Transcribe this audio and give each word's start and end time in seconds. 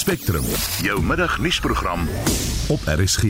Spectrum, 0.00 0.44
jou 0.80 1.02
middagnuusprogram 1.04 2.06
op 2.72 2.84
RSG. 2.88 3.24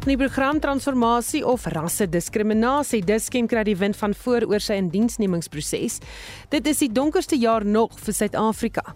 In 0.00 0.06
die 0.08 0.16
program 0.16 0.62
transformasie 0.64 1.42
of 1.44 1.66
rasse 1.74 2.06
diskriminasie, 2.08 3.02
Diskem 3.04 3.50
kry 3.50 3.66
die 3.68 3.76
wind 3.76 3.98
van 4.00 4.14
voor 4.16 4.46
oor 4.48 4.64
sy 4.64 4.78
indiensnemingsproses. 4.80 5.98
Dit 6.54 6.70
is 6.72 6.80
die 6.80 6.88
donkerste 6.88 7.36
jaar 7.36 7.66
nog 7.68 7.98
vir 8.00 8.16
Suid-Afrika. 8.16 8.94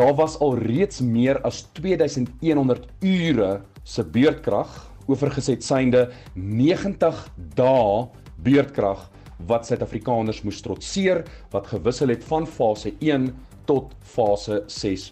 Daar 0.00 0.14
was 0.16 0.38
al 0.40 0.56
reeds 0.64 1.02
meer 1.04 1.42
as 1.44 1.66
2100 1.76 2.88
ure 3.04 3.50
se 3.84 4.04
beurtkrag, 4.16 4.72
oorgeset 5.12 5.66
synde 5.66 6.06
90 6.32 7.20
dae 7.58 8.06
beurtkrag 8.48 9.04
wat 9.44 9.68
Suid-Afrikaners 9.68 10.40
moes 10.46 10.62
trotseer 10.64 11.26
wat 11.52 11.68
gewissel 11.68 12.14
het 12.14 12.24
van 12.24 12.48
fase 12.48 12.94
1 13.04 13.28
tot 13.66 13.94
fase 14.14 14.62
6. 14.66 15.10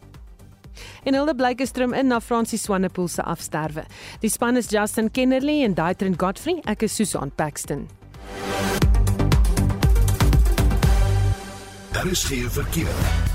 En 1.04 1.14
hulle 1.14 1.34
blyk 1.34 1.60
gestrom 1.62 1.94
in 1.94 2.10
na 2.10 2.20
Francie 2.20 2.58
Swanepoel 2.58 3.08
se 3.08 3.22
afsterwe. 3.22 3.84
Die 4.24 4.30
span 4.30 4.56
is 4.56 4.70
Justin 4.72 5.10
Kennerly 5.10 5.62
en 5.64 5.74
Daitrin 5.74 6.18
Godfrey. 6.18 6.60
Ek 6.66 6.82
is 6.88 6.96
Susan 6.96 7.30
Paxton. 7.30 7.88
Daar 11.94 12.10
is 12.10 12.24
geen 12.24 12.50
verkeer. 12.50 13.33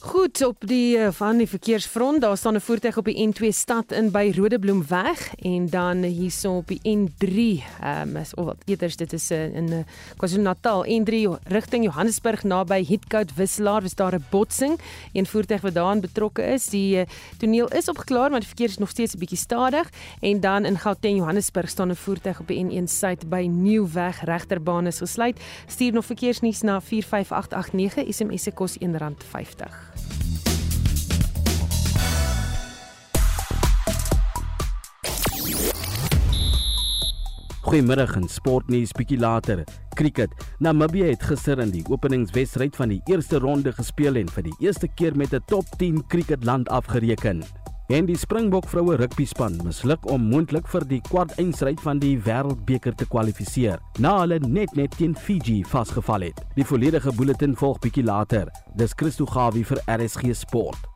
Goed 0.00 0.44
op 0.46 0.56
die 0.64 0.96
eh, 0.98 1.10
van 1.12 1.36
die 1.36 1.48
verkeersfront, 1.48 2.20
daar 2.20 2.36
staan 2.36 2.54
'n 2.54 2.60
voertuig 2.60 2.96
op 2.96 3.04
die 3.04 3.28
N2 3.28 3.52
stad 3.52 3.92
in 3.92 4.10
by 4.10 4.32
Rodebloemweg 4.36 5.34
en 5.34 5.68
dan 5.68 6.02
hierso 6.02 6.56
op 6.56 6.66
die 6.66 6.80
N3, 6.82 7.62
ehm 7.80 8.16
um, 8.16 8.22
of 8.34 8.44
wat 8.44 8.56
eerder 8.64 8.96
dit 8.96 9.12
is 9.12 9.30
eh, 9.30 9.54
in 9.54 9.72
eh, 9.72 9.78
KwaZulu-Natal, 10.16 10.86
N3 10.86 11.14
rigting 11.44 11.84
Johannesburg 11.84 12.42
naby 12.42 12.84
Hitcoat 12.84 13.34
Wisselaar, 13.34 13.82
was 13.82 13.94
daar 13.94 14.14
'n 14.14 14.24
botsing. 14.30 14.80
Een 15.12 15.26
voertuig 15.26 15.60
wat 15.60 15.74
daarin 15.74 16.00
betrokke 16.00 16.42
is. 16.42 16.66
Die 16.66 17.04
toneel 17.38 17.68
is 17.68 17.88
opgeklaar, 17.88 18.30
maar 18.30 18.40
die 18.40 18.48
verkeer 18.48 18.68
is 18.68 18.78
nog 18.78 18.90
steeds 18.90 19.14
'n 19.14 19.18
bietjie 19.18 19.38
stadig 19.38 19.90
en 20.20 20.40
dan 20.40 20.64
in 20.64 20.78
Gauteng 20.78 21.16
Johannesburg 21.16 21.68
staan 21.68 21.90
'n 21.90 21.96
voertuig 21.96 22.40
op 22.40 22.46
die 22.46 22.64
N1 22.64 22.88
suid 22.88 23.28
by 23.28 23.48
Nieuwweg 23.50 24.24
regterbaan 24.24 24.86
is 24.86 24.98
gesluit. 24.98 25.40
Stuur 25.66 25.92
nog 25.92 26.04
verkeersnuus 26.04 26.60
na 26.60 26.80
45889 26.80 28.14
SMS 28.14 28.42
se 28.42 28.50
kos 28.50 28.76
R1.50. 28.78 29.89
Goeiemiddag 37.70 38.16
in 38.18 38.24
sportnuus 38.26 38.90
bietjie 38.98 39.18
later. 39.22 39.60
Cricket. 39.94 40.32
Namibië 40.58 41.12
het 41.12 41.22
gister 41.22 41.60
in 41.62 41.70
die 41.70 41.84
openingswedstryd 41.86 42.74
van 42.74 42.90
die 42.90 42.98
eerste 43.06 43.38
ronde 43.38 43.70
gespeel 43.76 44.18
en 44.18 44.32
vir 44.34 44.48
die 44.48 44.56
eerste 44.66 44.88
keer 44.88 45.14
met 45.16 45.34
'n 45.34 45.44
top 45.46 45.66
10 45.78 46.02
cricketland 46.08 46.68
afgereken. 46.68 47.44
En 47.90 48.06
die 48.06 48.14
Springbok 48.16 48.68
vroue 48.70 48.94
rugbyspan 49.00 49.56
misluk 49.66 50.04
om 50.14 50.28
moontlik 50.30 50.68
vir 50.70 50.84
die 50.86 51.00
kwartfinale 51.08 51.72
van 51.82 51.98
die 51.98 52.12
Wêreldbeker 52.22 52.94
te 52.94 53.06
kwalifiseer, 53.10 53.82
na 53.98 54.12
hulle 54.20 54.38
net 54.44 54.76
net 54.78 54.94
teen 54.94 55.16
Fiji 55.18 55.64
vasgeval 55.66 56.28
het. 56.28 56.38
Die 56.54 56.66
volledige 56.66 57.10
bulletin 57.18 57.56
volg 57.58 57.82
bietjie 57.82 58.06
later. 58.06 58.46
Dis 58.78 58.94
Christo 58.94 59.26
Gawie 59.26 59.66
vir 59.66 59.82
RSG 59.90 60.30
Sport. 60.38 60.86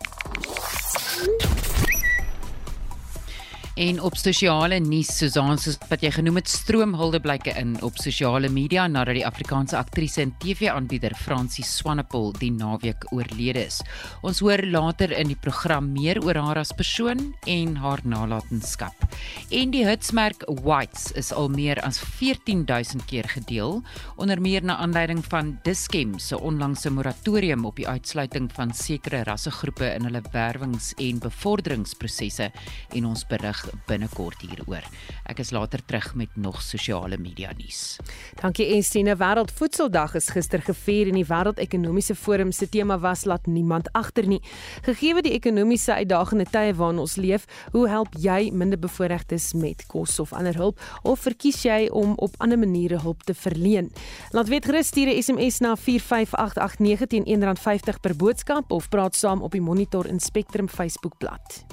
En 3.74 3.96
op 4.00 4.14
sosiale 4.14 4.76
nuus 4.78 5.08
Susan 5.18 5.56
soos 5.58 5.80
wat 5.90 6.04
jy 6.04 6.12
genoem 6.14 6.36
het 6.38 6.46
stroom 6.46 6.92
huldeblyke 6.94 7.50
in 7.58 7.72
op 7.82 7.96
sosiale 7.98 8.46
media 8.46 8.84
nadat 8.86 9.16
die 9.18 9.24
Afrikaanse 9.26 9.74
aktrise 9.74 10.20
en 10.22 10.30
TV-aanbieder 10.38 11.16
Francie 11.18 11.64
Swanepoel 11.66 12.30
die 12.38 12.52
naweek 12.54 13.02
oorlede 13.10 13.64
is. 13.66 13.80
Ons 14.22 14.38
hoor 14.46 14.62
later 14.70 15.10
in 15.18 15.32
die 15.32 15.38
program 15.42 15.88
meer 15.90 16.20
oor 16.22 16.38
haar 16.38 16.60
as 16.62 16.70
persoon 16.70 17.32
en 17.50 17.72
haar 17.82 18.04
nalatenskap. 18.06 19.08
En 19.50 19.74
die 19.74 19.82
hitsmerk 19.88 20.46
Whites 20.62 21.10
is 21.18 21.32
al 21.34 21.50
meer 21.50 21.82
as 21.82 21.98
14000 21.98 23.02
keer 23.10 23.26
gedeel 23.34 23.80
onder 24.14 24.38
meer 24.38 24.62
na 24.62 24.78
aanleiding 24.86 25.24
van 25.26 25.56
Dischem 25.66 26.14
se 26.22 26.38
onlangse 26.38 26.94
moratorium 26.94 27.66
op 27.66 27.82
die 27.82 27.88
uitsluiting 27.90 28.46
van 28.54 28.70
sekere 28.70 29.24
rassegroepe 29.26 29.90
in 29.96 30.06
hulle 30.06 30.22
werwings- 30.30 30.94
en 31.02 31.18
bevorderingsprosesse 31.26 32.52
en 32.94 33.10
ons 33.10 33.26
berig 33.26 33.63
binnekort 33.88 34.40
hieroor. 34.40 34.84
Ek 35.26 35.38
is 35.38 35.50
later 35.50 35.82
terug 35.84 36.14
met 36.14 36.36
nog 36.36 36.62
sosiale 36.62 37.18
media 37.18 37.50
nuus. 37.56 37.98
Dankie 38.40 38.66
Estine. 38.76 39.16
Wêreldvoedseldag 39.16 40.14
is 40.14 40.30
gister 40.34 40.62
gevier 40.62 41.08
en 41.08 41.18
die 41.18 41.26
Wêreldekonomiese 41.26 42.14
Forum 42.14 42.52
se 42.52 42.68
tema 42.68 42.98
was 42.98 43.24
laat 43.24 43.46
niemand 43.46 43.90
agter 43.92 44.26
nie. 44.26 44.40
Gegee 44.82 45.22
die 45.24 45.34
ekonomiese 45.34 45.94
uitdagende 45.94 46.46
tye 46.50 46.74
waarin 46.76 47.00
ons 47.02 47.16
leef, 47.16 47.46
hoe 47.72 47.86
help 47.88 48.16
jy 48.20 48.50
minderbevoorregtes 48.52 49.52
met 49.58 49.86
kos 49.90 50.18
of 50.22 50.32
ander 50.36 50.56
hulp 50.58 50.80
of 51.02 51.22
verkies 51.24 51.62
jy 51.64 51.88
om 51.92 52.14
op 52.22 52.36
ander 52.44 52.58
maniere 52.58 53.00
hulp 53.02 53.24
te 53.24 53.34
verleen? 53.34 53.90
Laat 54.36 54.48
weet 54.52 54.68
gerus 54.68 54.92
stuur 54.92 55.08
'n 55.08 55.22
SMS 55.22 55.60
na 55.60 55.76
45889 55.76 57.06
teen 57.06 57.24
R1.50 57.24 58.00
per 58.00 58.16
boodskap 58.16 58.70
of 58.70 58.88
praat 58.88 59.16
saam 59.16 59.42
op 59.42 59.52
die 59.52 59.60
Monitor 59.60 60.06
en 60.06 60.20
Spectrum 60.20 60.68
Facebookblad. 60.68 61.64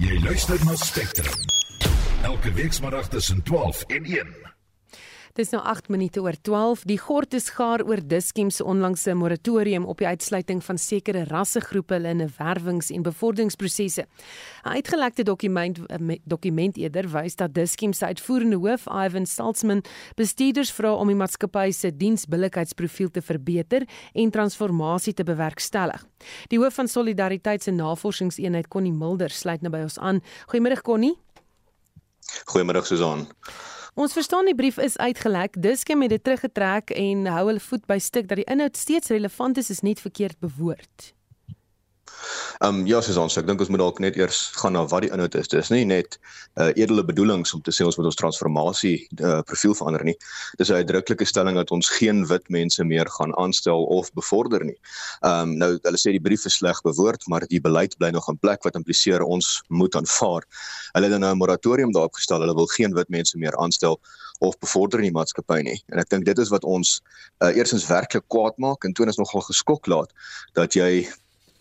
Jy 0.00 0.16
luister 0.24 0.56
na 0.64 0.76
Spectrum. 0.76 1.34
Elke 2.22 2.52
weekmiddag 2.52 3.08
tussen 3.08 3.42
12 3.42 3.84
en 3.86 4.04
1. 4.04 4.49
Dis 5.38 5.52
nou 5.54 5.60
8 5.62 5.88
minute 5.88 6.18
oor 6.18 6.34
12. 6.42 6.80
Die 6.90 6.98
gord 6.98 7.34
is 7.38 7.52
gaar 7.54 7.84
oor 7.86 8.00
Dischem 8.02 8.48
se 8.50 8.64
onlangse 8.66 9.14
moratorium 9.14 9.84
op 9.86 10.00
die 10.02 10.08
uitsluiting 10.08 10.58
van 10.66 10.78
sekere 10.78 11.22
rassegroepe 11.28 11.94
in 11.94 12.22
'n 12.22 12.32
werwings- 12.38 12.90
en 12.90 13.02
bevorderingsprosesse. 13.02 14.06
'n 14.64 14.68
Uitgelekte 14.68 15.22
dokument 15.22 15.78
eh, 15.86 16.18
dokument 16.24 16.76
eerder 16.76 17.08
wys 17.08 17.36
dat 17.36 17.54
Dischem 17.54 17.92
se 17.92 18.06
uitvoerende 18.06 18.56
hoof, 18.56 18.86
Ivan 18.86 19.26
Salzman, 19.26 19.82
bestuurders 20.16 20.72
vra 20.72 20.94
om 20.94 21.06
die 21.06 21.16
maatskappy 21.16 21.70
se 21.70 21.96
diensbillikheidsprofiel 21.96 23.10
te 23.10 23.22
verbeter 23.22 23.86
en 24.12 24.30
transformasie 24.30 25.14
te 25.14 25.24
bewerkstellig. 25.24 26.06
Die 26.48 26.58
hoof 26.58 26.74
van 26.74 26.88
Solidariteit 26.88 27.62
se 27.62 27.70
navorsingseenheid, 27.70 28.68
Connie 28.68 28.92
Mulder, 28.92 29.30
sluit 29.30 29.60
nou 29.60 29.70
by 29.70 29.82
ons 29.82 29.98
aan. 29.98 30.20
Goeiemôre 30.46 30.82
Connie. 30.82 31.16
Goeiemôre 32.44 32.82
Susan. 32.82 33.28
Ons 33.94 34.12
verstaan 34.14 34.46
die 34.46 34.54
brief 34.54 34.78
is 34.78 34.98
uitgelek. 34.98 35.56
Diskem 35.62 36.02
het 36.02 36.10
dit 36.14 36.24
teruggetrek 36.24 36.90
en 36.94 37.26
hou 37.26 37.46
hulle 37.48 37.62
voet 37.62 37.86
by 37.90 37.98
stuk 37.98 38.28
dat 38.30 38.38
die 38.38 38.46
inhoud 38.46 38.76
steeds 38.76 39.10
relevant 39.10 39.58
is, 39.58 39.70
is 39.70 39.82
net 39.82 40.00
verkeerd 40.00 40.38
bewoord. 40.38 41.10
Ehm 42.60 42.80
um, 42.80 42.86
ja, 42.86 43.00
soos 43.00 43.16
ons, 43.16 43.36
ek 43.40 43.46
dink 43.48 43.60
ons 43.60 43.70
moet 43.72 43.80
dalk 43.80 44.00
net 44.04 44.16
eers 44.16 44.40
gaan 44.60 44.74
na 44.76 44.82
wat 44.90 45.04
die 45.06 45.10
inhoud 45.14 45.34
is. 45.38 45.48
Dis 45.48 45.70
nie 45.72 45.84
net 45.88 46.18
uh, 46.60 46.70
edele 46.76 47.04
bedoelings 47.06 47.54
om 47.56 47.62
te 47.64 47.72
sê 47.72 47.86
ons 47.86 47.96
moet 47.96 48.10
ons 48.10 48.18
transformasie 48.20 48.96
uh, 49.20 49.40
profiel 49.48 49.74
verander 49.78 50.04
nie. 50.04 50.16
Dis 50.58 50.70
'n 50.70 50.82
uitdruklike 50.82 51.24
stelling 51.24 51.56
dat 51.56 51.70
ons 51.70 51.88
geen 51.98 52.26
wit 52.28 52.48
mense 52.48 52.84
meer 52.84 53.08
gaan 53.18 53.34
aanstel 53.40 53.84
of 53.98 54.12
bevorder 54.12 54.64
nie. 54.64 54.76
Ehm 55.24 55.50
um, 55.50 55.56
nou 55.62 55.70
hulle 55.82 56.00
sê 56.00 56.12
die 56.16 56.24
brief 56.28 56.46
is 56.46 56.60
sleg 56.60 56.82
bewoord, 56.82 57.26
maar 57.26 57.46
die 57.48 57.60
beleid 57.60 57.96
bly 57.98 58.10
nog 58.10 58.28
in 58.28 58.38
plek 58.38 58.64
wat 58.64 58.76
impliseer 58.76 59.22
ons 59.22 59.62
moet 59.68 59.96
aanvaar. 59.96 60.44
Hulle 60.92 61.06
het 61.08 61.12
dan 61.12 61.20
nou 61.20 61.32
'n 61.34 61.42
moratorium 61.42 61.92
daarop 61.92 62.14
gestel. 62.14 62.40
Hulle 62.40 62.54
wil 62.54 62.66
geen 62.66 62.94
wit 62.94 63.08
mense 63.08 63.38
meer 63.38 63.56
aanstel 63.56 64.00
of 64.40 64.58
bevorder 64.58 64.98
in 65.00 65.10
die 65.10 65.16
maatskappy 65.16 65.60
nie. 65.62 65.78
En 65.92 66.00
ek 66.00 66.08
dink 66.12 66.24
dit 66.24 66.38
is 66.38 66.48
wat 66.52 66.64
ons 66.64 67.00
uh, 67.44 67.50
eersins 67.56 67.86
werklik 67.86 68.24
kwaad 68.32 68.56
maak 68.58 68.84
en 68.84 68.92
tweedens 68.96 69.20
nogal 69.20 69.44
geskok 69.48 69.86
laat 69.86 70.12
dat 70.58 70.74
jy 70.74 71.06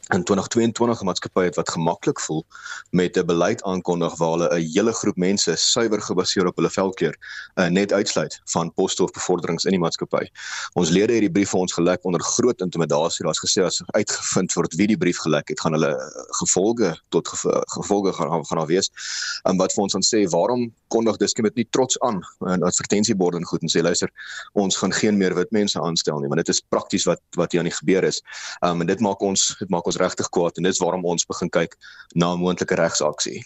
in 0.09 0.23
2022 0.23 1.01
'n 1.01 1.05
maatskappy 1.05 1.43
het 1.43 1.55
wat 1.55 1.69
gemaklik 1.69 2.19
voel 2.19 2.45
met 2.89 3.17
'n 3.17 3.25
beleid 3.25 3.63
aankondig 3.63 4.17
waar 4.17 4.31
hulle 4.31 4.49
'n 4.49 4.71
hele 4.73 4.93
groep 4.93 5.15
mense 5.15 5.55
suiwer 5.55 6.01
gebaseer 6.01 6.47
op 6.47 6.55
hulle 6.55 6.69
veldkeer 6.69 7.15
uh, 7.55 7.67
net 7.67 7.93
uitsluit 7.93 8.41
van 8.45 8.73
poste 8.73 9.03
of 9.03 9.11
bevorderings 9.11 9.65
in 9.65 9.71
die 9.71 9.79
maatskappy. 9.79 10.25
Ons 10.73 10.89
lede 10.89 11.13
het 11.13 11.21
die 11.21 11.31
brief 11.31 11.49
vir 11.49 11.59
ons 11.59 11.73
gelek 11.73 12.05
onder 12.05 12.21
groot 12.21 12.61
intimidasie. 12.61 13.25
Daar's 13.25 13.39
gesê 13.39 13.63
as 13.63 13.81
uitgevind 13.85 14.53
word 14.53 14.75
wie 14.75 14.87
die 14.87 14.97
brief 14.97 15.17
gelek 15.17 15.49
het, 15.49 15.59
gaan 15.59 15.71
hulle 15.71 15.93
eh, 15.93 16.23
gevolge 16.41 16.97
tot 17.09 17.27
gevolge 17.77 18.13
gaan 18.13 18.45
gaan 18.45 18.57
daar 18.57 18.67
wees. 18.67 18.89
En 19.43 19.57
wat 19.57 19.73
vir 19.73 19.83
ons 19.83 19.93
dan 19.93 20.03
sê, 20.03 20.25
waarom 20.29 20.73
kondig 20.87 21.17
Dischem 21.17 21.43
dit 21.43 21.55
nie 21.55 21.67
trots 21.69 21.99
aan 21.99 22.21
in 22.47 22.63
advertensieborde 22.63 23.37
en 23.37 23.45
goed 23.45 23.61
en 23.61 23.69
sê 23.69 23.81
luister, 23.81 24.09
ons 24.53 24.77
gaan 24.77 24.93
geen 24.93 25.17
meer 25.17 25.35
wit 25.35 25.51
mense 25.51 25.81
aanstel 25.81 26.19
nie, 26.19 26.27
want 26.27 26.41
dit 26.41 26.49
is 26.49 26.61
prakties 26.61 27.05
wat 27.05 27.21
wat 27.37 27.51
hier 27.51 27.61
aan 27.61 27.69
die 27.69 27.77
gebeur 27.77 28.03
is. 28.03 28.21
Um, 28.65 28.81
en 28.81 28.87
dit 28.87 28.99
maak 28.99 29.21
ons 29.21 29.55
dit 29.59 29.69
maak 29.69 29.85
ons 29.85 29.98
regtig 29.99 30.29
kwaad 30.29 30.57
en 30.57 30.67
dis 30.67 30.81
waarom 30.81 31.05
ons 31.05 31.25
begin 31.25 31.49
kyk 31.49 31.77
na 32.15 32.33
'n 32.33 32.39
moontlike 32.39 32.75
regsaksie. 32.75 33.43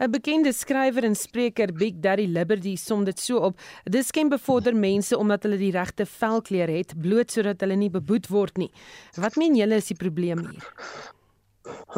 'n 0.00 0.10
Bekende 0.10 0.52
skrywer 0.52 1.04
en 1.04 1.14
spreker, 1.14 1.72
Big 1.72 2.00
Daddy 2.00 2.26
Liberty, 2.26 2.76
som 2.76 3.04
dit 3.04 3.18
so 3.18 3.38
op: 3.38 3.60
"Dis 3.84 4.06
skem 4.06 4.28
bevorder 4.28 4.74
mense 4.74 5.18
omdat 5.18 5.42
hulle 5.42 5.58
die 5.58 5.70
regte 5.70 6.06
velkleur 6.06 6.68
het, 6.68 6.94
bloot 6.98 7.30
sodat 7.30 7.60
hulle 7.60 7.76
nie 7.76 7.90
beboet 7.90 8.28
word 8.28 8.56
nie." 8.56 8.70
Wat 9.16 9.36
meen 9.36 9.56
julle 9.56 9.74
is 9.74 9.86
die 9.86 9.96
probleem 9.96 10.38
hier? 10.38 10.64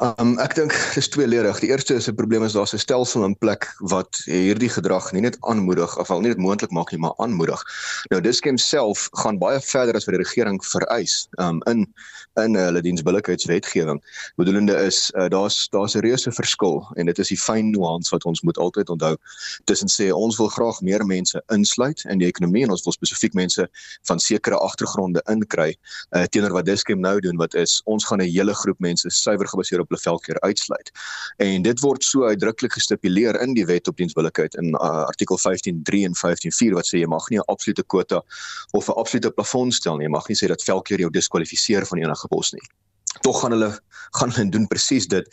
Um 0.03 0.35
ek 0.43 0.57
dink 0.59 0.75
dis 0.93 1.07
tweeledig. 1.09 1.61
Die 1.63 1.71
eerste 1.71 1.95
is 1.95 2.09
'n 2.09 2.15
probleem 2.19 2.43
is 2.45 2.53
daar's 2.53 2.75
'n 2.75 2.79
stelsel 2.79 3.25
in 3.25 3.37
plek 3.39 3.69
wat 3.79 4.21
hierdie 4.27 4.69
gedrag 4.69 5.13
nie 5.13 5.21
net 5.21 5.37
aanmoedig 5.41 5.99
of 5.99 6.11
al 6.11 6.21
nie 6.21 6.35
dit 6.35 6.39
moontlik 6.39 6.71
maak 6.71 6.91
nie, 6.91 7.01
maar 7.01 7.15
aanmoedig. 7.17 7.63
Nou 8.11 8.21
Dischem 8.21 8.59
self 8.59 9.09
gaan 9.13 9.39
baie 9.39 9.61
verder 9.61 9.95
as 9.95 10.05
wat 10.05 10.15
die 10.17 10.25
regering 10.25 10.61
vereis 10.65 11.29
um 11.39 11.63
in 11.67 11.87
in 12.37 12.55
hulle 12.55 12.83
diensbillikheidswetgewing. 12.83 14.03
Bedoelende 14.37 14.75
is 14.75 15.13
uh, 15.15 15.29
daar's 15.29 15.69
daar's 15.71 15.95
'n 15.95 16.01
reuse 16.01 16.33
verskil 16.33 16.87
en 16.97 17.07
dit 17.07 17.19
is 17.19 17.29
die 17.29 17.39
fyn 17.39 17.71
nuance 17.71 18.11
wat 18.11 18.25
ons 18.25 18.43
moet 18.43 18.59
altyd 18.59 18.91
onthou 18.91 19.17
tussen 19.65 19.89
sê 19.89 20.13
ons 20.13 20.37
wil 20.37 20.49
graag 20.49 20.81
meer 20.81 21.07
mense 21.07 21.43
insluit 21.49 22.05
in 22.05 22.19
die 22.19 22.27
ekonomie 22.27 22.65
en 22.65 22.71
ons 22.71 22.85
wil 22.85 22.93
spesifiek 22.93 23.35
mense 23.35 23.69
van 24.03 24.19
sekere 24.19 24.59
agtergronde 24.59 25.23
inkry 25.31 25.77
uh, 26.11 26.23
teenoor 26.23 26.53
wat 26.53 26.65
Dischem 26.67 27.01
nou 27.01 27.21
doen 27.21 27.37
wat 27.37 27.55
is 27.55 27.81
ons 27.85 28.05
gaan 28.05 28.21
'n 28.21 28.29
hele 28.29 28.55
groep 28.55 28.81
mense 28.81 29.11
suiwer 29.11 29.47
gebaseer 29.55 29.85
op 29.85 29.93
hulle 29.93 30.03
velkeer 30.03 30.41
uitsluit. 30.45 30.93
En 31.47 31.67
dit 31.67 31.85
word 31.87 32.05
so 32.05 32.29
uitdruklik 32.29 32.77
gestipuleer 32.77 33.41
in 33.43 33.56
die 33.56 33.67
wet 33.71 33.89
op 33.89 33.97
diensbillikheid 34.01 34.59
in 34.61 34.75
uh, 34.75 35.05
artikel 35.09 35.41
15.3 35.41 36.05
en 36.11 36.19
15.4 36.21 36.79
wat 36.79 36.91
sê 36.91 37.03
jy 37.03 37.11
mag 37.11 37.29
nie 37.31 37.41
'n 37.41 37.51
absolute 37.55 37.85
kwota 37.87 38.23
of 38.73 38.89
'n 38.89 38.99
absolute 39.01 39.31
plafon 39.31 39.73
stel 39.73 39.97
nie. 39.97 40.11
Jy 40.11 40.17
mag 40.19 40.29
nie 40.29 40.41
sê 40.43 40.49
dat 40.49 40.62
velkeer 40.62 41.06
jou 41.06 41.11
diskwalifiseer 41.11 41.87
van 41.87 41.99
enige 42.05 42.29
pos 42.29 42.53
nie 42.53 42.67
tog 43.21 43.41
gaan 43.41 43.51
hulle 43.51 43.71
gaan 44.19 44.33
hulle 44.35 44.51
doen 44.51 44.67
presies 44.67 45.06
dit 45.11 45.29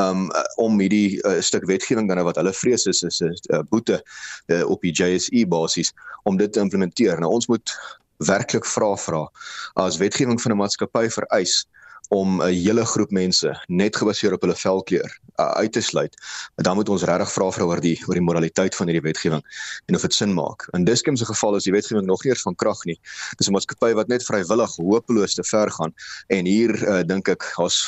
um 0.00 0.28
om 0.56 0.78
hierdie 0.80 1.20
uh, 1.24 1.40
stuk 1.40 1.66
wetgewing 1.68 2.08
dan 2.08 2.22
wat 2.24 2.36
hulle 2.40 2.52
vrees 2.52 2.86
is 2.86 3.02
is 3.02 3.20
'n 3.22 3.34
uh, 3.54 3.62
boete 3.70 4.02
uh, 4.46 4.64
op 4.68 4.80
die 4.82 4.92
JSE 4.92 5.46
basis 5.46 5.92
om 6.24 6.36
dit 6.36 6.52
te 6.52 6.60
implementeer. 6.60 7.20
Nou 7.20 7.32
ons 7.32 7.46
moet 7.46 7.76
werklik 8.16 8.66
vra 8.66 8.96
vra 8.96 9.26
as 9.74 9.96
wetgewing 9.96 10.40
van 10.40 10.52
'n 10.52 10.56
maatskappy 10.56 11.08
vereis 11.08 11.66
om 12.12 12.42
'n 12.42 12.52
hele 12.52 12.84
groep 12.84 13.10
mense 13.10 13.50
net 13.68 13.96
gebaseer 13.96 14.34
op 14.36 14.42
hulle 14.44 14.56
velkleur 14.56 15.10
uh, 15.40 15.50
uit 15.62 15.72
te 15.72 15.80
sluit. 15.80 16.14
Dan 16.54 16.76
moet 16.76 16.88
ons 16.88 17.02
regtig 17.08 17.32
vra 17.32 17.50
vir 17.50 17.64
oor 17.64 17.80
die 17.80 17.96
oor 18.06 18.18
die 18.18 18.24
moraliteit 18.24 18.74
van 18.76 18.90
hierdie 18.90 19.04
wetgewing 19.06 19.40
en 19.86 19.96
of 19.96 20.04
dit 20.04 20.14
sin 20.14 20.34
maak. 20.34 20.66
In 20.76 20.84
Diskem 20.84 21.16
se 21.16 21.24
geval 21.24 21.56
is 21.56 21.64
die 21.64 21.72
wetgewing 21.72 22.06
nog 22.06 22.24
nie 22.24 22.32
eens 22.32 22.44
van 22.44 22.54
krag 22.54 22.84
nie. 22.84 22.98
Dis 23.38 23.48
'n 23.48 23.52
maatskappy 23.56 23.94
wat 23.94 24.08
net 24.08 24.24
vrywillig 24.28 24.76
hopeloos 24.76 25.34
te 25.34 25.44
ver 25.44 25.70
gaan 25.70 25.94
en 26.28 26.44
hier 26.46 26.74
uh, 26.88 27.00
dink 27.02 27.28
ek 27.28 27.48
daar's 27.56 27.80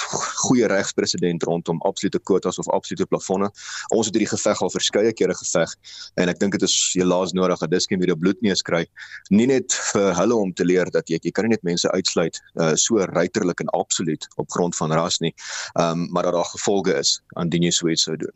goeie 0.47 0.67
regspresedent 0.73 1.43
rondom 1.43 1.81
absolute 1.83 2.19
kwotas 2.19 2.59
of 2.59 2.69
absolute 2.69 3.07
plafonne. 3.07 3.51
Ons 3.93 4.07
het 4.07 4.15
hierdie 4.15 4.33
geveg 4.33 4.63
al 4.63 4.71
verskeie 4.71 5.13
kere 5.13 5.35
geveg 5.35 5.77
en 6.17 6.29
ek 6.29 6.41
dink 6.41 6.53
dit 6.53 6.63
is 6.63 6.93
helaas 6.95 7.33
nodig 7.33 7.59
dat 7.59 7.71
Diskem 7.71 8.01
weer 8.01 8.15
'n 8.17 8.19
bloedneus 8.19 8.63
kry. 8.63 8.87
Nie 9.29 9.47
net 9.47 9.73
vir 9.93 10.15
hulle 10.15 10.35
om 10.35 10.53
te 10.53 10.65
leer 10.65 10.91
dat 10.91 11.09
jy 11.09 11.21
jy 11.23 11.31
kan 11.31 11.45
nie 11.45 11.57
net 11.57 11.63
mense 11.63 11.91
uitsluit 11.93 12.41
uh, 12.57 12.75
so 12.75 12.97
ruiterlik 12.97 13.61
en 13.61 13.69
absoluut 13.69 14.14
absoluut 14.15 14.29
op 14.37 14.51
grond 14.51 14.77
van 14.77 14.93
ras 14.93 15.19
nie. 15.19 15.35
Ehm 15.73 15.91
um, 15.91 16.09
maar 16.11 16.23
dat 16.23 16.33
daar 16.33 16.45
gevolge 16.45 16.95
is 16.99 17.23
indien 17.29 17.63
jy 17.63 17.71
so 17.71 17.89
iets 17.89 18.03
sou 18.03 18.17
doen. 18.17 18.33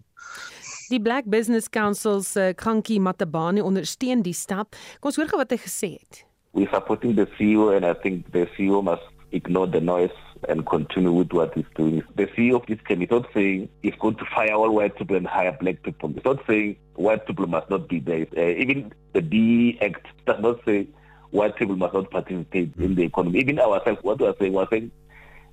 Die 0.88 1.00
Black 1.00 1.24
Business 1.24 1.68
Council 1.68 2.20
se 2.22 2.48
uh, 2.48 2.54
Krankie 2.54 3.00
Matabane 3.00 3.62
ondersteun 3.62 4.22
die 4.22 4.32
stap. 4.32 4.74
Kom 5.00 5.10
ons 5.10 5.16
hoor 5.16 5.28
gou 5.28 5.38
wat 5.38 5.50
hy 5.50 5.58
gesê 5.58 5.90
het. 5.98 6.24
We 6.52 6.66
supporting 6.72 7.14
the 7.14 7.26
CEO 7.36 7.74
and 7.76 7.84
I 7.84 7.94
think 7.94 8.32
the 8.32 8.48
CEO 8.56 8.82
must 8.82 9.04
ignore 9.30 9.68
the 9.68 9.80
noise 9.80 10.16
and 10.48 10.64
continue 10.64 11.12
with 11.12 11.32
what 11.32 11.52
he's 11.54 11.68
doing. 11.74 12.02
The 12.16 12.26
CEO 12.26 12.56
of 12.56 12.66
this 12.66 12.80
can 12.84 13.02
is 13.02 13.10
not 13.10 13.26
saying 13.34 13.68
he's 13.82 13.98
going 13.98 14.16
to 14.16 14.24
fire 14.34 14.54
all 14.54 14.74
white 14.74 14.96
people 14.96 15.16
and 15.16 15.26
hire 15.26 15.56
black 15.60 15.82
people. 15.82 16.08
He's 16.08 16.24
not 16.24 16.40
saying 16.46 16.76
white 16.94 17.26
people 17.26 17.46
must 17.46 17.68
not 17.68 17.88
be 17.88 18.00
there. 18.00 18.26
Uh, 18.36 18.56
even 18.62 18.92
the 19.12 19.20
DE 19.20 19.78
Act 19.82 20.06
does 20.24 20.40
not 20.40 20.64
say 20.64 20.88
white 21.30 21.56
people 21.56 21.76
must 21.76 21.94
not 21.94 22.10
participate 22.10 22.72
in 22.78 22.94
the 22.94 23.02
economy. 23.02 23.40
Even 23.40 23.58
ourselves, 23.58 24.02
what 24.02 24.20
we 24.20 24.26
are 24.26 24.34
saying, 24.38 24.52
we 24.52 24.62
are 24.62 24.68
saying 24.70 24.90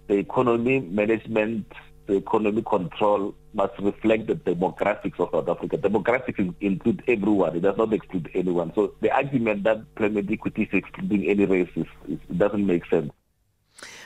the 0.08 0.16
economy 0.16 0.80
management, 0.80 1.66
the 2.08 2.16
economy 2.16 2.62
control 2.62 3.34
must 3.54 3.74
reflect 3.80 4.28
the 4.28 4.36
demographics 4.36 5.20
of 5.20 5.30
South 5.32 5.50
Africa. 5.50 5.78
Demographics 5.78 6.54
include 6.62 7.04
everyone; 7.08 7.56
it 7.56 7.62
does 7.62 7.78
not 7.78 7.94
exclude 7.94 8.30
anyone. 8.34 8.72
So 8.76 8.94
the 9.02 9.12
argument 9.12 9.64
that 9.64 9.82
climate 9.96 10.28
equity 10.30 10.64
is 10.64 10.70
excluding 10.74 11.26
any 11.28 11.46
race 11.46 11.70
is, 11.76 11.88
is, 12.08 12.20
doesn't 12.38 12.66
make 12.66 12.86
sense. 12.88 13.12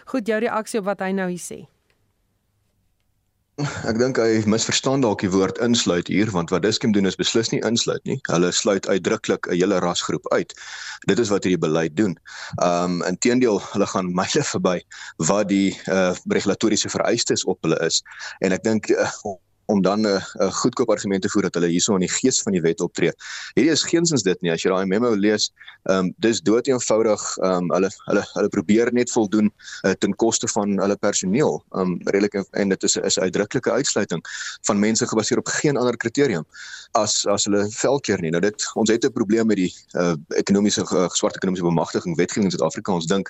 Goed, 0.06 0.26
jou 0.26 0.40
reaksie 0.42 0.80
op 0.80 0.88
wat 0.90 1.04
hy 1.06 1.12
nou 1.14 1.28
hier 1.30 1.44
sê. 1.44 1.60
Ek 3.60 3.98
dink 4.00 4.16
hy 4.16 4.40
misverstaan 4.48 5.02
dalk 5.04 5.20
die 5.20 5.32
woord 5.34 5.58
insluit 5.64 6.08
hier 6.08 6.30
want 6.32 6.52
wat 6.54 6.64
Diskem 6.64 6.94
doen 6.96 7.10
is 7.10 7.18
beslis 7.20 7.50
nie 7.52 7.60
insluit 7.68 8.00
nie. 8.08 8.16
Hulle 8.32 8.54
sluit 8.56 8.88
uitdruklik 8.88 9.50
'n 9.50 9.58
hele 9.60 9.82
rasgroep 9.84 10.24
uit. 10.32 10.56
Dit 11.12 11.20
is 11.20 11.28
wat 11.34 11.44
hierdie 11.44 11.60
beleid 11.60 11.98
doen. 12.00 12.16
Um 12.64 13.04
inteendeel, 13.04 13.60
hulle 13.74 13.88
gaan 13.92 14.14
myle 14.22 14.44
verby 14.52 14.78
wat 15.28 15.52
die 15.52 15.76
uh 15.92 16.16
regulatoriese 16.32 16.90
vereistes 16.90 17.44
op 17.44 17.60
hulle 17.68 17.80
is. 17.84 18.00
En 18.40 18.56
ek 18.56 18.64
dink 18.64 18.88
uh, 18.96 19.12
om 19.70 19.82
dan 19.82 20.02
'n 20.02 20.06
uh, 20.06 20.22
'n 20.40 20.52
goedkoop 20.52 20.90
argument 20.90 21.22
te 21.22 21.30
voer 21.30 21.42
dat 21.42 21.54
hulle 21.54 21.68
hierso 21.68 21.94
in 21.94 22.06
die 22.06 22.16
gees 22.20 22.42
van 22.42 22.54
die 22.54 22.62
wet 22.62 22.82
optree. 22.82 23.12
Hierdie 23.54 23.72
is 23.72 23.84
geensins 23.84 24.24
dit 24.24 24.42
nie 24.42 24.52
as 24.52 24.64
jy 24.64 24.72
daai 24.74 24.86
memo 24.86 25.14
lees. 25.16 25.52
Ehm 25.90 25.98
um, 26.06 26.14
dis 26.18 26.42
dood 26.42 26.68
eenvoudig 26.68 27.22
ehm 27.38 27.70
um, 27.70 27.72
hulle 27.76 27.90
hulle 28.08 28.24
hulle 28.34 28.50
probeer 28.50 28.94
net 28.94 29.12
voldoen 29.12 29.52
uh, 29.86 29.92
ten 29.92 30.16
koste 30.16 30.48
van 30.48 30.80
hulle 30.82 30.98
personeel. 30.98 31.62
Ehm 31.76 31.82
um, 31.82 32.00
redelik 32.06 32.34
en 32.52 32.70
dit 32.70 32.84
is 32.84 32.98
is 32.98 33.18
'n 33.18 33.22
uitdruklike 33.22 33.72
uitsluiting 33.72 34.22
van 34.68 34.80
mense 34.80 35.08
gebaseer 35.08 35.38
op 35.38 35.48
geen 35.48 35.78
ander 35.78 35.98
kriterium 35.98 36.46
as 36.92 37.26
as 37.28 37.46
hulle 37.46 37.68
velkeer 37.70 38.22
nie. 38.22 38.32
Nou 38.32 38.42
dit 38.42 38.66
ons 38.74 38.90
het 38.90 39.06
'n 39.06 39.12
probleem 39.12 39.48
met 39.48 39.58
die 39.58 39.74
uh, 39.94 40.16
ekonomiese 40.38 40.82
uh, 40.82 41.08
swart 41.10 41.36
ekonomiese 41.36 41.66
bemagtiging 41.66 42.18
wetgewing 42.18 42.46
in 42.46 42.58
Suid-Afrika. 42.58 42.92
Ons 42.94 43.06
dink 43.06 43.30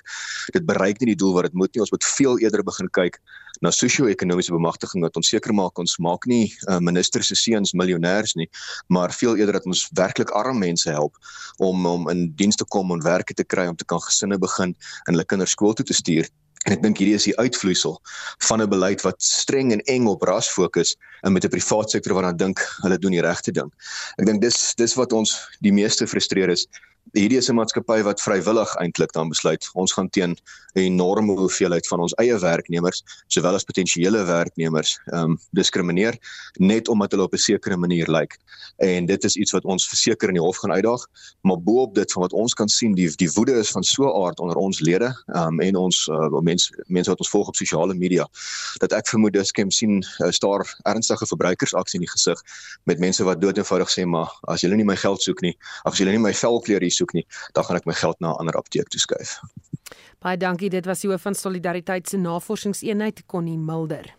dit 0.52 0.64
bereik 0.66 1.00
nie 1.00 1.12
die 1.12 1.20
doel 1.20 1.34
wat 1.34 1.42
dit 1.42 1.52
moet 1.52 1.74
nie. 1.74 1.80
Ons 1.80 1.90
moet 1.90 2.04
veel 2.04 2.38
eerder 2.38 2.62
begin 2.62 2.90
kyk 2.90 3.20
na 3.60 3.70
sosio-ekonomiese 3.70 4.54
bemagtiging 4.54 5.02
wat 5.04 5.16
ons 5.16 5.28
seker 5.28 5.52
maak 5.54 5.78
ons 5.78 5.98
maak 5.98 6.26
nie 6.30 6.46
uh, 6.68 6.78
minister 6.78 7.24
se 7.26 7.36
seuns 7.38 7.74
miljonêers 7.76 8.36
nie, 8.38 8.48
maar 8.88 9.14
veel 9.14 9.36
eerder 9.40 9.58
dat 9.58 9.68
ons 9.70 9.86
werklik 9.98 10.32
arm 10.38 10.62
mense 10.62 10.90
help 10.90 11.18
om 11.58 11.86
om 11.86 12.08
in 12.12 12.28
diens 12.38 12.56
te 12.56 12.66
kom 12.76 12.92
en 12.94 13.02
werke 13.04 13.34
te 13.34 13.44
kry 13.44 13.66
om 13.70 13.76
te 13.76 13.88
kan 13.88 14.02
gesinne 14.06 14.38
begin 14.38 14.74
en 14.74 15.14
hulle 15.14 15.26
kinders 15.26 15.56
skool 15.56 15.76
toe 15.76 15.86
te 15.86 15.96
stuur. 15.96 16.30
En 16.68 16.74
ek 16.74 16.82
dink 16.84 16.98
hierdie 17.00 17.16
is 17.16 17.24
die 17.24 17.36
uitvloeisel 17.40 17.94
van 18.48 18.60
'n 18.60 18.68
beleid 18.68 19.00
wat 19.06 19.22
streng 19.24 19.72
en 19.72 19.80
eng 19.88 20.06
op 20.12 20.22
ras 20.28 20.48
fokus 20.48 20.96
en 21.24 21.32
met 21.32 21.44
'n 21.44 21.54
privaat 21.56 21.90
sektor 21.90 22.14
wat 22.14 22.24
dan 22.28 22.36
dink 22.36 22.60
hulle 22.82 22.98
doen 22.98 23.16
die 23.16 23.24
regte 23.24 23.52
ding. 23.52 23.72
Ek 24.18 24.26
dink 24.26 24.42
dis 24.42 24.74
dis 24.74 24.94
wat 24.94 25.12
ons 25.12 25.32
die 25.60 25.72
meeste 25.72 26.06
frustreer 26.06 26.52
is 26.52 26.66
hierdie 27.12 27.38
is 27.38 27.48
'n 27.50 27.54
maatskappy 27.58 28.02
wat 28.02 28.20
vrywillig 28.22 28.74
eintlik 28.78 29.12
dan 29.12 29.28
besluit 29.28 29.66
ons 29.74 29.92
gaan 29.92 30.08
teen 30.08 30.36
'n 30.74 30.80
enorme 30.80 31.34
hoeveelheid 31.36 31.86
van 31.86 32.00
ons 32.00 32.14
eie 32.14 32.38
werknemers 32.38 33.02
sowel 33.26 33.54
as 33.54 33.64
potensiële 33.64 34.24
werknemers 34.24 35.00
ehm 35.12 35.30
um, 35.30 35.38
diskrimineer 35.50 36.18
net 36.58 36.88
omdat 36.88 37.10
hulle 37.10 37.24
op 37.24 37.34
'n 37.34 37.38
sekere 37.38 37.76
manier 37.76 38.10
lyk. 38.10 38.38
En 38.76 39.06
dit 39.06 39.24
is 39.24 39.36
iets 39.36 39.52
wat 39.52 39.64
ons 39.64 39.88
verseker 39.88 40.28
in 40.28 40.34
die 40.34 40.42
hof 40.42 40.56
gaan 40.56 40.72
uitdaag, 40.72 41.06
maar 41.42 41.58
bo-op 41.58 41.94
dit 41.94 42.12
van 42.12 42.22
wat 42.22 42.32
ons 42.32 42.54
kan 42.54 42.68
sien, 42.68 42.94
die 42.94 43.10
die 43.16 43.30
woede 43.34 43.52
is 43.52 43.70
van 43.70 43.82
so 43.82 44.04
'n 44.04 44.24
aard 44.24 44.38
onder 44.40 44.56
ons 44.56 44.80
lede 44.80 45.10
ehm 45.34 45.46
um, 45.46 45.60
en 45.60 45.76
ons 45.76 46.08
uh, 46.08 46.40
mense 46.40 46.84
mense 46.86 47.10
wat 47.10 47.18
ons 47.18 47.30
volg 47.30 47.48
op 47.48 47.56
sosiale 47.56 47.94
media 47.94 48.28
dat 48.78 48.92
ek 48.92 49.08
vermoed 49.08 49.32
Diskem 49.32 49.70
sien 49.70 50.04
uh, 50.18 50.30
staar 50.30 50.76
ernstige 50.82 51.26
verbruikersaksie 51.26 52.00
in 52.00 52.06
die 52.06 52.12
gesig 52.12 52.42
met 52.84 52.98
mense 52.98 53.24
wat 53.24 53.40
dood 53.40 53.56
eenvoudig 53.56 53.90
sê 53.90 54.04
maar 54.06 54.30
as 54.42 54.60
julle 54.60 54.76
nie 54.76 54.84
my 54.84 54.96
geld 54.96 55.22
soek 55.22 55.40
nie, 55.40 55.56
as 55.84 55.98
julle 55.98 56.10
nie 56.10 56.18
my 56.18 56.32
velkleur 56.34 56.80
nie 56.90 56.98
soek 56.98 57.14
nie, 57.14 57.26
dan 57.54 57.66
gaan 57.66 57.80
ek 57.80 57.86
my 57.86 57.94
geld 57.94 58.20
na 58.20 58.34
'n 58.34 58.40
ander 58.44 58.58
apteek 58.58 58.90
toeskuif. 58.90 59.38
Baie 60.20 60.36
dankie, 60.36 60.70
dit 60.70 60.86
was 60.86 61.00
die 61.00 61.10
hoof 61.10 61.22
van 61.22 61.34
Solidariteit 61.34 62.08
se 62.08 62.18
navorsingseenheid 62.18 63.26
Connie 63.26 63.58
Mulder. 63.58 64.14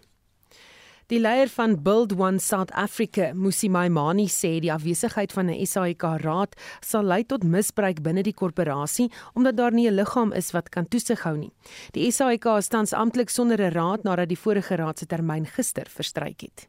Die 1.12 1.20
leier 1.20 1.50
van 1.52 1.76
Build 1.84 2.14
One 2.16 2.40
South 2.40 2.72
Africa, 2.72 3.34
Musi 3.34 3.68
Maimani, 3.70 4.30
sê 4.32 4.62
die 4.64 4.72
afwesigheid 4.72 5.34
van 5.36 5.50
'n 5.50 5.66
SAIK 5.66 6.04
raad 6.24 6.56
sal 6.80 7.04
lei 7.04 7.24
tot 7.24 7.44
misbruik 7.44 8.02
binne 8.02 8.24
die 8.24 8.34
korporasie 8.34 9.12
omdat 9.36 9.58
daar 9.58 9.74
nie 9.74 9.90
'n 9.90 9.96
liggaam 9.96 10.32
is 10.34 10.52
wat 10.52 10.70
kan 10.70 10.88
toesig 10.88 11.24
hou 11.24 11.36
nie. 11.38 11.52
Die 11.92 12.12
SAIK 12.12 12.46
is 12.58 12.68
tans 12.70 12.94
amptelik 12.94 13.30
sonder 13.30 13.60
'n 13.60 13.74
raad 13.74 14.04
nadat 14.04 14.30
die 14.30 14.40
vorige 14.40 14.76
raad 14.76 15.00
se 15.00 15.06
termyn 15.06 15.46
gister 15.46 15.86
verstryk 15.90 16.42
het. 16.42 16.68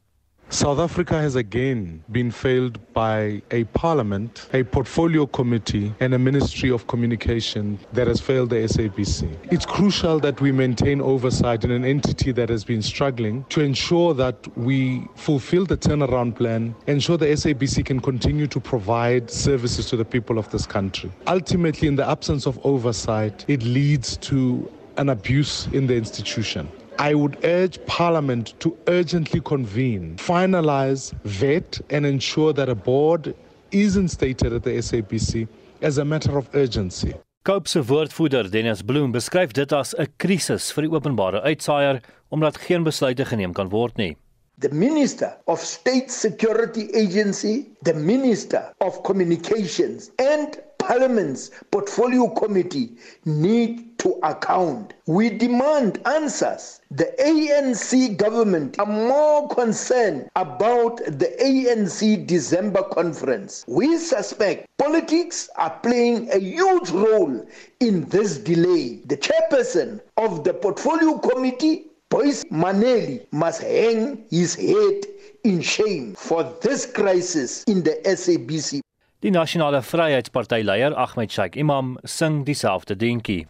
South 0.53 0.81
Africa 0.81 1.19
has 1.19 1.35
again 1.35 2.05
been 2.13 2.31
failed 2.31 2.79
by 2.93 3.41
a 3.53 3.65
parliament, 3.73 4.51
a 4.53 4.63
portfolio 4.63 5.25
committee, 5.25 5.95
and 5.99 6.13
a 6.13 6.19
ministry 6.19 6.71
of 6.71 6.87
communication 6.89 7.79
that 7.95 8.07
has 8.07 8.21
failed 8.21 8.51
the 8.51 8.57
SABC. 8.57 9.35
It's 9.51 9.65
crucial 9.65 10.21
that 10.21 10.43
we 10.43 10.53
maintain 10.53 11.01
oversight 11.01 11.65
in 11.65 11.71
an 11.71 11.87
entity 11.87 12.33
that 12.33 12.51
has 12.51 12.65
been 12.65 12.83
struggling 12.83 13.47
to 13.49 13.63
ensure 13.63 14.13
that 14.13 14.47
we 14.55 15.09
fulfill 15.15 15.65
the 15.65 15.79
turnaround 15.79 16.37
plan, 16.37 16.75
ensure 16.87 17.17
the 17.17 17.29
SABC 17.29 17.87
can 17.87 17.99
continue 17.99 18.47
to 18.49 18.61
provide 18.61 19.31
services 19.31 19.89
to 19.89 19.97
the 19.97 20.05
people 20.05 20.39
of 20.39 20.51
this 20.51 20.67
country. 20.67 21.11
Ultimately, 21.29 21.89
in 21.89 21.97
the 21.97 22.07
absence 22.07 22.45
of 22.45 22.61
oversight, 22.63 23.47
it 23.49 23.63
leads 23.63 24.19
to 24.19 24.71
an 24.99 25.09
abuse 25.09 25.67
in 25.69 25.87
the 25.87 25.97
institution. 25.97 26.69
I 26.99 27.15
would 27.15 27.39
urge 27.45 27.79
Parliament 27.87 28.55
to 28.61 28.77
urgently 28.87 29.41
convene, 29.41 30.17
finalize, 30.17 31.13
vet, 31.25 31.81
and 31.91 32.07
ensure 32.07 32.53
that 32.53 32.69
a 32.69 32.75
board 32.75 33.35
is 33.71 33.97
instated 33.97 34.53
at 34.53 34.63
the 34.63 34.71
SABC 34.71 35.49
as 35.81 35.99
a 35.99 36.05
matter 36.05 36.39
of 36.39 36.49
urgency. 36.55 37.15
Cope 37.45 37.69
se 37.69 37.81
woordvoerder 37.81 38.51
Dennis 38.51 38.83
Bloem 38.83 39.13
beskryf 39.13 39.53
dit 39.53 39.73
as 39.73 39.95
'n 39.99 40.07
krisis 40.17 40.71
vir 40.73 40.83
die 40.83 40.93
openbare 40.95 41.41
uitsaaier 41.43 42.01
omdat 42.31 42.57
geen 42.57 42.85
besluite 42.85 43.25
geneem 43.25 43.53
kan 43.53 43.69
word 43.69 43.97
nie. 43.97 44.17
The 44.59 44.69
Minister 44.69 45.33
of 45.47 45.59
State 45.61 46.09
Security 46.09 46.89
Agency, 46.95 47.67
the 47.83 47.95
Minister 47.95 48.73
of 48.79 49.03
Communications 49.03 50.11
and 50.19 50.63
Parliament's 50.83 51.53
Portfolio 51.71 52.27
Committee 52.27 52.97
need 53.25 53.97
to 54.01 54.19
account. 54.25 54.95
We 55.07 55.31
demand 55.31 56.01
answers. 56.07 56.81
The 56.91 57.15
ANC 57.21 58.17
government 58.17 58.81
are 58.81 58.87
more 58.87 59.47
concerned 59.47 60.29
about 60.35 60.97
the 60.97 61.37
ANC 61.41 62.27
December 62.27 62.83
conference. 62.83 63.65
We 63.69 63.97
suspect 63.97 64.67
politics 64.77 65.49
are 65.55 65.71
playing 65.85 66.29
a 66.33 66.41
huge 66.41 66.91
role 66.91 67.47
in 67.79 68.09
this 68.09 68.39
delay. 68.39 69.03
The 69.07 69.19
chairperson 69.19 70.01
of 70.17 70.43
the 70.43 70.53
Portfolio 70.53 71.19
Committee, 71.19 71.87
Boyce 72.11 72.43
Maneli, 72.51 73.25
must 73.31 73.63
hang 73.63 74.25
his 74.31 74.57
head 74.57 75.05
in 75.45 75.61
shame 75.61 76.15
for 76.17 76.43
this 76.61 76.87
crisis 76.87 77.63
in 77.69 77.85
the 77.85 78.01
SABC. 78.05 78.82
Die 79.23 79.31
Nasionale 79.31 79.83
Vryheidsparty 79.83 80.65
leier 80.65 80.99
Ahmed 80.99 81.31
Sheikh 81.31 81.57
Imam 81.57 81.97
sing 82.05 82.45
dieselfde 82.45 82.97
dingetjie. 82.97 83.47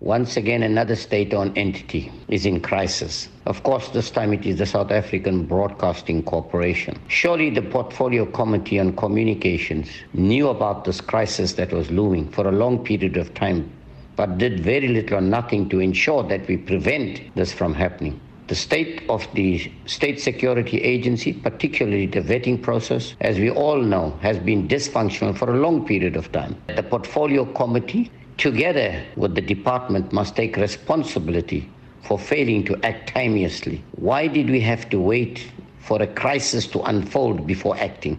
Once 0.00 0.36
again, 0.36 0.64
another 0.64 0.96
state 0.96 1.32
owned 1.32 1.56
entity 1.56 2.10
is 2.26 2.44
in 2.44 2.60
crisis. 2.60 3.28
Of 3.46 3.62
course, 3.62 3.88
this 3.90 4.10
time 4.10 4.32
it 4.32 4.44
is 4.44 4.56
the 4.56 4.66
South 4.66 4.90
African 4.90 5.46
Broadcasting 5.46 6.24
Corporation. 6.24 6.98
Surely 7.06 7.50
the 7.50 7.62
Portfolio 7.62 8.26
Committee 8.26 8.80
on 8.80 8.96
Communications 8.96 9.88
knew 10.12 10.48
about 10.48 10.84
this 10.84 11.00
crisis 11.00 11.52
that 11.52 11.72
was 11.72 11.88
looming 11.92 12.28
for 12.32 12.48
a 12.48 12.58
long 12.58 12.82
period 12.82 13.16
of 13.16 13.32
time, 13.34 13.70
but 14.16 14.38
did 14.38 14.58
very 14.58 14.88
little 14.88 15.18
or 15.18 15.20
nothing 15.20 15.68
to 15.68 15.78
ensure 15.78 16.24
that 16.24 16.48
we 16.48 16.56
prevent 16.56 17.20
this 17.36 17.52
from 17.52 17.74
happening. 17.74 18.20
The 18.52 18.56
state 18.56 19.02
of 19.08 19.26
the 19.32 19.72
State 19.86 20.20
Security 20.20 20.78
Agency, 20.82 21.32
particularly 21.32 22.04
the 22.04 22.20
vetting 22.20 22.60
process, 22.60 23.14
as 23.20 23.38
we 23.38 23.48
all 23.48 23.80
know, 23.80 24.18
has 24.20 24.38
been 24.38 24.68
dysfunctional 24.68 25.34
for 25.34 25.48
a 25.50 25.58
long 25.58 25.86
period 25.86 26.16
of 26.16 26.30
time. 26.32 26.60
The 26.66 26.82
Portfolio 26.82 27.46
Committee 27.46 28.10
together 28.36 29.02
with 29.16 29.34
the 29.34 29.40
department, 29.40 30.12
must 30.12 30.36
take 30.36 30.56
responsibility 30.56 31.68
for 32.02 32.18
failing 32.18 32.64
to 32.64 32.76
act 32.82 33.14
timeously. 33.14 33.82
Why 33.92 34.26
did 34.26 34.50
we 34.50 34.60
have 34.60 34.88
to 34.90 35.00
wait 35.00 35.46
for 35.78 36.02
a 36.02 36.06
crisis 36.06 36.66
to 36.68 36.82
unfold 36.82 37.46
before 37.46 37.76
acting? 37.78 38.18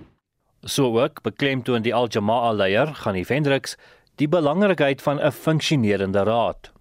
So 0.65 0.99
ook 0.99 1.21
beklemtoon 1.21 1.81
die 1.83 1.93
Al 1.93 2.07
Jamaa 2.07 2.53
leier, 2.55 2.95
Gani 3.03 3.25
Vendricks, 3.25 3.75
die 4.15 4.27
belangrikheid 4.27 5.01
van 5.01 5.19
'n 5.19 5.31
funksionerende 5.31 6.23
raad. 6.23 6.72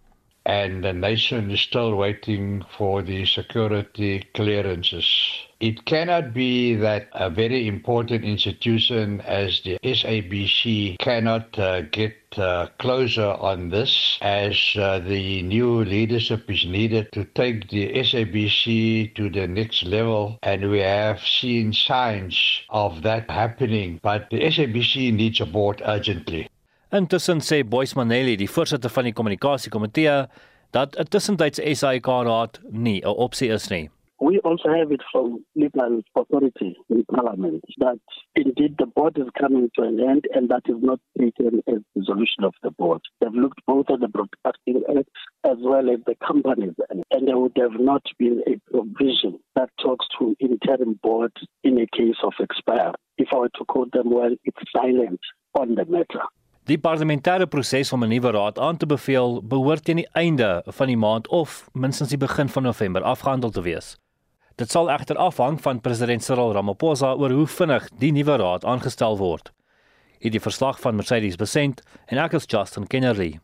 And 0.45 0.83
the 0.83 0.93
nation 0.93 1.51
is 1.51 1.61
still 1.61 1.95
waiting 1.95 2.65
for 2.77 3.03
the 3.03 3.25
security 3.27 4.27
clearances. 4.35 5.07
It 5.63 5.85
cannot 5.85 6.35
be 6.35 6.75
that 6.75 7.09
a 7.13 7.31
very 7.31 7.69
important 7.69 8.25
institution 8.25 9.21
as 9.21 9.61
the 9.61 9.79
SABC 9.85 10.99
cannot 10.99 11.57
uh, 11.57 11.83
get 11.83 12.17
uh, 12.37 12.67
closer 12.81 13.29
on 13.29 13.69
this 13.69 14.19
as 14.23 14.57
uh, 14.77 14.99
the 14.99 15.43
new 15.43 15.85
leadership 15.85 16.51
is 16.51 16.65
needed 16.65 17.13
to 17.13 17.25
take 17.25 17.69
the 17.69 17.93
SABC 17.95 19.15
to 19.15 19.31
the 19.31 19.47
next 19.47 19.85
level 19.85 20.37
and 20.43 20.69
we 20.69 20.81
have 20.81 21.21
seen 21.21 21.73
signs 21.73 22.63
of 22.71 23.03
that 23.03 23.31
happening 23.31 24.01
but 24.03 24.29
the 24.31 24.41
SABC 24.41 25.15
needs 25.15 25.41
a 25.41 25.47
board 25.47 25.81
urgently. 25.85 26.49
Intussen 26.93 27.39
sê 27.41 27.63
Boyce 27.65 27.97
Manelli, 27.97 28.35
die 28.37 28.51
voorsitter 28.53 28.91
van 28.93 29.07
die 29.09 29.15
kommunikasiekomitee, 29.17 30.27
dat 30.77 30.97
'n 31.01 31.09
tussentydse 31.09 31.75
SAIK 31.75 32.07
raad 32.29 32.61
nie 32.69 33.01
'n 33.01 33.17
opsie 33.17 33.49
is 33.49 33.71
nie. 33.71 33.89
We 34.21 34.41
also 34.45 34.69
have 34.69 34.93
it 34.93 35.03
from 35.11 35.43
legal 35.55 36.03
authority 36.15 36.77
in 36.91 37.05
parliament 37.05 37.65
that 37.79 37.99
indeed 38.35 38.77
the 38.77 38.87
board 38.87 39.17
is 39.19 39.31
coming 39.41 39.71
to 39.75 39.83
an 39.83 39.99
end 40.01 40.29
and 40.35 40.51
that 40.51 40.65
is 40.69 40.81
not 40.83 41.01
taken 41.19 41.63
as 41.67 41.81
the 41.95 42.05
solution 42.05 42.45
of 42.45 42.55
the 42.63 42.71
board. 42.71 43.01
They've 43.21 43.43
looked 43.43 43.65
both 43.67 43.89
at 43.91 44.01
the 44.01 44.09
Broadcasting 44.09 44.83
Act 44.97 45.09
as 45.45 45.59
well 45.61 45.89
as 45.89 46.01
the 46.05 46.17
Companies 46.27 46.77
Act 46.91 47.05
and 47.11 47.27
there 47.27 47.39
would 47.39 47.57
have 47.57 47.81
not 47.81 48.05
been 48.19 48.43
a 48.47 48.55
provision 48.71 49.41
that 49.57 49.71
talks 49.83 50.07
to 50.19 50.37
interim 50.41 51.01
board 51.03 51.33
in 51.65 51.81
a 51.81 51.87
case 51.97 52.21
of 52.23 52.35
expire. 52.39 52.93
If 53.17 53.29
I 53.33 53.39
were 53.39 53.49
to 53.49 53.65
quote 53.65 53.93
them 53.93 54.11
well, 54.11 54.35
it's 54.45 54.73
silent 54.77 55.21
on 55.55 55.75
the 55.75 55.87
matter. 55.87 56.25
Die 56.73 56.79
parlementêre 56.81 57.45
proses 57.53 57.91
om 57.93 58.05
'n 58.05 58.09
nuwe 58.09 58.31
raad 58.31 58.59
aan 58.59 58.77
te 58.77 58.87
beveel 58.87 59.43
behoort 59.45 59.85
teen 59.85 59.97
die 59.97 60.09
einde 60.13 60.63
van 60.67 60.87
die 60.87 60.97
maand 60.97 61.29
of 61.29 61.69
minstens 61.73 62.09
die 62.09 62.19
begin 62.19 62.49
van 62.49 62.63
November 62.63 63.03
afgehandel 63.03 63.51
te 63.51 63.61
wees. 63.63 63.97
Dit 64.57 64.71
sal 64.71 64.91
egter 64.91 65.17
afhang 65.17 65.61
van 65.61 65.81
president 65.81 66.25
Cyril 66.25 66.53
Ramaphosa 66.53 67.13
oor 67.15 67.31
hoe 67.31 67.47
vinnig 67.47 67.89
die 67.99 68.13
nuwe 68.13 68.37
raad 68.37 68.65
aangestel 68.65 69.19
word. 69.19 69.53
Hierdie 70.19 70.41
verslag 70.41 70.81
van 70.81 70.97
Mercedes 70.97 71.37
Besent 71.37 71.83
en 72.07 72.19
ek 72.19 72.33
is 72.33 72.47
Justin 72.47 72.87
Kennerly. 72.87 73.41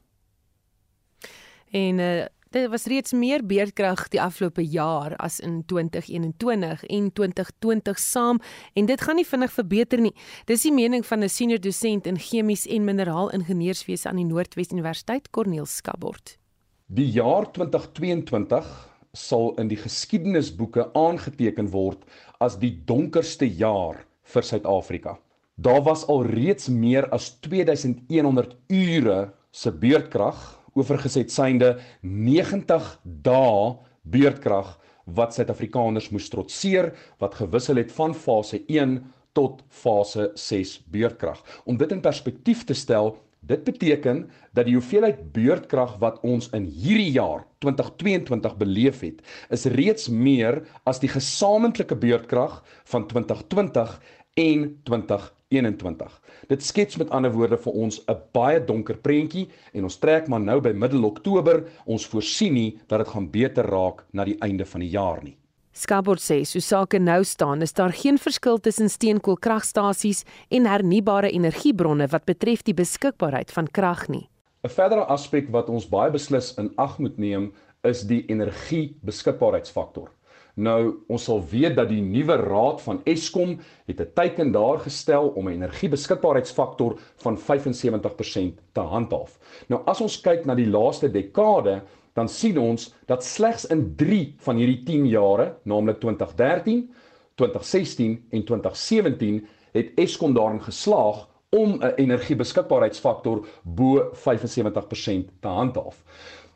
En 1.70 1.99
uh, 1.99 2.25
dit 2.50 2.69
was 2.71 2.87
reeds 2.88 3.12
meer 3.12 3.45
beerdkrag 3.47 4.07
die 4.12 4.21
afgelope 4.23 4.62
jaar 4.64 5.17
as 5.17 5.38
in 5.40 5.62
2021 5.67 6.85
en 6.85 7.12
2020 7.12 7.99
saam 7.99 8.40
en 8.75 8.87
dit 8.87 9.00
gaan 9.00 9.17
nie 9.21 9.26
vinnig 9.26 9.52
verbeter 9.52 10.00
nie. 10.00 10.14
Dis 10.47 10.62
die 10.62 10.73
mening 10.73 11.07
van 11.07 11.23
'n 11.25 11.28
senior 11.28 11.61
dosent 11.61 12.07
in 12.07 12.19
chemies 12.19 12.67
en 12.67 12.85
mineraal 12.85 13.31
ingenieurswese 13.31 14.09
aan 14.09 14.17
die 14.17 14.25
Noordwes 14.25 14.73
Universiteit 14.73 15.31
Corneel 15.31 15.67
Skabort. 15.67 16.38
Die 16.87 17.11
jaar 17.11 17.52
2022 17.52 18.64
sal 19.12 19.55
in 19.57 19.69
die 19.69 19.76
geskiedenisboeke 19.76 20.90
aangeteken 20.95 21.71
word 21.71 22.05
as 22.40 22.59
die 22.59 22.83
donkerste 22.85 23.49
jaar 23.49 24.05
vir 24.23 24.43
Suid-Afrika. 24.43 25.19
Daar 25.57 25.83
was 25.83 26.07
al 26.07 26.25
reeds 26.25 26.69
meer 26.69 27.09
as 27.11 27.40
2100 27.40 28.57
ure 28.69 29.33
se 29.50 29.73
beurtkrag 29.73 30.57
oorgeset 30.78 31.32
synde 31.32 31.76
90 32.02 32.90
dae 33.02 33.76
beurtkrag 34.08 34.76
wat 35.18 35.37
Suid-Afrikaners 35.37 36.11
moes 36.14 36.28
trotseer 36.32 36.92
wat 37.20 37.38
gewissel 37.40 37.80
het 37.80 37.92
van 37.97 38.14
fase 38.14 38.62
1 38.66 38.99
tot 39.37 39.62
fase 39.68 40.30
6 40.35 40.78
beurtkrag. 40.90 41.40
Om 41.64 41.78
dit 41.80 41.92
in 41.92 42.04
perspektief 42.04 42.64
te 42.64 42.75
stel, 42.75 43.16
Dit 43.49 43.62
beteken 43.64 44.25
dat 44.52 44.66
die 44.66 44.75
hoeveelheid 44.75 45.20
beurtkrag 45.32 45.94
wat 46.02 46.18
ons 46.26 46.50
in 46.52 46.64
hierdie 46.66 47.12
jaar 47.14 47.44
2022 47.62 48.56
beleef 48.58 49.00
het, 49.06 49.23
is 49.54 49.64
reeds 49.78 50.08
meer 50.11 50.64
as 50.82 50.99
die 50.99 51.08
gesamentlike 51.08 51.97
beurtkrag 51.97 52.58
van 52.90 53.06
2020 53.06 53.94
en 54.42 54.66
2021. 54.85 55.38
Dit 55.49 56.62
skets 56.62 56.99
met 57.00 57.11
ander 57.11 57.33
woorde 57.33 57.57
vir 57.57 57.73
ons 57.73 58.02
'n 58.07 58.17
baie 58.33 58.61
donker 58.61 58.97
prentjie 58.97 59.49
en 59.73 59.85
ons 59.85 59.97
trek 59.99 60.28
maar 60.28 60.40
nou 60.40 60.61
by 60.61 60.73
middel 60.73 61.05
Oktober, 61.05 61.64
ons 61.87 62.07
voorsien 62.07 62.52
nie 62.52 62.78
dat 62.87 62.99
dit 62.99 63.09
gaan 63.09 63.31
beter 63.31 63.64
raak 63.64 64.05
na 64.12 64.25
die 64.25 64.37
einde 64.40 64.64
van 64.64 64.81
die 64.81 64.90
jaar 64.90 65.23
nie. 65.23 65.37
Skabord 65.73 66.21
sê 66.21 66.45
so 66.45 66.61
sake 66.61 66.99
nou 66.99 67.25
staan 67.25 67.62
is 67.62 67.73
daar 67.73 67.93
geen 67.93 68.19
verskil 68.19 68.59
tussen 68.59 68.90
steenkoolkragstasies 68.90 70.25
en 70.50 70.67
hernubare 70.67 71.31
energiebronne 71.31 72.09
wat 72.09 72.25
betref 72.26 72.62
die 72.62 72.75
beskikbaarheid 72.75 73.50
van 73.50 73.67
krag 73.67 74.09
nie. 74.09 74.28
'n 74.64 74.69
Verdere 74.69 75.07
aspek 75.07 75.49
wat 75.50 75.69
ons 75.71 75.88
baie 75.88 76.11
beslis 76.11 76.59
in 76.59 76.73
ag 76.76 76.99
moet 76.99 77.19
neem 77.19 77.52
is 77.85 78.02
die 78.02 78.25
energiebeskikbaarheidsfaktor. 78.26 80.11
Nou 80.58 81.04
ons 81.06 81.24
sal 81.28 81.38
weet 81.52 81.76
dat 81.78 81.86
die 81.92 82.02
nuwe 82.02 82.34
raad 82.40 82.80
van 82.82 82.98
Eskom 83.06 83.52
het 83.86 84.00
'n 84.00 84.10
teiken 84.14 84.50
daar 84.52 84.78
gestel 84.78 85.28
om 85.28 85.46
'n 85.48 85.52
energiebeskikbaarheidsfaktor 85.52 86.98
van 87.16 87.38
75% 87.38 88.58
te 88.72 88.80
handhaaf. 88.80 89.38
Nou 89.68 89.82
as 89.84 90.00
ons 90.00 90.20
kyk 90.20 90.44
na 90.44 90.54
die 90.54 90.66
laaste 90.66 91.10
dekade, 91.10 91.82
dan 92.12 92.28
sien 92.28 92.58
ons 92.58 92.94
dat 93.06 93.24
slegs 93.24 93.66
in 93.66 93.94
3 93.96 94.34
van 94.38 94.56
hierdie 94.56 94.82
10 94.82 95.06
jare, 95.06 95.56
naamlik 95.62 96.00
2013, 96.00 96.90
2016 97.34 98.26
en 98.30 98.44
2017, 98.44 99.46
het 99.72 99.90
Eskom 99.94 100.34
daarin 100.34 100.62
geslaag 100.62 101.28
om 101.50 101.78
'n 101.78 101.92
energiebeskikbaarheidsfaktor 101.96 103.46
bo 103.62 104.10
75% 104.12 105.30
te 105.40 105.48
handhaaf. 105.48 106.02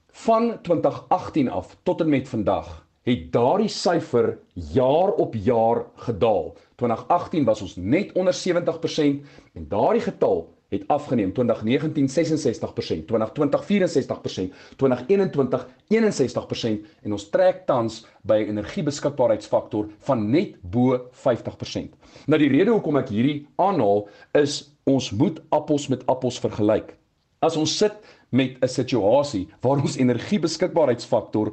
Van 0.06 0.58
2018 0.62 1.48
af 1.48 1.76
tot 1.82 2.00
en 2.00 2.08
met 2.08 2.28
vandag 2.28 2.86
het 3.02 3.32
daardie 3.34 3.68
syfer 3.68 4.38
jaar 4.72 5.12
op 5.18 5.34
jaar 5.34 5.84
gedaal. 6.06 6.54
2018 6.76 7.44
was 7.44 7.62
ons 7.62 7.76
net 7.76 8.12
onder 8.12 8.34
70% 8.34 9.22
en 9.54 9.68
daardie 9.68 10.04
getal 10.06 10.46
het 10.72 10.88
afgeneem 10.88 11.32
2019 11.32 12.08
66%, 12.08 13.04
2020 13.04 13.64
64%, 13.68 14.54
2021 14.76 15.66
61% 15.88 16.86
en 17.02 17.12
ons 17.12 17.28
trek 17.30 17.66
tans 17.66 18.06
by 18.22 18.38
'n 18.40 18.48
energiebeskikbaarheidsfaktor 18.48 19.90
van 19.98 20.30
net 20.30 20.56
bo 20.62 21.10
50%. 21.10 21.94
Nou 22.26 22.38
die 22.38 22.48
rede 22.48 22.70
hoekom 22.70 22.96
ek 22.96 23.08
hierdie 23.08 23.46
aanhaal 23.56 24.08
is 24.32 24.72
ons 24.84 25.10
moet 25.10 25.42
appels 25.48 25.88
met 25.88 26.06
appels 26.06 26.40
vergelyk. 26.40 26.96
As 27.38 27.56
ons 27.56 27.76
sit 27.76 27.92
met 28.30 28.56
'n 28.62 28.68
situasie 28.68 29.48
waar 29.60 29.80
ons 29.80 29.96
energiebeskikbaarheidsfaktor 30.04 31.52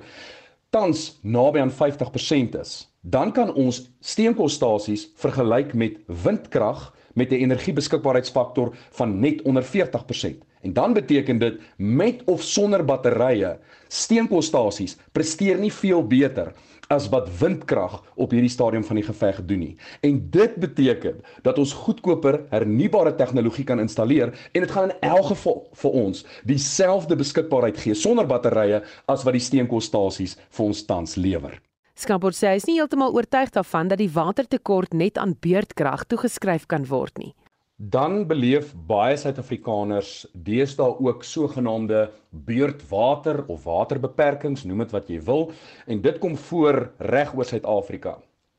tans 0.69 1.19
naby 1.21 1.59
aan 1.59 1.71
50% 1.71 2.55
is, 2.59 2.73
dan 3.01 3.31
kan 3.33 3.53
ons 3.53 3.87
steenkoolstasies 3.99 5.07
vergelyk 5.15 5.73
met 5.73 5.97
windkrag 6.23 6.89
met 7.13 7.31
'n 7.31 7.41
energiebeskikbaarheidsfaktor 7.45 8.75
van 8.91 9.19
net 9.19 9.41
onder 9.41 9.63
40%. 9.63 10.43
En 10.61 10.73
dan 10.73 10.93
beteken 10.93 11.39
dit 11.39 11.59
met 11.77 12.23
of 12.25 12.41
sonder 12.41 12.85
batterye, 12.85 13.59
steenkoolstasies 13.87 14.97
presteer 15.11 15.59
nie 15.59 15.73
veel 15.73 16.07
beter 16.07 16.53
as 16.89 17.05
wat 17.13 17.29
windkrag 17.39 17.99
op 18.15 18.31
hierdie 18.33 18.49
stadium 18.49 18.83
van 18.83 18.97
die 18.97 19.05
geveg 19.05 19.43
doen 19.45 19.61
nie. 19.61 19.75
En 20.01 20.17
dit 20.33 20.55
beteken 20.57 21.21
dat 21.45 21.61
ons 21.61 21.73
goedkoper 21.85 22.39
hernubare 22.49 23.13
tegnologie 23.15 23.63
kan 23.63 23.79
installeer 23.79 24.33
en 24.51 24.65
dit 24.65 24.71
gaan 24.71 24.89
in 24.89 25.09
elk 25.11 25.29
geval 25.31 25.61
vir 25.83 25.97
ons 26.03 26.25
dieselfde 26.49 27.15
beskikbaarheid 27.19 27.77
gee 27.77 27.93
sonder 27.93 28.25
batterye 28.25 28.81
as 29.05 29.25
wat 29.27 29.37
die 29.37 29.45
steenkoolstasies 29.45 30.37
vir 30.49 30.65
ons 30.65 30.85
tans 30.85 31.15
lewer. 31.15 31.59
Skaport 31.99 32.37
sê 32.37 32.53
hy 32.53 32.57
is 32.61 32.65
nie 32.65 32.79
heeltemal 32.79 33.13
oortuig 33.13 33.51
daarvan 33.53 33.91
dat 33.91 34.01
die 34.01 34.09
watertekort 34.15 34.95
net 34.95 35.19
aan 35.21 35.35
beurtkrag 35.43 36.07
toegeskryf 36.07 36.65
kan 36.71 36.87
word 36.89 37.21
nie. 37.21 37.33
Dan 37.79 38.25
beleef 38.27 38.73
baie 38.75 39.15
Suid-Afrikaners 39.15 40.25
deesdae 40.35 40.97
ook 40.99 41.21
sogenaamde 41.23 42.09
beurtwater 42.29 43.45
of 43.47 43.63
waterbeperkings, 43.63 44.65
noem 44.67 44.83
dit 44.83 44.91
wat 44.91 45.07
jy 45.07 45.21
wil, 45.23 45.45
en 45.87 46.01
dit 46.03 46.17
kom 46.19 46.35
voor 46.49 46.81
reg 47.07 47.31
oor 47.37 47.47
Suid-Afrika. 47.47 48.17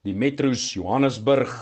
Die 0.09 0.17
metro's 0.17 0.65
Johannesburg, 0.73 1.53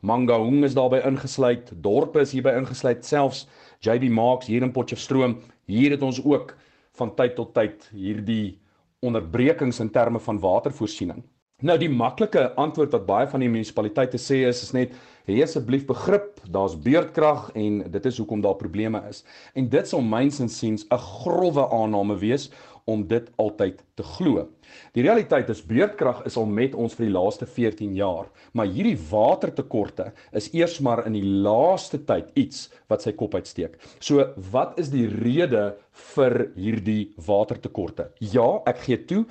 Mangaung 0.00 0.64
is 0.64 0.72
daarbey 0.72 1.02
ingesluit, 1.04 1.68
dorpe 1.84 2.24
is 2.24 2.32
hierby 2.32 2.56
ingesluit, 2.62 3.04
selfs 3.04 3.44
JB 3.84 4.08
Marks 4.08 4.48
hier 4.48 4.64
in 4.64 4.72
Potchefstroom, 4.72 5.36
hier 5.68 5.92
het 5.92 6.02
ons 6.02 6.22
ook 6.24 6.56
van 6.96 7.12
tyd 7.20 7.36
tot 7.36 7.52
tyd 7.52 7.90
hierdie 7.92 8.56
onderbrekings 9.04 9.84
in 9.84 9.92
terme 9.92 10.22
van 10.30 10.40
watervoorsiening. 10.40 11.20
Nou 11.62 11.76
die 11.78 11.92
maklike 11.92 12.48
antwoord 12.58 12.96
wat 12.96 13.04
baie 13.06 13.28
van 13.30 13.44
die 13.44 13.52
munisipaliteite 13.52 14.18
sê 14.18 14.46
is 14.48 14.64
is 14.64 14.72
net 14.74 14.96
hê 15.28 15.42
asseblief 15.42 15.86
begrip, 15.86 16.40
daar's 16.50 16.76
beurtkrag 16.76 17.50
en 17.54 17.82
dit 17.92 18.06
is 18.06 18.18
hoekom 18.18 18.40
daar 18.40 18.58
probleme 18.60 19.02
is. 19.08 19.24
En 19.54 19.68
dit 19.68 19.88
sal 19.88 20.02
myns 20.02 20.40
insiens 20.40 20.86
'n 20.90 20.98
grouwe 20.98 21.68
aanname 21.70 22.18
wees 22.18 22.50
om 22.84 23.04
dit 23.06 23.28
altyd 23.38 23.82
te 23.94 24.02
glo. 24.16 24.48
Die 24.96 25.04
realiteit 25.04 25.50
is 25.52 25.62
beurtkrag 25.66 26.24
is 26.26 26.36
al 26.40 26.48
met 26.50 26.74
ons 26.74 26.94
vir 26.98 27.06
die 27.06 27.14
laaste 27.14 27.46
14 27.46 27.94
jaar, 27.94 28.28
maar 28.52 28.66
hierdie 28.66 28.96
watertekorte 29.10 30.10
is 30.32 30.50
eers 30.56 30.80
maar 30.80 31.04
in 31.06 31.12
die 31.12 31.24
laaste 31.44 32.02
tyd 32.08 32.32
iets 32.34 32.68
wat 32.90 33.04
sy 33.04 33.12
kop 33.12 33.36
uitsteek. 33.38 33.78
So, 34.00 34.32
wat 34.52 34.78
is 34.78 34.90
die 34.90 35.06
rede 35.06 35.76
vir 36.14 36.48
hierdie 36.56 37.12
watertekorte? 37.26 38.10
Ja, 38.20 38.62
ek 38.66 38.84
gee 38.86 38.98
toe, 39.06 39.24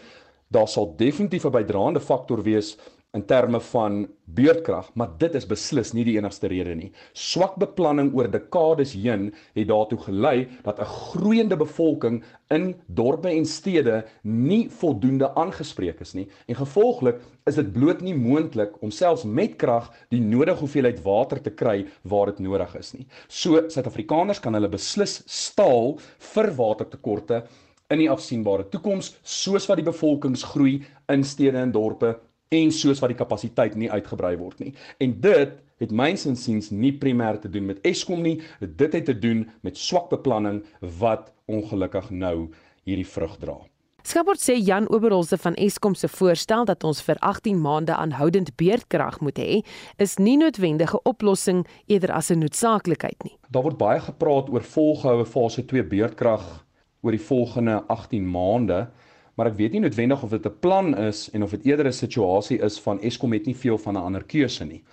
daar 0.51 0.67
sal 0.67 0.93
definitief 0.97 1.45
'n 1.45 1.51
bydraende 1.51 1.99
faktor 1.99 2.43
wees 2.43 2.77
in 3.11 3.25
terme 3.27 3.59
van 3.59 4.05
beurtkrag, 4.31 4.87
maar 4.95 5.09
dit 5.19 5.33
is 5.35 5.47
beslis 5.47 5.89
nie 5.91 6.05
die 6.07 6.13
enigste 6.15 6.47
rede 6.47 6.71
nie. 6.79 6.91
Swak 7.17 7.57
beplanning 7.59 8.13
oor 8.15 8.29
dekades 8.31 8.93
heen 8.95 9.33
het 9.57 9.67
daartoe 9.67 9.99
gelei 10.05 10.47
dat 10.63 10.79
'n 10.79 10.87
groeiende 10.87 11.57
bevolking 11.57 12.23
in 12.49 12.75
dorpe 12.87 13.27
en 13.29 13.45
stede 13.45 14.05
nie 14.23 14.69
voldoende 14.69 15.35
aangespreek 15.35 15.99
is 15.99 16.13
nie 16.13 16.27
en 16.47 16.55
gevolglik 16.55 17.19
is 17.45 17.55
dit 17.55 17.73
bloot 17.73 18.01
nie 18.01 18.15
moontlik 18.15 18.81
om 18.81 18.91
selfs 18.91 19.23
met 19.23 19.57
krag 19.57 19.91
die 20.09 20.21
nodige 20.21 20.59
hoeveelheid 20.59 21.03
water 21.03 21.41
te 21.41 21.51
kry 21.51 21.85
waar 22.03 22.25
dit 22.25 22.39
nodig 22.39 22.75
is 22.75 22.93
nie. 22.93 23.07
So 23.27 23.69
Suid-Afrikaners 23.69 24.39
kan 24.39 24.53
hulle 24.53 24.69
beslis 24.69 25.23
staal 25.25 25.99
vir 26.17 26.51
watertekorte 26.55 27.43
in 27.89 27.99
die 27.99 28.09
afsienbare 28.09 28.69
toekoms 28.69 29.17
soos 29.21 29.67
wat 29.67 29.77
die 29.77 29.91
bevolkingsgroei 29.91 30.81
in 31.09 31.23
stede 31.23 31.57
en 31.57 31.71
dorpe 31.71 32.15
en 32.51 32.71
soos 32.75 32.99
wat 32.99 33.13
die 33.13 33.19
kapasiteit 33.19 33.75
nie 33.79 33.89
uitgebrei 33.91 34.33
word 34.39 34.59
nie. 34.59 34.73
En 34.99 35.15
dit 35.23 35.57
het 35.81 35.91
myns 35.95 36.27
insiens 36.29 36.69
nie 36.71 36.91
primêr 36.99 37.39
te 37.41 37.49
doen 37.49 37.69
met 37.71 37.79
Eskom 37.87 38.21
nie, 38.25 38.37
dit 38.59 38.93
het 38.93 39.05
te 39.07 39.15
doen 39.17 39.45
met 39.65 39.79
swak 39.79 40.09
beplanning 40.11 40.59
wat 40.99 41.31
ongelukkig 41.47 42.11
nou 42.11 42.51
hierdie 42.83 43.07
vrug 43.07 43.37
dra. 43.41 43.55
Skaport 44.01 44.41
sê 44.41 44.55
Jan 44.57 44.87
Oberholse 44.89 45.37
van 45.37 45.55
Eskom 45.61 45.93
se 45.95 46.09
voorstel 46.09 46.65
dat 46.65 46.83
ons 46.83 47.03
vir 47.05 47.19
18 47.21 47.59
maande 47.61 47.93
aanhoudend 47.93 48.49
beerdkrag 48.57 49.19
moet 49.21 49.37
hê, 49.37 49.61
is 50.01 50.17
nie 50.17 50.39
noodwendige 50.41 50.99
oplossing 51.05 51.63
eerder 51.85 52.11
as 52.11 52.31
'n 52.31 52.41
noodsaaklikheid 52.41 53.23
nie. 53.23 53.37
Daar 53.49 53.63
word 53.63 53.77
baie 53.77 53.99
gepraat 53.99 54.49
oor 54.49 54.63
volgehoue 54.63 55.25
fase 55.25 55.65
2 55.65 55.83
beerdkrag 55.83 56.65
oor 57.01 57.11
die 57.11 57.25
volgende 57.27 57.83
18 57.87 58.25
maande 58.25 58.89
maar 59.35 59.47
ek 59.47 59.57
weet 59.57 59.71
nie 59.71 59.81
noodwendig 59.81 60.23
of 60.23 60.29
dit 60.29 60.45
'n 60.45 60.59
plan 60.59 60.97
is 60.97 61.29
en 61.31 61.43
of 61.43 61.51
dit 61.51 61.65
eerder 61.65 61.87
'n 61.87 61.93
situasie 61.93 62.59
is 62.59 62.79
van 62.79 63.01
Eskom 63.01 63.33
het 63.33 63.45
nie 63.45 63.55
veel 63.55 63.77
van 63.77 63.93
'n 63.93 64.03
ander 64.03 64.23
keuse 64.23 64.65
nie. 64.65 64.83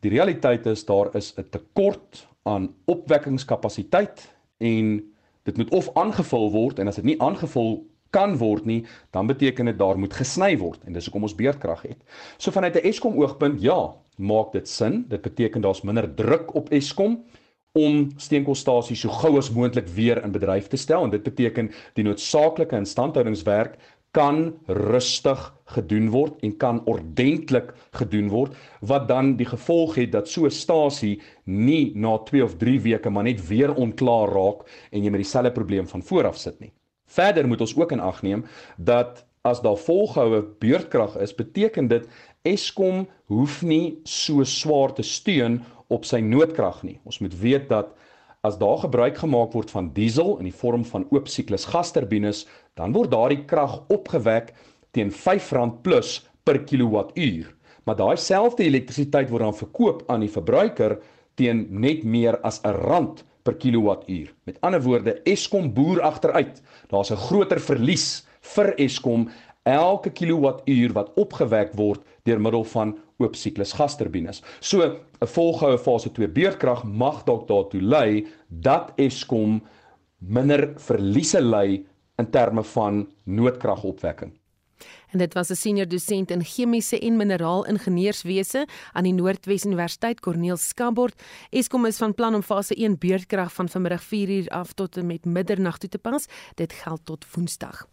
Die 0.00 0.10
realiteit 0.10 0.66
is 0.66 0.84
daar 0.84 1.14
is 1.16 1.34
'n 1.36 1.46
tekort 1.50 2.28
aan 2.42 2.74
opwekkingskapasiteit 2.84 4.34
en 4.58 5.12
dit 5.42 5.56
moet 5.56 5.70
of 5.70 5.90
aangevul 5.94 6.50
word 6.50 6.78
en 6.78 6.86
as 6.88 6.96
dit 6.96 7.04
nie 7.04 7.20
aangevul 7.20 7.86
kan 8.10 8.36
word 8.36 8.64
nie, 8.64 8.86
dan 9.10 9.26
beteken 9.26 9.64
dit 9.64 9.78
daar 9.78 9.98
moet 9.98 10.14
gesny 10.14 10.56
word 10.58 10.84
en 10.84 10.92
dis 10.92 11.04
hoekom 11.04 11.22
ons 11.22 11.34
beurtkrag 11.34 11.82
het. 11.82 11.98
So 12.36 12.50
vanuit 12.50 12.74
'n 12.76 12.88
Eskom 12.88 13.18
oogpunt, 13.20 13.60
ja, 13.60 13.94
maak 14.16 14.52
dit 14.52 14.68
sin. 14.68 15.04
Dit 15.08 15.22
beteken 15.22 15.60
daar's 15.60 15.82
minder 15.82 16.14
druk 16.14 16.54
op 16.54 16.68
Eskom 16.68 17.24
om 17.78 18.08
steenkoolstasies 18.16 19.04
so 19.04 19.12
gou 19.20 19.36
as 19.38 19.52
moontlik 19.54 19.88
weer 19.94 20.22
in 20.24 20.34
bedryf 20.34 20.68
te 20.72 20.80
stel 20.80 21.06
en 21.06 21.14
dit 21.14 21.22
beteken 21.22 21.70
die 21.98 22.04
noodsaaklike 22.06 22.76
instandhoudingswerk 22.76 23.78
kan 24.16 24.54
rustig 24.66 25.40
gedoen 25.74 26.08
word 26.10 26.40
en 26.46 26.54
kan 26.56 26.80
ordentlik 26.88 27.74
gedoen 27.98 28.30
word 28.32 28.56
wat 28.80 29.08
dan 29.08 29.34
die 29.36 29.46
gevolg 29.48 29.98
het 30.00 30.12
dat 30.12 30.28
so 30.28 30.46
'n 30.46 30.50
stasie 30.50 31.20
nie 31.44 31.92
na 31.94 32.18
2 32.18 32.44
of 32.44 32.56
3 32.56 32.80
weke 32.80 33.10
maar 33.10 33.24
net 33.24 33.46
weer 33.48 33.74
onklaar 33.74 34.28
raak 34.28 34.64
en 34.90 35.04
jy 35.04 35.10
met 35.10 35.20
dieselfde 35.20 35.52
probleem 35.52 35.86
van 35.86 36.02
vooraf 36.02 36.36
sit 36.36 36.60
nie. 36.60 36.72
Verder 37.06 37.46
moet 37.48 37.60
ons 37.60 37.76
ook 37.76 37.92
in 37.92 38.00
ag 38.00 38.22
neem 38.22 38.44
dat 38.76 39.24
as 39.42 39.60
daar 39.60 39.76
volgehoue 39.76 40.42
beurtkrag 40.58 41.16
is, 41.16 41.34
beteken 41.34 41.88
dit 41.88 42.08
Eskom 42.42 43.06
hoef 43.26 43.62
nie 43.62 43.98
so 44.04 44.44
swaar 44.44 44.92
te 44.94 45.02
steun 45.02 45.62
op 45.88 46.04
sy 46.04 46.20
noodkrag 46.20 46.82
nie. 46.82 46.98
Ons 47.04 47.18
moet 47.24 47.34
weet 47.40 47.68
dat 47.68 47.94
as 48.46 48.58
daar 48.58 48.78
gebruik 48.78 49.18
gemaak 49.18 49.52
word 49.52 49.70
van 49.70 49.90
diesel 49.96 50.36
in 50.38 50.46
die 50.48 50.54
vorm 50.54 50.84
van 50.86 51.06
oop 51.10 51.28
siklus 51.28 51.66
gasturbines, 51.68 52.46
dan 52.78 52.94
word 52.94 53.10
daardie 53.10 53.44
krag 53.50 53.80
opgewek 53.92 54.54
teen 54.94 55.10
R5 55.10 55.80
plus 55.82 56.20
per 56.44 56.62
kilowattuur. 56.64 57.50
Maar 57.84 57.96
daai 57.96 58.16
selfde 58.20 58.64
elektrisiteit 58.64 59.30
word 59.32 59.46
dan 59.48 59.56
verkoop 59.56 60.04
aan 60.12 60.20
die 60.20 60.32
verbruiker 60.32 60.98
teen 61.40 61.66
net 61.70 62.04
meer 62.04 62.38
as 62.44 62.60
'n 62.64 62.74
rand 62.84 63.24
per 63.42 63.54
kilowattuur. 63.56 64.32
Met 64.44 64.58
ander 64.60 64.82
woorde, 64.82 65.20
Eskom 65.24 65.72
boer 65.74 66.02
agteruit. 66.02 66.62
Daar's 66.88 67.10
'n 67.10 67.16
groter 67.16 67.60
verlies 67.60 68.26
vir 68.40 68.74
Eskom 68.76 69.28
elke 69.62 70.10
kilowattuur 70.10 70.92
wat 70.92 71.12
opgewek 71.16 71.74
word 71.74 72.00
deur 72.24 72.40
middel 72.40 72.64
van 72.64 72.98
oop 73.18 73.36
siklus 73.36 73.72
gasturbines. 73.72 74.42
So 74.60 75.00
'n 75.20 75.26
volgehoue 75.26 75.78
fase 75.78 76.10
2 76.12 76.28
beurtkrag 76.28 76.84
mag 76.84 77.24
dalk 77.24 77.48
daartoe 77.48 77.82
lei 77.82 78.26
dat 78.48 78.92
Eskom 78.96 79.62
minder 80.18 80.72
verliese 80.76 81.40
ly 81.40 81.84
in 82.18 82.30
terme 82.30 82.62
van 82.62 83.08
noodkragopwekking. 83.24 84.32
En 85.10 85.18
dit 85.18 85.34
was 85.34 85.50
'n 85.50 85.54
senior 85.54 85.88
dosent 85.88 86.30
in 86.30 86.44
chemiese 86.44 86.98
en 86.98 87.16
mineraalingenieurswese 87.16 88.66
aan 88.92 89.02
die 89.02 89.12
Noordwes 89.12 89.64
Universiteit 89.64 90.20
Corneel 90.20 90.56
Skabord. 90.56 91.22
Eskom 91.50 91.86
is 91.86 91.96
van 91.96 92.14
plan 92.14 92.34
om 92.34 92.42
fase 92.42 92.74
1 92.74 92.98
beurtkrag 92.98 93.52
van 93.52 93.68
vanmiddag 93.68 94.02
4uur 94.02 94.48
af 94.48 94.72
tot 94.72 94.96
en 94.96 95.06
met 95.06 95.24
middernag 95.24 95.78
toe 95.78 95.88
te 95.88 95.98
pas. 95.98 96.26
Dit 96.54 96.72
geld 96.72 97.00
tot 97.04 97.26
Woensdag. 97.34 97.88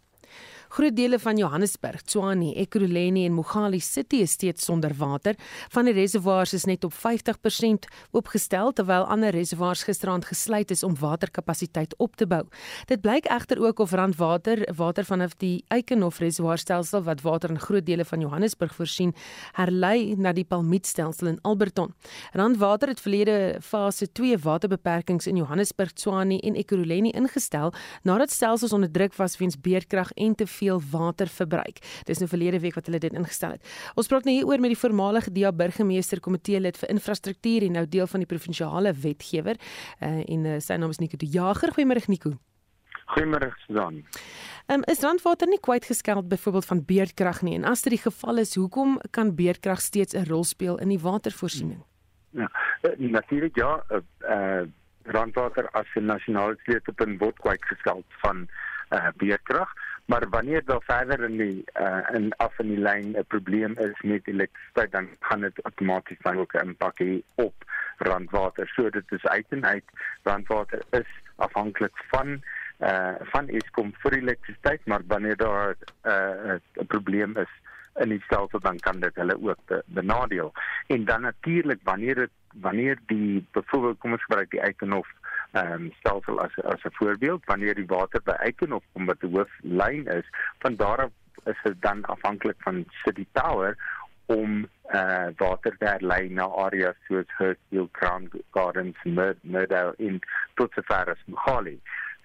Groot 0.68 0.96
dele 0.96 1.18
van 1.18 1.36
Johannesburg, 1.38 2.02
Tshwane, 2.02 2.50
Ekurhuleni 2.58 3.24
en 3.26 3.32
Mogale 3.32 3.78
City 3.80 4.16
is 4.16 4.32
steeds 4.34 4.64
sonder 4.64 4.90
water. 4.98 5.36
Van 5.70 5.86
die 5.86 5.94
reservoirs 5.94 6.52
is 6.56 6.64
net 6.66 6.84
op 6.84 6.94
50% 6.94 7.86
oopgestel 8.10 8.72
terwyl 8.72 9.06
ander 9.06 9.30
reservoirs 9.30 9.84
gisterand 9.86 10.26
gesluit 10.26 10.70
is 10.74 10.82
om 10.82 10.96
waterkapasiteit 10.98 11.94
op 12.02 12.16
te 12.16 12.26
bou. 12.26 12.42
Dit 12.90 13.00
blyk 13.00 13.28
egter 13.30 13.62
ook 13.62 13.78
of 13.78 13.94
Randwater 13.94 14.64
water 14.76 15.04
vanaf 15.06 15.36
die 15.38 15.64
Eikenhof 15.68 16.18
reservoirstelsel 16.18 17.04
wat 17.06 17.22
water 17.22 17.50
in 17.54 17.60
groot 17.62 17.86
dele 17.86 18.04
van 18.04 18.20
Johannesburg 18.20 18.74
voorsien, 18.74 19.14
herlei 19.54 20.14
na 20.18 20.32
die 20.32 20.44
Palmietstelsel 20.44 21.30
in 21.30 21.38
Alberton. 21.42 21.94
Randwater 22.34 22.88
het 22.88 23.00
verlede 23.00 23.60
fase 23.62 24.10
2 24.12 24.38
waterbeperkings 24.42 25.26
in 25.30 25.36
Johannesburg, 25.36 25.92
Tshwane 25.92 26.40
en 26.42 26.58
Ekurhuleni 26.58 27.14
ingestel 27.14 27.72
nadat 28.02 28.30
stelsels 28.34 28.72
onder 28.72 28.90
druk 28.90 29.14
was 29.14 29.38
weens 29.38 29.60
beerdkrag 29.60 30.12
en 30.16 30.34
te 30.34 30.46
veel 30.46 30.65
veel 30.66 30.82
water 30.90 31.30
verbruik. 31.30 31.80
Dis 32.08 32.20
nou 32.22 32.28
verlede 32.30 32.60
week 32.64 32.76
wat 32.78 32.90
hulle 32.90 33.00
dit 33.02 33.14
ingestel 33.14 33.56
het. 33.56 33.74
Ons 33.98 34.10
praat 34.10 34.26
nou 34.26 34.34
hieroor 34.34 34.62
met 34.62 34.74
die 34.74 34.80
voormalige 34.80 35.32
DA 35.34 35.52
burgemeester 35.52 36.20
komitee 36.20 36.60
lid 36.60 36.78
vir 36.80 36.92
infrastruktuur 36.96 37.68
en 37.68 37.78
nou 37.80 37.86
deel 37.86 38.10
van 38.10 38.24
die 38.24 38.30
provinsiale 38.30 38.92
wetgewer 39.04 39.56
uh, 39.58 40.20
en 40.26 40.46
uh, 40.46 40.58
sy 40.60 40.78
naam 40.80 40.94
is 40.94 41.00
Nico 41.02 41.18
de 41.20 41.30
Jager. 41.30 41.72
Goeiemôre 41.76 42.06
Nico. 42.10 42.36
Goeiemôre 43.14 43.52
Susan. 43.66 44.02
Um, 44.66 44.82
is 44.90 45.02
Randwater 45.04 45.46
nie 45.46 45.60
kwyt 45.62 45.86
geskeld 45.86 46.26
byvoorbeeld 46.28 46.66
van 46.66 46.80
beerdkrag 46.88 47.42
nie 47.46 47.54
en 47.54 47.68
as 47.70 47.84
dit 47.86 47.94
die 47.94 48.02
geval 48.02 48.42
is, 48.42 48.56
hoekom 48.58 48.96
kan 49.14 49.36
beerdkrag 49.38 49.80
steeds 49.80 50.14
'n 50.14 50.26
rol 50.26 50.44
speel 50.44 50.80
in 50.82 50.90
die 50.90 50.98
watervoorsiening? 50.98 51.84
Ja, 52.30 52.50
uh, 52.82 52.96
natuurlik 52.98 53.56
ja, 53.56 53.84
uh, 53.90 54.02
uh, 54.26 54.66
Randwater 55.06 55.70
as 55.70 55.86
'n 55.94 56.10
nasionale 56.10 56.58
sleutelpunt 56.64 57.20
word 57.20 57.38
kwyt 57.38 57.64
geskeld 57.64 58.04
van 58.22 58.48
uh, 58.90 59.08
beerdkrag, 59.16 59.70
maar 60.06 60.28
wanneer 60.28 60.64
daar 60.64 60.82
verder 60.82 61.24
in 61.24 61.36
die 61.36 61.64
uh, 61.80 61.98
in 62.12 62.32
af 62.36 62.58
in 62.58 62.68
die 62.68 62.78
lyn 62.78 63.16
'n 63.16 63.24
probleem 63.28 63.72
is 63.78 64.00
met 64.02 64.26
elektrisiteit, 64.26 64.92
dan 64.92 65.08
gaan 65.20 65.40
dit 65.40 65.62
outomaties 65.62 66.18
dan 66.20 66.38
ook 66.38 66.52
'n 66.52 66.66
impak 66.66 66.98
hê 66.98 67.22
op 67.34 67.54
Randwater. 67.98 68.68
So 68.68 68.90
dit 68.90 69.12
is 69.12 69.26
uit 69.26 69.46
en 69.48 69.66
uit 69.66 69.84
Randwater 70.22 70.82
is 70.90 71.10
afhanklik 71.36 71.96
van 72.08 72.42
uh 72.78 73.14
van 73.32 73.48
Eskom 73.48 73.92
vir 74.02 74.12
elektrisiteit 74.12 74.80
maar 74.84 75.00
wanneer 75.06 75.36
daar 75.36 75.76
'n 76.04 76.08
uh, 76.08 76.82
'n 76.82 76.86
probleem 76.86 77.36
is 77.36 77.52
in 77.94 78.08
die 78.08 78.22
stelsel 78.22 78.60
dan 78.60 78.78
kan 78.78 79.00
dit 79.00 79.14
hulle 79.14 79.36
ook 79.42 79.58
be, 79.64 79.82
benadeel 79.86 80.52
en 80.86 81.04
dan 81.04 81.20
natuurlik 81.20 81.80
wanneer 81.82 82.14
dit 82.14 82.30
wanneer 82.60 82.98
die 83.06 83.46
byvoorbeeld 83.52 83.98
kom 83.98 84.12
ons 84.12 84.24
gebruik 84.24 84.50
die 84.50 84.60
Eikenhof 84.60 85.08
ehm 85.56 85.72
um, 85.72 85.92
stelsel 85.98 86.40
as 86.40 86.54
as 86.72 86.82
'n 86.84 86.96
voorbeeld 87.00 87.44
wanneer 87.44 87.74
die 87.74 87.92
water 87.96 88.20
by 88.24 88.36
Eikenhof 88.48 88.84
kom 88.92 89.06
wat 89.06 89.20
die 89.20 89.30
hooflyn 89.36 90.06
is 90.06 90.28
van 90.58 90.76
daar 90.76 91.00
af 91.04 91.12
is 91.52 91.60
dit 91.62 91.82
dan 91.82 92.04
afhanklik 92.04 92.56
van 92.58 92.84
City 93.04 93.26
Tower 93.32 93.76
om 94.26 94.68
uh 94.94 95.28
water 95.36 95.76
te 95.78 95.96
lei 96.00 96.28
na 96.28 96.44
areas 96.44 96.96
soos 97.08 97.30
Hurstfield, 97.38 97.90
Crown 97.92 98.30
Gardens, 98.50 98.96
Meadow 99.42 99.94
in 99.96 100.20
tot 100.54 100.72
sover 100.72 101.10
as 101.10 101.22
Mohali. 101.26 101.80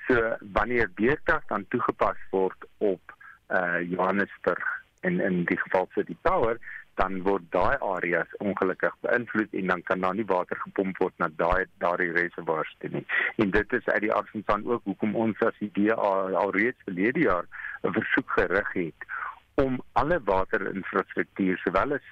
So 0.08 0.36
wanneer 0.54 0.89
beerkrag 0.96 1.46
dan 1.48 1.65
toegepas 1.70 2.17
word 2.30 2.67
op 2.78 3.17
uh 3.50 3.82
Johannesburg 3.82 4.65
en 5.02 5.20
in 5.20 5.44
die 5.46 5.58
geval 5.58 5.89
die 5.94 6.17
tower 6.22 6.58
dan 6.95 7.21
word 7.23 7.43
daai 7.56 7.77
areas 7.80 8.36
ongelukkig 8.38 8.95
beïnvloed 9.06 9.54
en 9.54 9.67
dan 9.67 9.84
kan 9.84 9.99
daar 10.01 10.15
nie 10.15 10.25
water 10.25 10.58
gepomp 10.63 10.97
word 10.97 11.13
na 11.17 11.30
daai 11.43 11.65
daardie 11.84 12.12
reservoirs 12.12 12.75
nie. 12.80 13.06
En 13.36 13.51
dit 13.51 13.73
is 13.73 13.86
uit 13.86 14.01
die 14.01 14.13
aard 14.13 14.30
van 14.45 14.65
ook 14.65 14.84
hoekom 14.84 15.15
ons 15.15 15.39
as 15.39 15.60
idee 15.60 15.93
al, 15.93 16.36
al 16.36 16.51
reeds 16.51 16.88
verlede 16.89 17.19
jaar 17.19 17.45
'n 17.84 17.93
versoek 17.93 18.30
gerig 18.39 18.73
het 18.73 19.10
om 19.56 19.82
alle 19.93 20.19
waterinfrastruktuur 20.23 21.58
sowel 21.58 21.93
as 21.93 22.08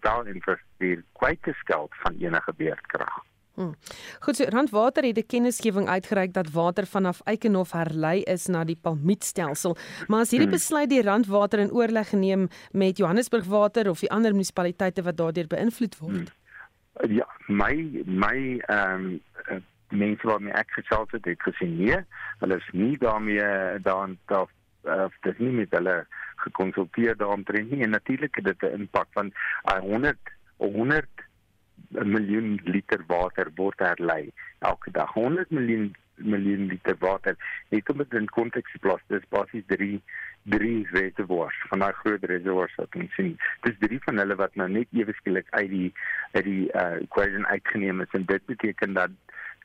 power 0.00 0.28
infrastruktuur 0.28 1.04
kwyt 1.18 1.42
te 1.42 1.52
skel 1.52 1.88
van 2.02 2.16
enige 2.18 2.52
beerdkrag. 2.56 3.31
Hmm. 3.54 3.74
Goed, 4.20 4.36
so 4.36 4.44
Randwater 4.48 5.04
het 5.04 5.18
'n 5.18 5.26
kennisgewing 5.26 5.88
uitgereik 5.88 6.32
dat 6.32 6.50
water 6.50 6.86
vanaf 6.86 7.20
Eikenhof 7.24 7.72
herlei 7.72 8.22
is 8.22 8.46
na 8.46 8.64
die 8.64 8.78
Palmietstelsel. 8.80 9.76
Maar 10.08 10.20
as 10.20 10.30
hierdie 10.30 10.48
hmm. 10.48 10.56
besluit 10.56 10.88
die 10.90 11.02
Randwater 11.02 11.58
in 11.58 11.72
oorleg 11.72 12.08
geneem 12.08 12.48
met 12.70 12.96
Johannesburg 12.96 13.44
Water 13.44 13.90
of 13.90 14.00
die 14.00 14.10
ander 14.10 14.30
munisipaliteite 14.30 15.02
wat 15.02 15.16
daardeur 15.16 15.46
beïnvloed 15.46 15.98
word? 15.98 16.32
Hmm. 16.32 17.14
Ja, 17.14 17.28
my 17.46 18.02
my 18.04 18.58
ehm 18.66 19.20
um, 19.48 19.64
mense 19.88 20.26
wat 20.26 20.40
my 20.40 20.50
ek 20.50 20.70
gesels 20.70 21.10
het, 21.10 21.24
het 21.24 21.42
gesien 21.42 21.76
nee, 21.76 21.96
hulle 22.38 22.56
is 22.56 22.68
nie 22.72 22.96
daarmee 22.98 23.78
daan 23.82 24.18
daar 24.26 24.48
of 24.82 25.14
dis 25.20 25.38
nie 25.38 25.52
met 25.52 25.70
hulle 25.70 26.06
gekonsulteer 26.44 27.16
daaroor 27.16 27.60
nie 27.64 27.82
en 27.82 27.90
natuurlik 27.90 28.34
het 28.34 28.44
dit 28.44 28.62
'n 28.62 28.80
impak 28.80 29.08
van 29.12 29.32
100 29.80 30.18
100 30.56 31.06
'n 31.90 32.10
miljoen 32.10 32.60
liter 32.64 33.04
water 33.06 33.50
word 33.54 33.78
herlei 33.78 34.32
elke 34.58 34.90
dag. 34.90 35.12
100 35.12 35.50
miljoen 35.50 35.94
miljoen 36.16 36.66
liter 36.66 36.96
water. 36.98 37.36
Net 37.68 37.88
om 37.88 37.98
dit 37.98 38.14
in 38.14 38.28
konteks 38.28 38.72
te 38.72 38.78
plaas 38.78 39.00
dis 39.06 39.28
basies 39.28 39.64
3 39.66 40.02
drie 40.42 40.88
reservoirs 40.90 41.58
van 41.70 41.84
daai 41.84 41.92
groot 41.92 42.24
reservoirs 42.24 42.74
wat 42.80 42.96
ons 42.98 43.14
sien. 43.14 43.34
Dis 43.66 43.78
drie 43.78 44.00
van 44.04 44.18
hulle 44.18 44.36
wat 44.40 44.54
nou 44.58 44.68
net 44.68 44.90
ewe 44.90 45.14
skielik 45.18 45.46
uit 45.50 45.70
die 45.70 45.90
uit 46.32 46.44
die 46.44 46.64
uh, 46.72 46.98
equation 47.00 47.46
uitgeneem 47.46 48.02
is 48.02 48.16
en 48.18 48.26
dit 48.26 48.46
beteken 48.46 48.98
dat 48.98 49.14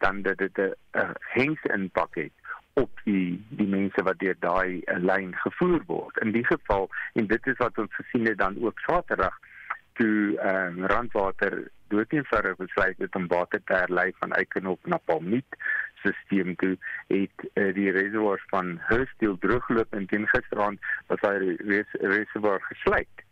dan 0.04 0.22
dat 0.22 0.38
dit 0.38 0.58
'n 0.58 0.74
uh, 0.94 1.10
hengse 1.34 1.74
impak 1.74 2.16
het 2.16 2.34
op 2.74 2.92
die 3.04 3.42
die 3.50 3.68
mense 3.68 4.04
wat 4.04 4.20
deur 4.20 4.38
daai 4.40 4.82
uh, 4.86 4.98
lyn 5.02 5.34
gevoer 5.36 5.82
word. 5.86 6.18
In 6.22 6.32
die 6.32 6.46
geval 6.46 6.90
en 7.14 7.28
dit 7.28 7.48
is 7.48 7.58
wat 7.58 7.78
ons 7.78 7.96
gesien 7.96 8.26
het 8.26 8.38
dan 8.38 8.62
ook 8.62 8.80
Saterdag 8.80 9.40
toe 9.94 10.38
ehm 10.38 10.78
um, 10.78 10.86
Randwater 10.86 11.72
doeteenvoudig 11.88 12.56
besluit 12.56 12.98
het 12.98 13.16
om 13.16 13.28
water 13.28 13.62
te 13.64 13.74
herlei 13.74 14.12
van 14.20 14.32
Eikenhof 14.32 14.80
na 14.84 14.98
Palmiet 14.98 15.60
stelsel 15.98 16.56
toe 16.56 16.78
het 17.08 17.50
uh, 17.54 17.74
die 17.74 17.92
reservoirs 17.92 18.44
van 18.48 18.78
Hurstfield 18.88 19.42
drooggeloop 19.42 19.94
en 19.94 20.06
teen 20.06 20.28
gisteraand 20.28 20.80
was 21.08 21.24
hy 21.26 21.56
res 21.72 21.96
reservoir 22.02 22.62
gesluit 22.72 23.26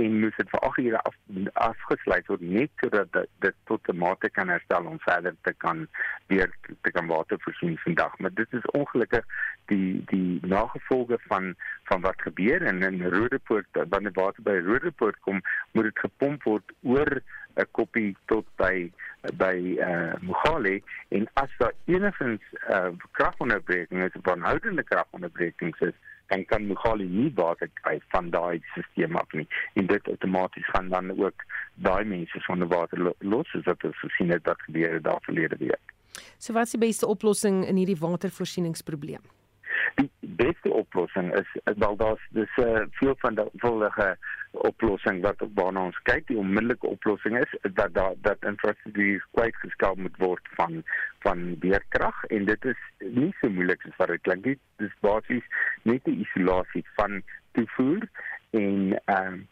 en 0.00 0.20
moes 0.20 0.36
dit 0.36 0.50
vir 0.52 0.60
8 0.68 0.82
ure 0.84 1.00
af 1.08 1.16
afgesluit 1.64 2.26
word 2.32 2.40
net 2.40 2.70
sodat 2.82 3.18
dit 3.44 3.56
tot 3.70 3.88
'n 3.92 3.98
mate 4.02 4.30
kan 4.30 4.48
herstel 4.48 4.86
om 4.92 4.98
verder 5.00 5.34
te 5.42 5.52
kan 5.52 5.86
weer 6.26 6.50
te 6.82 6.90
kan 6.90 7.06
water 7.06 7.40
voorsien 7.40 7.78
vandag. 7.78 8.18
Maar 8.18 8.34
dit 8.34 8.52
is 8.52 8.70
ongelukkig 8.72 9.24
die 9.66 10.02
die 10.06 10.40
nagevolge 10.46 11.18
van 11.28 11.54
van 11.84 12.00
wat 12.00 12.22
gebeur 12.22 12.62
en 12.62 12.82
in 12.82 13.02
Rodepoort 13.02 13.68
wanneer 13.88 14.12
water 14.14 14.42
by 14.42 14.60
Rodepoort 14.64 15.20
kom 15.20 15.42
moet 15.72 15.84
dit 15.84 15.98
gepomp 15.98 16.42
word 16.42 16.72
oor 16.82 17.22
'n 17.56 17.66
koppie 17.70 18.16
tot 18.26 18.46
by 18.56 18.92
by 19.36 19.76
eh 19.78 19.88
uh, 19.88 20.14
Mogale. 20.20 20.82
En 21.08 21.28
as 21.32 21.50
daar 21.58 21.72
enigins 21.84 22.42
eh 22.52 22.76
uh, 22.76 22.92
kragonderbrekings 23.12 24.16
of 24.16 24.28
aanhoudende 24.28 24.82
kragonderbrekings 24.82 25.80
is 25.80 25.96
dan 26.30 26.44
kan 26.44 26.66
Mugali 26.66 27.06
nie 27.10 27.30
water 27.34 27.70
kry 27.82 27.98
van 28.14 28.30
daai 28.30 28.60
stelsel 28.70 29.18
af 29.18 29.32
nie 29.32 29.46
en 29.74 29.86
dit 29.90 30.08
outomaties 30.08 30.68
gaan 30.74 30.88
dan 30.88 31.10
ook 31.18 31.44
daai 31.74 32.04
mense 32.04 32.40
sonder 32.46 32.70
water 32.70 33.12
los 33.18 33.50
soos 33.50 33.66
wat 33.66 33.84
ons 33.84 33.98
gesien 34.04 34.30
het 34.30 34.44
dat 34.44 34.62
gebeur 34.68 35.02
daar 35.02 35.22
verlede 35.26 35.58
week. 35.58 35.94
So 36.38 36.52
wat 36.52 36.70
is 36.70 36.76
die 36.76 36.86
beste 36.86 37.06
oplossing 37.06 37.64
in 37.66 37.76
hierdie 37.76 37.98
watervoorsieningsprobleem? 38.00 39.22
Die 39.94 40.10
beste 40.20 40.72
oplossing 40.72 41.32
is 41.38 41.50
wel 41.64 41.96
daar's 41.96 42.22
dis 42.30 42.56
'n 42.56 42.62
uh, 42.62 42.86
veel 42.90 43.14
van 43.18 43.34
die 43.34 43.50
volgende 43.56 44.16
oplossing 44.50 45.20
wat 45.22 45.42
op 45.42 45.50
waarna 45.54 45.84
ons 45.84 46.00
kyk. 46.02 46.26
Die 46.26 46.38
onmiddellike 46.38 46.86
oplossing 46.86 47.38
is 47.38 47.52
dat 47.74 47.94
dat 47.94 48.16
dat 48.26 48.44
infrastruktuur 48.44 49.26
kwyt 49.36 49.56
gestel 49.56 49.94
moet 49.94 50.16
word 50.18 50.48
van 50.58 50.82
van 51.26 51.58
beerkrag. 51.58 52.24
En 52.24 52.44
dit 52.44 52.64
is 52.64 52.82
nie 52.98 53.30
so 53.40 53.50
moeilik 53.50 53.86
as 53.86 53.96
wat 53.96 54.12
dit 54.14 54.26
klink 54.26 54.44
dit 54.44 54.86
is 54.88 54.98
basies 55.00 55.46
net 55.82 56.04
die 56.04 56.18
isolasie 56.26 56.84
van 56.98 57.22
toevoer 57.52 58.06
en 58.50 59.00
ehm 59.04 59.32
um, 59.32 59.48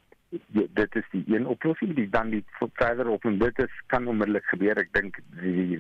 dit 0.52 0.96
is 0.96 1.06
die 1.10 1.24
een 1.26 1.46
oplossing. 1.46 1.94
Die 1.96 2.08
dan 2.08 2.30
die 2.30 2.44
verder 2.58 3.08
op 3.08 3.24
en 3.24 3.38
dit 3.38 3.58
is 3.58 3.82
kan 3.86 4.06
onmiddellik 4.06 4.44
gebeur. 4.44 4.76
Ek 4.76 4.92
dink 4.92 5.20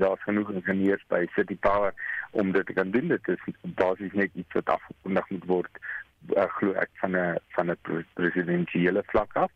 daar's 0.00 0.22
genoeg 0.24 0.50
ingenieurs 0.54 1.04
by 1.12 1.26
City 1.34 1.56
Power 1.60 1.92
om 2.30 2.52
dit 2.52 2.66
te 2.66 2.72
kan 2.72 2.90
doen. 2.90 3.08
Dit 3.12 3.28
is 3.28 3.44
basies 3.62 4.12
net 4.12 4.30
iets 4.34 4.52
wat 4.52 4.78
afgekondig 4.78 5.30
moet 5.30 5.44
word 5.52 5.82
uh, 6.36 6.46
glo 6.58 6.72
ek 6.72 6.90
van 7.00 7.16
'n 7.16 7.38
van 7.56 7.70
'n 7.70 8.04
presidentsiële 8.14 9.02
vlak 9.06 9.36
af 9.36 9.50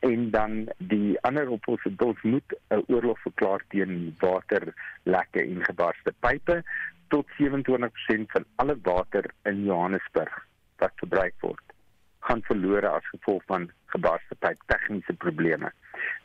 en 0.00 0.30
dan 0.30 0.68
die 0.78 1.20
ander 1.20 1.48
oplossing 1.48 1.98
dit 1.98 2.22
moet 2.22 2.56
'n 2.70 2.84
oorlog 2.86 3.18
verklaar 3.20 3.62
teen 3.68 4.16
waterlekke 4.18 5.40
en 5.42 5.64
gebarste 5.64 6.14
pipe 6.20 6.62
tot 7.08 7.26
27% 7.38 8.30
van 8.34 8.44
alle 8.56 8.78
water 8.82 9.24
in 9.42 9.64
Johannesburg 9.64 10.46
wat 10.76 10.92
verbruik 10.96 11.34
word 11.40 11.72
gaan 12.26 12.42
verlore 12.42 12.88
as 12.88 13.06
gevolg 13.10 13.42
van 13.50 13.70
gebarste 13.94 14.34
pyp 14.38 14.60
tegniese 14.66 15.14
probleme. 15.24 15.72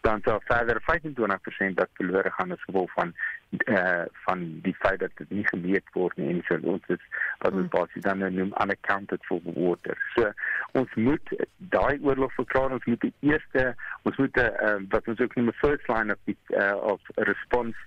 Dan 0.01 0.21
sal 0.25 0.41
verder 0.45 0.81
25% 0.81 1.75
dat 1.79 1.89
verlore 1.93 2.31
gaan 2.31 2.51
as 2.51 2.63
gevolg 2.63 2.91
van 2.93 3.13
eh 3.49 3.73
uh, 3.73 4.05
van 4.11 4.59
die 4.61 4.75
feit 4.79 4.99
dat 4.99 5.11
dit 5.15 5.29
nie 5.29 5.47
gemeet 5.47 5.93
word 5.93 6.17
nie 6.17 6.29
en 6.29 6.41
so. 6.47 6.57
Ons 6.61 6.87
is 6.87 7.03
wat 7.39 7.53
ons 7.53 7.69
basies 7.69 8.03
dan 8.03 8.17
nou 8.17 8.31
noem 8.31 8.53
unaccounted 8.63 9.25
for 9.25 9.39
water. 9.43 9.97
So 10.15 10.31
ons 10.71 10.95
moet 10.95 11.35
daai 11.57 11.99
oorlog 12.01 12.33
verklaar. 12.33 12.71
Ons 12.71 12.85
moet 12.85 13.01
die 13.01 13.13
eerste 13.19 13.75
ons 14.03 14.17
moet 14.17 14.35
'n 14.37 14.51
uh, 14.67 14.79
wat 14.89 15.07
ons 15.07 15.19
ook 15.19 15.35
noem 15.35 15.47
'n 15.47 15.61
first 15.63 15.87
line 15.87 16.13
of 16.13 16.19
die, 16.23 16.37
uh, 16.49 16.75
of 16.75 17.01
response 17.15 17.77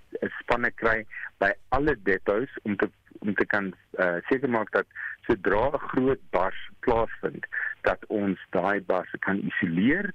spanne 0.41 0.71
kry 0.71 1.07
by 1.39 1.53
alle 1.69 1.97
depots 2.03 2.51
om 2.63 2.77
te 2.77 2.89
om 3.21 3.35
te 3.35 3.47
kan 3.47 3.73
uh, 3.99 4.17
seker 4.29 4.51
maak 4.51 4.71
dat 4.73 4.87
sodra 5.27 5.69
'n 5.71 5.79
groot 5.93 6.23
bars 6.31 6.61
plaasvind 6.81 7.47
dat 7.89 8.07
ons 8.09 8.39
daai 8.51 8.81
bars 8.93 9.11
kan 9.27 9.43
isoleer 9.51 10.13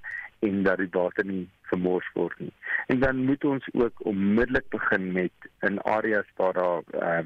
en 0.47 0.63
dat 0.63 0.77
die 0.77 0.91
water 0.91 1.25
nie 1.25 1.45
vermors 1.69 2.09
word 2.13 2.39
nie. 2.39 2.53
En 2.87 2.99
dan 2.99 3.23
moet 3.25 3.43
ons 3.43 3.69
ook 3.73 4.05
onmiddellik 4.05 4.69
begin 4.69 5.11
met 5.11 5.49
in 5.59 5.81
areas 5.81 6.27
waar 6.35 6.53
daar 6.53 6.83
uh, 6.93 7.23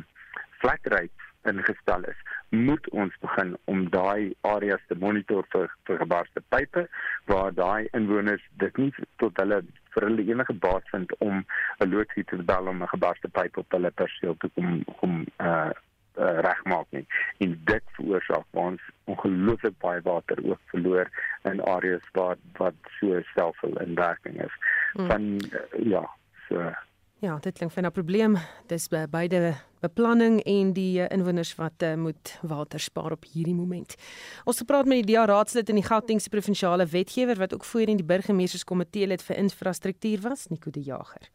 flat 0.60 0.80
rates 0.94 1.28
ingestel 1.44 2.04
is, 2.04 2.20
moet 2.50 2.90
ons 2.90 3.14
begin 3.24 3.58
om 3.72 3.90
daai 3.90 4.34
areas 4.42 4.82
te 4.88 4.96
monitor 5.04 5.46
vir 5.54 5.70
vir 5.88 6.02
gebarste 6.02 6.44
pype 6.54 6.86
waar 7.32 7.54
daai 7.56 7.88
inwoners 8.00 8.44
dit 8.64 8.82
nie 8.84 8.92
tot 9.24 9.38
hulle 9.42 9.62
vir 9.94 10.08
hulle 10.08 10.26
enige 10.34 10.56
baat 10.66 10.90
vind 10.94 11.14
om 11.20 11.46
'n 11.80 11.90
loodgieter 11.94 12.38
te 12.38 12.48
bel 12.52 12.68
om 12.74 12.84
'n 12.84 12.94
gebarste 12.96 13.30
pyp 13.30 13.58
op 13.58 13.78
hulle 13.78 13.92
perseel 13.92 14.36
te 14.38 14.50
kom 14.56 14.84
kom 15.00 15.26
uh 15.38 15.72
uh, 16.20 16.40
regmaak 16.46 16.86
nie. 16.90 17.06
En 17.38 17.56
dit 17.72 17.96
veroorsaak 17.98 18.46
ons 18.52 18.92
ongelooflik 19.04 19.78
baie 19.80 20.02
water 20.04 20.44
ook 20.44 20.60
verloor 20.74 21.10
in 21.50 21.64
areas 21.64 22.06
waar 22.12 22.38
wat 22.58 22.94
so 23.00 23.22
selfvol 23.34 23.80
in 23.80 23.96
werking 23.96 24.44
is. 24.44 24.60
Hmm. 24.94 25.08
Van 25.08 25.26
uh, 25.32 25.90
ja, 25.96 26.06
so 26.48 26.72
Ja, 27.20 27.34
dit 27.44 27.58
klink 27.58 27.74
vir 27.76 27.84
'n 27.84 27.92
probleem. 27.92 28.38
Dis 28.68 28.88
by 28.88 29.06
beide 29.12 29.56
beplanning 29.82 30.40
en 30.44 30.74
die 30.74 31.00
uh, 31.00 31.06
inwoners 31.10 31.56
wat 31.56 31.84
uh, 31.84 31.96
moet 31.96 32.40
water 32.42 32.80
spaar 32.80 33.12
op 33.12 33.26
hierdie 33.26 33.56
moment. 33.56 33.96
Ons 34.46 34.60
het 34.60 34.68
gepraat 34.68 34.86
met 34.86 35.04
die 35.04 35.16
DA 35.16 35.26
raadslid 35.26 35.70
in 35.70 35.76
die 35.76 35.84
Gautengse 35.84 36.30
provinsiale 36.30 36.86
wetgewer 36.86 37.36
wat 37.36 37.54
ook 37.54 37.66
voorheen 37.66 37.98
die 37.98 38.06
burgemeesterskomitee 38.06 39.08
lid 39.08 39.22
vir 39.22 39.36
infrastruktuur 39.36 40.22
was, 40.22 40.48
Nico 40.48 40.72
de 40.72 40.82
Jager. 40.82 41.30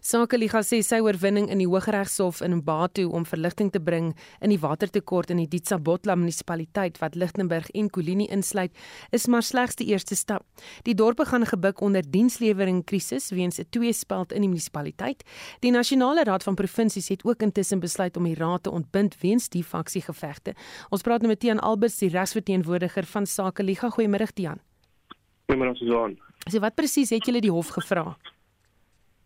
Sakeliga 0.00 0.62
sê 0.64 0.78
sy 0.80 0.96
oorwinning 1.04 1.50
in 1.52 1.60
die 1.60 1.66
Hooggeregshof 1.68 2.38
in 2.40 2.54
Mbatu 2.62 3.02
om 3.12 3.26
verligting 3.28 3.68
te 3.68 3.80
bring 3.84 4.14
in 4.40 4.48
die 4.48 4.58
watertekort 4.62 5.28
in 5.28 5.42
die 5.42 5.48
Ditsabotla 5.52 6.14
munisipaliteit 6.16 6.96
wat 7.02 7.18
Lichtenburg 7.20 7.68
en 7.76 7.90
Kolini 7.92 8.24
insluit, 8.32 8.72
is 9.12 9.28
maar 9.28 9.44
slegs 9.44 9.76
die 9.76 9.90
eerste 9.92 10.16
stap. 10.16 10.46
Die 10.88 10.94
dorpe 10.96 11.26
gaan 11.28 11.44
gebuk 11.44 11.84
onder 11.84 12.00
dienslewering 12.00 12.80
krisis 12.88 13.28
weens 13.30 13.60
'n 13.60 13.68
tweespalt 13.68 14.32
in 14.32 14.40
die 14.40 14.48
munisipaliteit. 14.48 15.22
Die 15.60 15.70
Nasionale 15.70 16.24
Raad 16.24 16.42
van 16.42 16.54
Provinsies 16.54 17.08
het 17.08 17.24
ook 17.24 17.42
intussen 17.42 17.80
besluit 17.80 18.16
om 18.16 18.24
die 18.24 18.34
raad 18.34 18.62
te 18.62 18.70
ontbind 18.70 19.20
weens 19.20 19.48
die 19.48 19.64
faksiegevegte. 19.64 20.54
Ons 20.88 21.02
praat 21.02 21.20
nou 21.20 21.28
met 21.28 21.40
Tian 21.40 21.60
Alberts, 21.60 21.98
die 21.98 22.08
regsverteenwoordiger 22.08 23.04
van 23.04 23.26
Sakeliga. 23.26 23.90
Goeiemôre 23.90 24.32
Tian. 24.32 24.60
Goeiemôre 25.46 25.76
Susan. 25.76 26.18
So 26.48 26.58
wat 26.60 26.74
presies 26.74 27.10
het 27.10 27.26
julle 27.26 27.40
die 27.40 27.52
hof 27.52 27.68
gevra? 27.68 28.16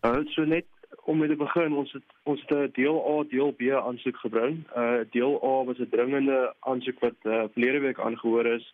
Uh, 0.05 0.21
so 0.29 0.43
net 0.45 0.65
om 1.09 1.17
mee 1.17 1.29
te 1.29 1.35
begin, 1.35 1.73
ons 1.73 1.91
het 1.95 2.03
ons 2.29 2.41
het 2.41 2.51
'n 2.53 2.71
deel 2.73 2.97
A, 3.11 3.23
deel 3.29 3.51
B 3.57 3.61
aansoek 3.71 4.17
gebring. 4.17 4.57
Uh 4.77 4.99
deel 5.11 5.33
A 5.43 5.63
was 5.65 5.79
'n 5.79 5.89
dringende 5.89 6.53
aansoek 6.59 6.99
wat 6.99 7.17
uh 7.23 7.43
verlede 7.53 7.79
week 7.79 7.99
aangehoor 7.99 8.45
is 8.45 8.73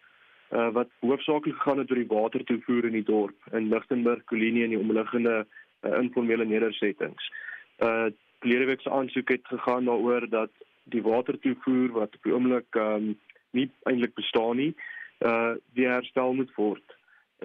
uh 0.52 0.70
wat 0.78 0.90
hoofsaaklik 1.00 1.56
gegaan 1.56 1.78
het 1.78 1.92
oor 1.92 2.02
die 2.04 2.16
watertoevoer 2.18 2.86
in 2.86 2.98
die 3.00 3.04
dorp 3.04 3.38
in 3.52 3.70
Lichtenburg, 3.70 4.24
Kolinie 4.24 4.64
en 4.64 4.70
die 4.70 4.80
omliggende 4.80 5.46
uh, 5.82 5.98
informele 6.04 6.46
nedersettings. 6.46 7.32
Uh 7.80 8.08
verlede 8.40 8.66
week 8.66 8.82
se 8.82 8.90
aansoek 8.90 9.30
het 9.30 9.46
gegaan 9.48 9.86
daaroor 9.86 10.30
dat 10.30 10.52
die 10.84 11.02
watertoevoer 11.02 11.92
wat 11.92 12.16
op 12.16 12.24
die 12.24 12.34
oomblik 12.34 12.76
um 12.76 13.20
nie 13.52 13.70
eintlik 13.84 14.14
bestaan 14.14 14.56
nie, 14.56 14.76
uh 15.20 15.54
weer 15.74 15.92
herstel 15.92 16.34
moet 16.34 16.56
word. 16.56 16.98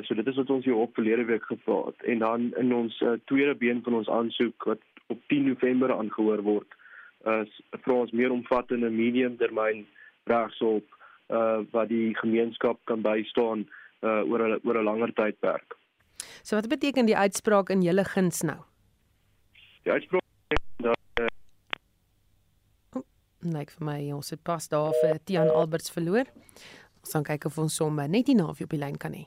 So 0.05 0.15
dit 0.15 0.27
is 0.27 0.37
wat 0.37 0.51
ons 0.51 0.65
hier 0.65 0.77
op 0.77 0.95
verlede 0.95 1.25
week 1.25 1.45
gevra 1.49 1.87
het 1.87 2.03
en 2.05 2.19
dan 2.19 2.51
in 2.61 2.75
ons 2.75 3.01
uh, 3.01 3.15
tweede 3.25 3.55
been 3.55 3.83
van 3.83 3.95
ons 3.95 4.09
aansoek 4.09 4.65
wat 4.69 4.83
op 5.07 5.21
10 5.33 5.47
November 5.49 5.95
aangehoor 5.95 6.43
word, 6.43 6.75
is 7.25 7.53
uh, 7.73 7.81
vra 7.81 7.95
ons 8.03 8.13
meer 8.13 8.35
omvattende 8.35 8.91
medium 8.91 9.37
termyn 9.41 9.87
regshulp 10.29 10.85
uh 11.33 11.65
wat 11.73 11.89
die 11.91 12.15
gemeenskap 12.15 12.79
kan 12.87 13.03
bystaan 13.03 13.65
uh 14.07 14.23
oor 14.31 14.43
'n 14.47 14.61
oor 14.63 14.79
'n 14.79 14.85
langer 14.85 15.13
tydperk. 15.13 15.77
So 16.43 16.57
wat 16.57 16.69
beteken 16.69 17.07
die 17.07 17.17
uitspraak 17.17 17.71
in 17.71 17.83
julle 17.83 18.05
guns 18.05 18.43
nou? 18.43 18.61
Die 19.83 19.93
uitspraak 19.93 20.23
dat 20.77 20.97
uh, 21.21 21.27
oh, 22.95 23.03
Net 23.41 23.71
vir 23.71 23.87
my 23.87 24.13
ons 24.13 24.31
het 24.31 24.43
pas 24.43 24.69
daar 24.69 24.93
vir 25.03 25.19
Tian 25.25 25.51
Alberts 25.51 25.91
verloor. 25.91 26.27
Ons 27.01 27.13
gaan 27.13 27.25
kyk 27.25 27.45
of 27.45 27.59
ons 27.59 27.75
sommer 27.75 28.09
net 28.09 28.27
die 28.27 28.35
naaf 28.35 28.61
op 28.61 28.71
die 28.71 28.79
lyn 28.79 28.99
kan 28.99 29.13
hê. 29.13 29.27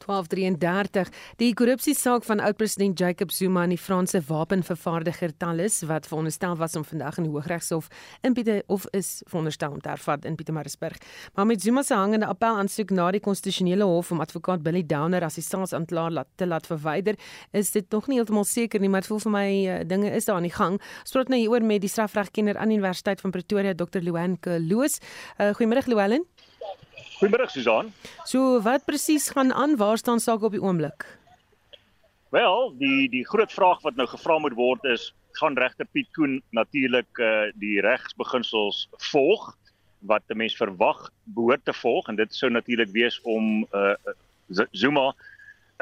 1233 0.00 1.10
die 1.40 1.50
korrupsiesaak 1.54 2.24
van 2.24 2.40
oud-president 2.40 2.98
Jacob 2.98 3.30
Zuma 3.32 3.62
en 3.66 3.74
die 3.74 3.78
Franse 3.80 4.22
wapenvervaardiger 4.26 5.32
Thales 5.36 5.80
wat 5.88 6.08
veronderstel 6.08 6.56
was 6.56 6.76
om 6.76 6.84
vandag 6.84 7.18
in 7.20 7.28
die 7.28 7.32
Hooggeregshof 7.32 7.88
in 8.26 8.34
Pieter 8.34 8.62
of 8.66 8.86
is 8.96 9.22
veronderstel 9.28 9.76
om 9.76 9.80
te 9.80 9.88
hervat 9.92 10.24
in 10.24 10.36
Pietermaritzburg. 10.36 10.96
Maar 11.34 11.46
met 11.46 11.62
Zuma 11.62 11.82
se 11.82 11.94
hangende 11.94 12.26
appel 12.26 12.56
aansoek 12.56 12.90
na 12.90 13.10
die 13.10 13.20
konstitusionele 13.20 13.84
hof 13.84 14.10
om 14.10 14.20
advokaat 14.20 14.62
Billy 14.62 14.82
Downer 14.86 15.24
as 15.24 15.36
die 15.38 15.44
staatsanklaer 15.44 16.10
laat 16.10 16.28
te 16.36 16.46
laat 16.46 16.66
verwyder, 16.66 17.18
is 17.52 17.70
dit 17.70 17.90
nog 17.90 18.08
nie 18.08 18.20
heeltemal 18.20 18.44
seker 18.48 18.80
nie, 18.80 18.88
maar 18.88 19.04
dit 19.04 19.10
voel 19.12 19.24
vir 19.26 19.34
my 19.34 19.48
uh, 19.50 19.80
dinge 19.88 20.10
is 20.16 20.28
daar 20.28 20.40
aan 20.40 20.48
die 20.48 20.54
gang. 20.54 20.80
Ons 21.04 21.16
praat 21.16 21.32
nou 21.32 21.40
hieroor 21.40 21.66
met 21.66 21.84
die 21.84 21.90
strafregkenner 21.92 22.58
aan 22.58 22.72
die 22.72 22.78
Universiteit 22.80 23.20
van 23.20 23.34
Pretoria, 23.34 23.74
Dr. 23.74 24.02
Luan 24.04 24.38
Kloos. 24.40 25.00
Uh, 25.38 25.52
Goeiemôre 25.58 25.86
Luan. 25.90 26.24
Goeiemôre 27.20 27.50
Susan. 27.52 27.90
So 28.24 28.62
wat 28.64 28.86
presies 28.88 29.28
gaan 29.28 29.52
aan? 29.52 29.76
Waar 29.76 29.98
staan 30.00 30.20
sake 30.20 30.44
op 30.44 30.54
die 30.56 30.62
oomblik? 30.62 31.04
Wel, 32.32 32.72
die 32.80 33.10
die 33.12 33.26
groot 33.28 33.52
vraag 33.52 33.82
wat 33.84 33.98
nou 34.00 34.06
gevra 34.08 34.38
moet 34.40 34.56
word 34.56 34.86
is, 34.88 35.10
gaan 35.36 35.58
regter 35.60 35.84
Piet 35.92 36.08
Koen 36.16 36.38
natuurlik 36.56 37.20
uh, 37.20 37.50
die 37.60 37.82
regsbeginsels 37.84 38.86
volg 39.10 39.50
wat 40.08 40.24
'n 40.32 40.36
mens 40.36 40.56
verwag 40.56 41.10
behoort 41.24 41.64
te 41.64 41.76
volg 41.76 42.08
en 42.08 42.16
dit 42.16 42.34
sou 42.34 42.50
natuurlik 42.50 42.88
wees 42.96 43.20
om 43.20 43.66
uh, 43.74 43.94
Zuma 44.72 45.12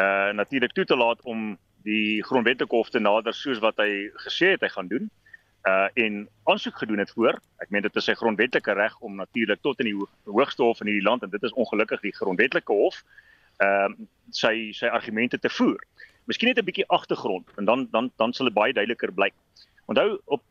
uh 0.03 0.31
natuurlik 0.35 0.75
toe 0.75 0.85
te 0.85 0.97
laat 0.97 1.23
om 1.23 1.55
die 1.87 2.23
grondwetlike 2.23 2.75
hof 2.75 2.91
te 2.91 2.99
nader 2.99 3.35
soos 3.35 3.63
wat 3.63 3.79
hy 3.79 4.11
gesê 4.27 4.59
het 4.59 4.67
hy 4.67 4.75
gaan 4.75 4.91
doen 4.91 5.07
uh 5.07 5.28
en 5.95 6.29
aansoek 6.45 6.79
gedoen 6.79 6.99
het 6.99 7.11
voor. 7.11 7.39
Ek 7.63 7.71
meen 7.71 7.83
dit 7.83 7.97
is 7.97 8.05
sy 8.05 8.15
grondwetlike 8.15 8.73
reg 8.73 8.95
om 9.01 9.17
natuurlik 9.17 9.61
tot 9.63 9.81
in 9.83 9.91
die 9.91 9.97
hoogste 10.25 10.63
hof 10.63 10.81
in 10.81 10.91
hierdie 10.91 11.07
land 11.07 11.23
en 11.23 11.31
dit 11.31 11.43
is 11.43 11.53
ongelukkig 11.53 12.05
die 12.05 12.15
grondwetlike 12.21 12.73
hof 12.73 13.03
ehm 13.59 13.97
uh, 13.97 14.07
sy 14.31 14.71
sy 14.77 14.87
argumente 14.93 15.39
te 15.39 15.51
voer. 15.51 15.81
Miskien 16.29 16.49
net 16.49 16.59
'n 16.61 16.65
bietjie 16.65 16.89
agtergrond 16.89 17.49
en 17.57 17.65
dan 17.65 17.89
dan 17.91 18.11
dan 18.17 18.33
sal 18.33 18.47
dit 18.47 18.55
baie 18.55 18.73
duideliker 18.73 19.13
blyk. 19.13 19.35
Onthou 19.89 20.21
op 20.25 20.43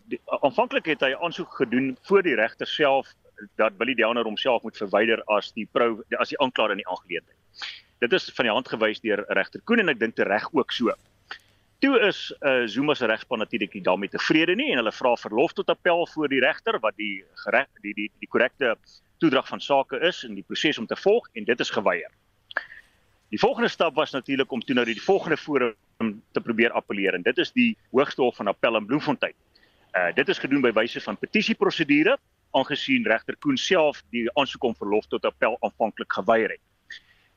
aanvanklik 0.42 0.86
het 0.86 1.02
hy 1.06 1.14
aansoek 1.14 1.54
gedoen 1.62 1.98
voor 2.10 2.24
die 2.24 2.36
regter 2.36 2.68
self 2.68 3.14
dat 3.56 3.78
Billy 3.78 3.94
Downer 3.94 4.24
homself 4.24 4.64
moet 4.64 4.78
verwyder 4.78 5.22
as 5.24 5.52
die 5.54 5.68
pro 5.72 6.02
as 6.18 6.34
die 6.34 6.40
aanklaer 6.40 6.74
in 6.74 6.82
die 6.82 6.90
aangeleentheid. 6.90 7.38
Dit 8.00 8.14
is 8.14 8.32
van 8.34 8.46
die 8.46 8.54
hand 8.54 8.68
gewys 8.68 9.00
deur 9.02 9.26
regter 9.28 9.62
Koen 9.64 9.80
en 9.80 9.90
ek 9.94 10.00
dink 10.00 10.16
te 10.16 10.24
reg 10.24 10.50
ook 10.54 10.72
so. 10.72 10.94
Toe 11.80 12.00
is 12.08 12.20
uh, 12.42 12.66
Zuma 12.66 12.94
se 12.98 13.06
regspan 13.06 13.38
natuurlik 13.38 13.74
nie 13.74 13.84
daarmee 13.86 14.10
tevrede 14.10 14.56
nie 14.58 14.72
en 14.72 14.80
hulle 14.82 14.92
vra 14.92 15.12
verlof 15.22 15.54
tot 15.54 15.70
appel 15.70 16.08
voor 16.10 16.32
die 16.32 16.40
regter 16.42 16.80
wat 16.82 16.96
die 16.98 17.22
gereg 17.44 17.68
die 17.86 17.94
die 17.94 18.08
die 18.18 18.30
korrekte 18.34 18.72
toedrag 19.22 19.48
van 19.48 19.62
sake 19.62 20.00
is 20.10 20.24
in 20.26 20.34
die 20.34 20.46
proses 20.48 20.80
om 20.82 20.88
te 20.90 20.98
volg 20.98 21.28
en 21.34 21.46
dit 21.46 21.60
is 21.60 21.70
geweier. 21.70 22.10
Die 23.30 23.40
volgende 23.40 23.70
stap 23.70 23.94
was 23.96 24.12
natuurlik 24.12 24.52
om 24.52 24.62
toe 24.62 24.76
nou 24.76 24.86
die 24.90 24.98
volgende 25.02 25.38
forum 25.38 26.24
te 26.32 26.42
probeer 26.42 26.74
appeleer 26.74 27.14
en 27.14 27.22
dit 27.22 27.38
is 27.38 27.54
die 27.54 27.76
Hoogste 27.92 28.22
Hof 28.22 28.42
van 28.42 28.48
Appel 28.48 28.78
in 28.78 28.86
Bloemfontein. 28.86 29.38
Uh 29.94 30.10
dit 30.16 30.30
is 30.34 30.42
gedoen 30.42 30.66
by 30.66 30.74
wyse 30.74 31.02
van 31.02 31.18
petisieprosedure 31.18 32.18
aangesien 32.58 33.06
regter 33.06 33.38
Koen 33.38 33.58
self 33.58 34.02
die 34.10 34.26
aansoek 34.34 34.64
om 34.64 34.76
verlof 34.76 35.06
tot 35.14 35.26
appel 35.26 35.58
aanvanklik 35.62 36.14
geweier 36.14 36.58
het. 36.58 36.64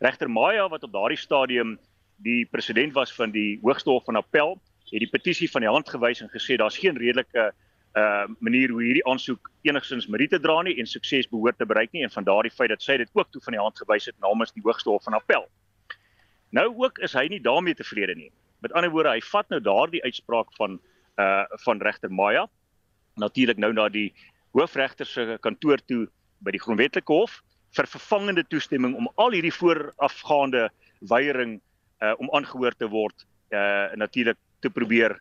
Regter 0.00 0.30
Maya 0.30 0.68
wat 0.68 0.82
op 0.82 0.92
daardie 0.92 1.20
stadium 1.20 1.76
die 2.24 2.44
president 2.50 2.92
was 2.92 3.12
van 3.14 3.32
die 3.34 3.58
Hoogste 3.62 3.90
Hof 3.90 4.04
van 4.04 4.16
Appel, 4.20 4.58
het 4.90 5.02
die 5.04 5.10
petisie 5.10 5.50
van 5.50 5.64
die 5.64 5.70
hand 5.70 5.88
gewys 5.88 6.20
en 6.20 6.30
gesê 6.32 6.56
daar's 6.58 6.78
geen 6.78 6.98
redelike 6.98 7.50
uh 7.98 8.26
manier 8.38 8.70
hoe 8.70 8.82
hierdie 8.82 9.06
aansoek 9.10 9.50
enigstens 9.66 10.06
meriete 10.06 10.38
dra 10.38 10.60
nie 10.62 10.76
en 10.78 10.86
sukses 10.86 11.26
behoort 11.30 11.58
te 11.58 11.66
bereik 11.66 11.90
nie 11.92 12.04
en 12.06 12.10
van 12.10 12.24
daardie 12.24 12.52
feit 12.54 12.70
dat 12.70 12.82
sy 12.82 12.96
dit 13.02 13.10
ook 13.18 13.32
toe 13.34 13.42
van 13.42 13.56
die 13.56 13.60
hand 13.60 13.78
gewys 13.82 14.06
het 14.06 14.18
namens 14.22 14.52
die 14.54 14.62
Hoogste 14.62 14.90
Hof 14.90 15.02
van 15.04 15.18
Appel. 15.18 15.48
Nou 16.50 16.68
ook 16.76 16.98
is 16.98 17.14
hy 17.18 17.26
nie 17.30 17.40
daarmee 17.42 17.74
tevrede 17.74 18.14
nie. 18.14 18.30
Met 18.62 18.72
ander 18.72 18.90
woorde, 18.90 19.10
hy 19.10 19.22
vat 19.32 19.48
nou 19.50 19.60
daardie 19.60 20.02
uitspraak 20.04 20.54
van 20.58 20.78
uh 21.18 21.44
van 21.66 21.82
regter 21.82 22.10
Maya 22.10 22.46
natuurlik 23.20 23.58
nou 23.58 23.72
na 23.72 23.88
die 23.88 24.10
hoofregter 24.56 25.06
se 25.06 25.38
kantoor 25.44 25.82
toe 25.86 26.06
by 26.44 26.54
die 26.54 26.62
grondwetlike 26.62 27.12
hof 27.12 27.40
vir 27.76 27.86
vervangende 27.86 28.44
toestemming 28.50 28.96
om 28.98 29.10
al 29.16 29.36
hierdie 29.36 29.54
voorafgaande 29.54 30.68
weiering 31.12 31.60
uh 32.00 32.14
om 32.18 32.30
aangehoor 32.36 32.74
te 32.76 32.88
word 32.88 33.26
uh 33.52 33.92
natuurlik 33.94 34.38
te 34.60 34.70
probeer 34.70 35.16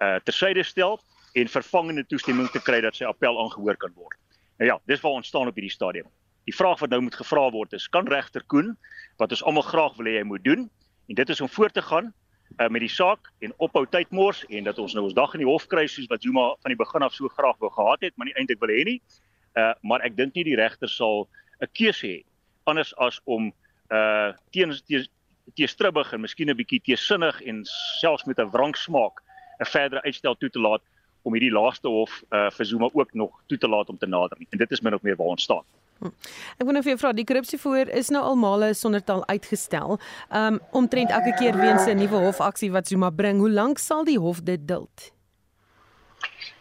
uh 0.00 0.18
tersyde 0.24 0.62
stel 0.64 1.00
en 1.32 1.48
vervangende 1.48 2.04
toestemming 2.06 2.50
te 2.50 2.62
kry 2.62 2.80
dat 2.80 2.96
sy 2.96 3.04
appel 3.06 3.38
aangehoor 3.38 3.76
kan 3.76 3.92
word. 3.94 4.16
Nou 4.58 4.70
ja, 4.70 4.78
dis 4.90 5.00
waar 5.00 5.18
ons 5.20 5.28
staan 5.28 5.48
op 5.48 5.54
hierdie 5.54 5.72
stadium. 5.72 6.08
Die 6.44 6.54
vraag 6.54 6.80
wat 6.82 6.90
nou 6.90 7.00
moet 7.04 7.14
gevra 7.14 7.50
word 7.54 7.72
is 7.72 7.88
kan 7.88 8.08
regter 8.08 8.42
Koen 8.46 8.74
wat 9.20 9.30
ons 9.30 9.44
almal 9.44 9.66
graag 9.66 9.96
wil 9.98 10.10
hê 10.10 10.18
hy 10.18 10.26
moet 10.26 10.44
doen 10.44 10.66
en 11.08 11.18
dit 11.18 11.28
is 11.28 11.40
om 11.40 11.48
voort 11.48 11.74
te 11.74 11.82
gaan 11.82 12.12
uh 12.58 12.68
met 12.68 12.82
die 12.82 12.90
saak 12.90 13.30
en 13.46 13.54
ophou 13.58 13.84
tyd 13.86 14.10
mors 14.10 14.42
en 14.48 14.64
dat 14.66 14.78
ons 14.78 14.94
nou 14.94 15.04
ons 15.06 15.14
dag 15.14 15.34
in 15.34 15.44
die 15.44 15.50
hof 15.50 15.66
kry 15.70 15.86
soos 15.86 16.08
wat 16.10 16.22
Zuma 16.22 16.48
van 16.62 16.74
die 16.74 16.78
begin 16.78 17.06
af 17.06 17.14
so 17.14 17.28
graag 17.28 17.58
wou 17.62 17.70
gehad 17.70 18.02
het, 18.02 18.16
maar 18.16 18.26
nie 18.26 18.34
eintlik 18.34 18.60
wil 18.60 18.74
hê 18.74 18.84
nie. 18.84 18.98
Uh 19.56 19.72
maar 19.82 20.02
ek 20.06 20.16
dink 20.16 20.34
nie 20.34 20.44
die 20.44 20.58
regter 20.58 20.88
sal 20.88 21.28
'n 21.60 21.70
keuse 21.72 22.06
hê 22.06 22.18
anders 22.66 22.92
as 22.98 23.20
om 23.24 23.52
uh 23.90 24.32
teen 24.50 24.74
teestribbig 25.54 26.12
en 26.12 26.20
miskien 26.20 26.50
'n 26.50 26.56
bietjie 26.56 26.80
teesinnig 26.80 27.42
en 27.42 27.64
selfs 28.00 28.24
met 28.24 28.38
'n 28.38 28.50
wrang 28.50 28.76
smaak 28.76 29.22
'n 29.60 29.64
verdere 29.66 30.02
uitstel 30.02 30.36
toe 30.36 30.50
te 30.50 30.60
laat 30.60 30.82
om 31.22 31.32
hierdie 31.36 31.52
laaste 31.52 31.88
hof 31.88 32.22
uh, 32.30 32.48
vir 32.50 32.66
Zuma 32.66 32.88
ook 32.92 33.14
nog 33.14 33.42
toe 33.46 33.58
te 33.58 33.68
laat 33.68 33.88
om 33.88 33.98
te 33.98 34.06
nader. 34.06 34.38
En 34.50 34.58
dit 34.58 34.70
is 34.70 34.80
min 34.80 34.94
of 34.94 35.02
meer 35.02 35.16
waar 35.16 35.34
ons 35.34 35.42
staan. 35.42 35.64
Hm. 36.00 36.12
Ek 36.56 36.64
wonder 36.64 36.80
of 36.80 36.88
jy 36.88 36.96
vra 36.96 37.12
die 37.12 37.26
korrupsievoer 37.28 37.90
is 37.92 38.08
nou 38.08 38.22
al 38.24 38.38
male 38.40 38.72
sonder 38.74 39.02
taal 39.04 39.26
uitgestel. 39.28 39.98
Um 40.32 40.60
omtrent 40.72 41.12
elke 41.12 41.34
keer 41.36 41.58
weens 41.60 41.86
'n 41.86 42.00
nuwe 42.00 42.24
hofaksie 42.24 42.72
wat 42.72 42.88
Zuma 42.88 43.10
bring. 43.10 43.38
Hoe 43.38 43.50
lank 43.50 43.78
sal 43.78 44.04
die 44.04 44.18
hof 44.18 44.40
dit 44.42 44.68
duld? 44.68 45.12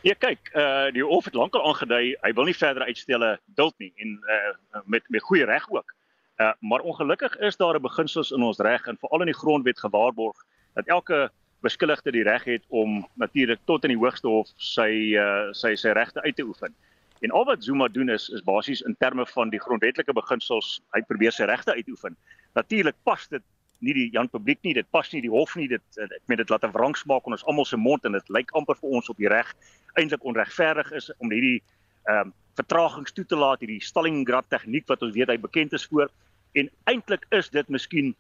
Ja 0.02 0.16
kyk, 0.16 0.52
uh 0.56 0.92
die 0.92 1.04
hof 1.04 1.26
het 1.26 1.34
lankal 1.34 1.64
aangedui 1.64 2.16
hy 2.22 2.34
wil 2.34 2.44
nie 2.44 2.56
verder 2.56 2.84
uitstelle 2.84 3.40
duld 3.46 3.76
nie 3.80 3.94
en 3.96 4.20
uh 4.28 4.82
met 4.86 5.04
met 5.08 5.24
goeie 5.24 5.46
reg 5.46 5.70
ook. 5.72 5.96
Uh 6.40 6.52
maar 6.60 6.80
ongelukkig 6.80 7.38
is 7.38 7.58
daar 7.58 7.76
'n 7.76 7.82
beginsels 7.82 8.32
in 8.32 8.44
ons 8.44 8.58
reg 8.58 8.86
en 8.88 8.98
veral 8.98 9.20
in 9.20 9.32
die 9.32 9.42
grondwet 9.42 9.80
gewaarborg 9.80 10.46
dat 10.74 10.88
elke 10.88 11.32
beskuldigde 11.62 12.12
die 12.12 12.24
reg 12.24 12.44
het 12.44 12.64
om 12.68 13.08
natuurlik 13.14 13.60
tot 13.66 13.84
in 13.84 13.90
die 13.90 13.98
hoogste 13.98 14.28
hof 14.28 14.48
sy 14.56 15.16
uh 15.20 15.52
sy 15.52 15.76
sy 15.76 15.90
regte 15.90 16.22
uit 16.22 16.36
te 16.36 16.44
oefen. 16.44 16.76
En 17.20 17.32
al 17.32 17.46
wat 17.46 17.64
Zuma 17.64 17.88
doen 17.88 18.10
is 18.10 18.30
is 18.30 18.44
basies 18.44 18.82
in 18.82 18.96
terme 19.00 19.26
van 19.26 19.50
die 19.50 19.60
grondwetlike 19.60 20.14
beginsels, 20.14 20.82
hy 20.96 21.02
probeer 21.02 21.32
sy 21.32 21.44
regte 21.44 21.74
uitoefen. 21.74 22.16
Natuurlik 22.56 22.96
pas 23.04 23.28
dit 23.28 23.44
nie 23.80 23.94
die 23.94 24.10
Jan 24.12 24.30
publiek 24.30 24.64
nie, 24.64 24.74
dit 24.74 24.90
pas 24.92 25.12
nie 25.12 25.22
die 25.22 25.32
hof 25.32 25.56
nie, 25.56 25.68
dit 25.68 26.00
ek 26.04 26.24
meen 26.28 26.38
dit 26.38 26.50
laat 26.50 26.64
'n 26.64 26.72
wrang 26.72 26.96
smaak 26.96 27.28
in 27.28 27.36
ons 27.36 27.46
almal 27.46 27.66
se 27.66 27.78
mond 27.78 28.06
en 28.06 28.12
dit 28.12 28.30
lyk 28.30 28.52
amper 28.52 28.76
vir 28.76 28.90
ons 28.90 29.10
op 29.10 29.18
die 29.18 29.28
reg 29.28 29.56
eintlik 29.96 30.24
onregverdig 30.24 30.92
is 30.92 31.12
om 31.18 31.32
hierdie 31.32 31.62
ehm 32.08 32.28
um, 32.28 32.34
vertragings 32.56 33.12
toe 33.12 33.26
te 33.26 33.36
laat, 33.36 33.60
hierdie 33.60 33.84
Stalingrad 33.84 34.50
tegniek 34.50 34.88
wat 34.88 35.02
ons 35.02 35.16
weet 35.16 35.30
hy 35.30 35.38
bekend 35.38 35.74
is 35.74 35.86
vir 35.88 36.10
en 36.54 36.70
eintlik 36.84 37.26
is 37.30 37.50
dit 37.50 37.70
miskien 37.70 38.16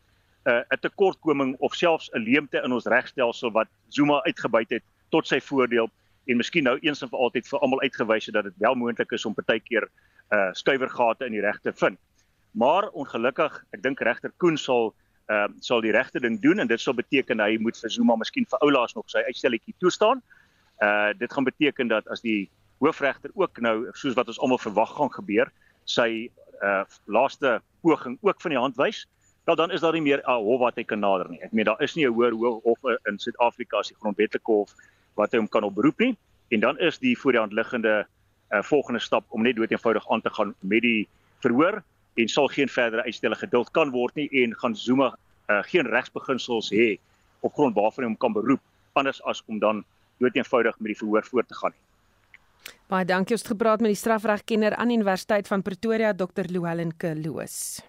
'n 0.45 0.65
uh, 0.71 0.79
tekortkoming 0.81 1.55
of 1.59 1.75
selfs 1.75 2.09
'n 2.13 2.23
leemte 2.23 2.61
in 2.63 2.71
ons 2.71 2.85
regstelsel 2.85 3.51
wat 3.51 3.67
Zuma 3.87 4.21
uitgebuit 4.23 4.69
het 4.69 4.83
tot 5.09 5.27
sy 5.27 5.39
voordeel 5.39 5.89
en 6.25 6.37
miskien 6.37 6.63
nou 6.63 6.77
eens 6.81 7.01
en 7.01 7.09
vir 7.09 7.19
altyd 7.19 7.47
vir 7.47 7.59
almal 7.59 7.81
uitgewys 7.81 8.25
het 8.25 8.33
dat 8.33 8.43
dit 8.43 8.57
wel 8.57 8.75
moontlik 8.75 9.11
is 9.11 9.25
om 9.25 9.33
partykeer 9.33 9.89
uh 10.29 10.49
skuiwergate 10.53 11.25
in 11.25 11.31
die 11.31 11.41
reg 11.41 11.59
te 11.59 11.73
vind. 11.73 11.97
Maar 12.51 12.89
ongelukkig, 12.89 13.63
ek 13.73 13.83
dink 13.83 14.01
regter 14.01 14.31
Koen 14.37 14.57
sal 14.57 14.93
uh 15.29 15.47
sal 15.59 15.81
die 15.81 15.91
regte 15.91 16.19
ding 16.19 16.39
doen 16.41 16.59
en 16.59 16.67
dit 16.67 16.81
sal 16.81 16.93
beteken 16.93 17.39
hy 17.39 17.57
moet 17.57 17.77
vir 17.77 17.89
Zuma 17.89 18.15
miskien 18.15 18.45
vir 18.49 18.59
oulaas 18.59 18.95
nog 18.95 19.09
sy 19.09 19.25
uitstelletjie 19.25 19.75
toestaan. 19.79 20.21
Uh 20.81 21.13
dit 21.17 21.33
gaan 21.33 21.43
beteken 21.49 21.87
dat 21.87 22.07
as 22.07 22.21
die 22.21 22.49
hoofregter 22.79 23.31
ook 23.35 23.59
nou 23.59 23.89
soos 23.93 24.15
wat 24.15 24.27
ons 24.27 24.39
almal 24.39 24.61
verwag 24.61 24.95
gaan 24.95 25.11
gebeur, 25.11 25.51
sy 25.85 26.29
uh 26.63 26.83
laaste 27.05 27.61
poging 27.81 28.17
ook 28.21 28.41
van 28.41 28.51
die 28.51 28.59
hand 28.59 28.75
wys, 28.75 29.07
wel 29.45 29.55
dan 29.55 29.71
is 29.71 29.81
daar 29.81 29.93
nie 29.93 30.01
meer 30.01 30.21
'n 30.25 30.43
hof 30.43 30.59
wat 30.59 30.75
hy 30.75 30.83
kan 30.83 30.99
nader 30.99 31.29
nie. 31.29 31.41
Ek 31.41 31.51
meen 31.51 31.65
daar 31.65 31.81
is 31.81 31.95
nie 31.95 32.05
'n 32.05 32.13
hoër 32.13 32.33
hof 32.63 32.79
in 33.05 33.19
Suid-Afrika 33.19 33.77
as 33.77 33.87
die 33.87 33.97
grondwetlike 33.99 34.51
hof 34.51 34.75
wat 35.15 35.31
hy 35.31 35.37
hom 35.37 35.47
kan 35.47 35.63
oproep 35.63 35.99
nie 35.99 36.17
en 36.49 36.59
dan 36.59 36.79
is 36.79 36.99
die 36.99 37.17
voor 37.17 37.31
die 37.31 37.39
hand 37.39 37.53
liggende 37.53 38.07
uh, 38.51 38.61
volgende 38.63 38.99
stap 38.99 39.25
om 39.29 39.41
net 39.41 39.55
dood 39.55 39.71
eenvoudig 39.71 40.09
aan 40.09 40.21
te 40.21 40.29
gaan 40.29 40.55
met 40.59 40.81
die 40.81 41.07
verhoor 41.43 41.83
en 42.15 42.27
sal 42.27 42.47
geen 42.47 42.69
verdere 42.69 43.03
uitstelle 43.03 43.35
geduld 43.35 43.71
kan 43.71 43.91
word 43.91 44.15
nie 44.15 44.29
en 44.43 44.55
gaan 44.55 44.75
Zuma 44.75 45.13
uh, 45.49 45.61
geen 45.63 45.87
regsbeginsels 45.87 46.71
hê 46.73 46.97
op 47.39 47.53
grond 47.53 47.75
waarvan 47.75 48.03
hy 48.03 48.09
hom 48.09 48.17
kan 48.17 48.33
beroep 48.33 48.61
anders 48.93 49.21
as 49.23 49.43
om 49.47 49.59
dan 49.59 49.83
dood 50.19 50.35
eenvoudig 50.35 50.79
met 50.79 50.93
die 50.93 50.99
verhoor 50.99 51.23
voort 51.23 51.47
te 51.47 51.55
gaan 51.55 51.71
nie. 51.75 51.88
Baie 52.89 53.05
dankie 53.05 53.35
ons 53.35 53.43
het 53.43 53.51
gepraat 53.51 53.83
met 53.85 53.91
die 53.93 53.99
strafregkenner 53.99 54.73
aan 54.81 54.89
Universiteit 54.89 55.45
van 55.47 55.61
Pretoria 55.61 56.09
Dr. 56.17 56.47
Louwelen 56.49 56.95
Kloos. 56.97 57.83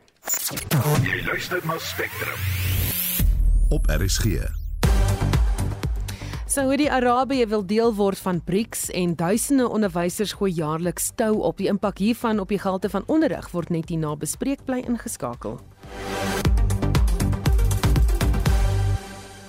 Jy 1.01 1.23
luister 1.25 1.65
na 1.65 1.79
Spectrum 1.81 2.37
op 3.73 3.89
RSG. 3.89 4.45
Saudi-Arabië 6.51 7.47
wil 7.49 7.65
deel 7.65 7.95
word 7.97 8.21
van 8.21 8.45
BRICS 8.45 8.91
en 8.91 9.17
duisende 9.17 9.71
onderwysers 9.73 10.37
gooi 10.37 10.53
jaarliks 10.53 11.09
stou 11.15 11.39
op. 11.49 11.57
Die 11.57 11.73
impak 11.73 11.99
hiervan 11.99 12.41
op 12.41 12.53
die 12.53 12.61
gehalte 12.61 12.93
van 12.93 13.09
onderrig 13.09 13.49
word 13.57 13.73
net 13.73 13.89
hierna 13.89 14.17
bespreek 14.21 14.67
bly 14.69 14.85
ingeskakel. 14.85 15.61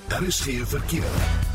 Daar 0.08 0.24
is 0.24 0.40
geen 0.40 0.64
verkeer. 0.64 1.51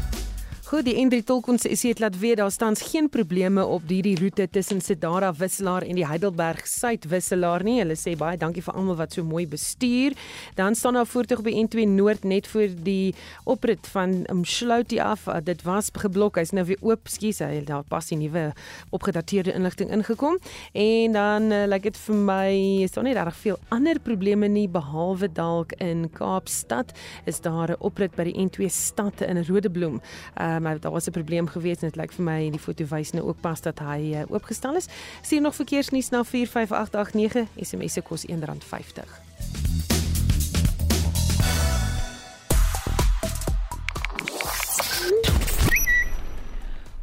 Goed, 0.67 0.83
die 0.83 0.97
N3 0.99 1.21
tolkonses 1.23 1.85
het 1.87 2.01
laat 2.03 2.17
weet 2.19 2.41
daar 2.41 2.51
staan 2.51 2.75
geen 2.75 3.07
probleme 3.09 3.63
op 3.71 3.85
hierdie 3.87 4.17
roete 4.19 4.49
tussen 4.51 4.81
Sedara 4.83 5.29
Wisselaar 5.39 5.85
en 5.87 5.95
die 5.95 6.07
Heidelberg 6.07 6.67
Suid 6.67 7.05
Wisselaar 7.07 7.63
nie. 7.63 7.77
Hulle 7.79 7.95
sê 7.95 8.17
baie 8.19 8.35
dankie 8.35 8.65
vir 8.67 8.75
almal 8.75 8.97
wat 8.99 9.15
so 9.15 9.23
mooi 9.23 9.45
bestuur. 9.47 10.17
Dan 10.59 10.75
staan 10.75 10.99
daar 10.99 11.07
voertuig 11.07 11.45
by 11.47 11.53
N2 11.61 11.85
Noord 11.93 12.27
net 12.27 12.49
voor 12.51 12.75
die 12.83 13.15
oprit 13.45 13.87
van 13.93 14.25
Umsloutie 14.33 14.99
af. 15.03 15.29
Uh, 15.29 15.37
dit 15.39 15.63
was 15.63 15.93
geblok. 15.95 16.41
Hy's 16.43 16.51
nou 16.51 16.67
weer 16.67 16.83
oop. 16.83 17.07
Skus, 17.15 17.39
hy 17.47 17.63
daar 17.63 17.87
pas 17.87 18.11
die 18.11 18.19
nuwe 18.19 18.49
opgedateerde 18.91 19.55
inligting 19.55 19.95
ingekom. 19.95 20.41
En 20.75 21.15
dan 21.15 21.47
uh, 21.53 21.63
lyk 21.71 21.87
like 21.87 21.93
dit 21.93 22.03
vir 22.09 22.21
my 22.33 22.51
is 22.89 22.99
daar 22.99 23.07
nie 23.07 23.15
regtig 23.15 23.39
veel 23.45 23.61
ander 23.79 24.03
probleme 24.03 24.51
nie 24.51 24.67
behalwe 24.67 25.31
dalk 25.31 25.79
in 25.79 26.09
Kaapstad 26.11 26.91
is 27.25 27.39
daar 27.47 27.71
'n 27.71 27.79
oprit 27.79 28.19
by 28.19 28.27
die 28.33 28.35
N2 28.35 28.67
stad 28.67 29.23
in 29.23 29.45
Rodebloem. 29.47 30.03
Uh, 30.35 30.56
uh, 30.57 30.63
maar 30.63 30.81
daar 30.81 30.93
was 30.93 31.07
'n 31.07 31.11
probleem 31.11 31.47
gewees 31.47 31.81
en 31.81 31.89
dit 31.91 31.97
lyk 31.97 32.13
vir 32.13 32.25
my 32.25 32.45
en 32.47 32.51
die 32.51 32.61
foto 32.61 32.85
wys 32.89 33.13
nou 33.13 33.25
ook 33.29 33.41
pas 33.41 33.61
dat 33.61 33.79
hy 33.79 34.01
uh, 34.13 34.23
oopgestel 34.29 34.77
is. 34.77 34.87
Sien 35.23 35.43
nog 35.43 35.55
verkeersnuus 35.55 36.09
na 36.09 36.25
45889 36.25 37.49
SMS 37.61 37.93
se 37.93 38.01
kos 38.01 38.27
R1.50. 38.27 39.96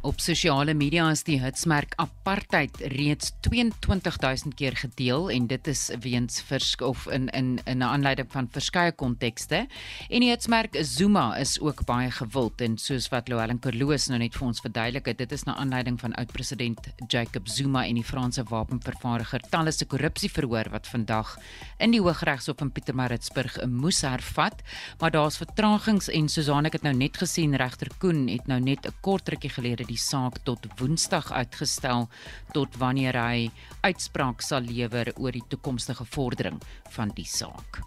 Op 0.04 0.20
sosiale 0.20 0.74
media 0.76 1.06
is 1.08 1.22
die 1.24 1.38
hitsmerk 1.40 1.94
apartheid 1.96 2.76
reeds 2.92 3.30
22000 3.46 4.52
keer 4.52 4.74
gedeel 4.76 5.30
en 5.32 5.46
dit 5.48 5.68
is 5.72 5.86
weens 6.04 6.42
versk 6.44 6.82
of 6.84 7.06
in 7.08 7.30
in 7.32 7.56
in 7.64 7.78
'n 7.78 7.82
aanleiding 7.82 8.28
van 8.32 8.48
verskeie 8.52 8.92
kontekste. 8.92 9.66
En 10.08 10.20
die 10.20 10.28
hitsmerk 10.28 10.76
Zuma 10.80 11.36
is 11.36 11.60
ook 11.60 11.84
baie 11.84 12.10
gewild 12.10 12.60
en 12.60 12.76
soos 12.78 13.08
wat 13.08 13.28
Louwelen 13.28 13.58
Kerloos 13.58 14.08
nou 14.08 14.18
net 14.18 14.36
vir 14.36 14.46
ons 14.46 14.60
verduidelik 14.60 15.06
het, 15.06 15.18
dit 15.18 15.32
is 15.32 15.44
na 15.44 15.56
aanleiding 15.56 16.00
van 16.00 16.14
oud-president 16.14 16.78
Jacob 17.08 17.48
Zuma 17.48 17.86
en 17.86 17.94
die 17.94 18.04
Franse 18.04 18.44
wapenvervaardiger 18.44 19.40
talle 19.48 19.72
se 19.72 19.84
korrupsieverhoor 19.84 20.70
wat 20.70 20.86
vandag 20.86 21.38
in 21.78 21.90
die 21.90 22.00
Hooggeregshof 22.00 22.60
in 22.60 22.72
Pietermaritzburg 22.72 23.66
moes 23.66 24.00
hervat, 24.00 24.62
maar 25.00 25.10
daar's 25.10 25.36
vertragings 25.36 26.08
en 26.08 26.28
Susan 26.28 26.66
ek 26.66 26.72
het 26.72 26.82
nou 26.82 26.94
net 26.94 27.16
gesien 27.16 27.56
regter 27.56 27.88
Koen 27.98 28.28
het 28.28 28.46
nou 28.46 28.60
net 28.60 28.86
'n 28.86 28.92
kort 29.00 29.28
rukkie 29.28 29.50
gelede 29.50 29.93
die 29.94 30.00
saak 30.00 30.40
tot 30.48 30.66
Woensdag 30.80 31.30
uitgestel 31.30 32.08
tot 32.56 32.78
wanneer 32.82 33.14
hy 33.18 33.50
uitspraak 33.86 34.42
sal 34.42 34.66
lewer 34.66 35.12
oor 35.14 35.34
die 35.34 35.44
toekomstige 35.52 36.06
vordering 36.16 36.58
van 36.96 37.12
die 37.14 37.28
saak. 37.28 37.82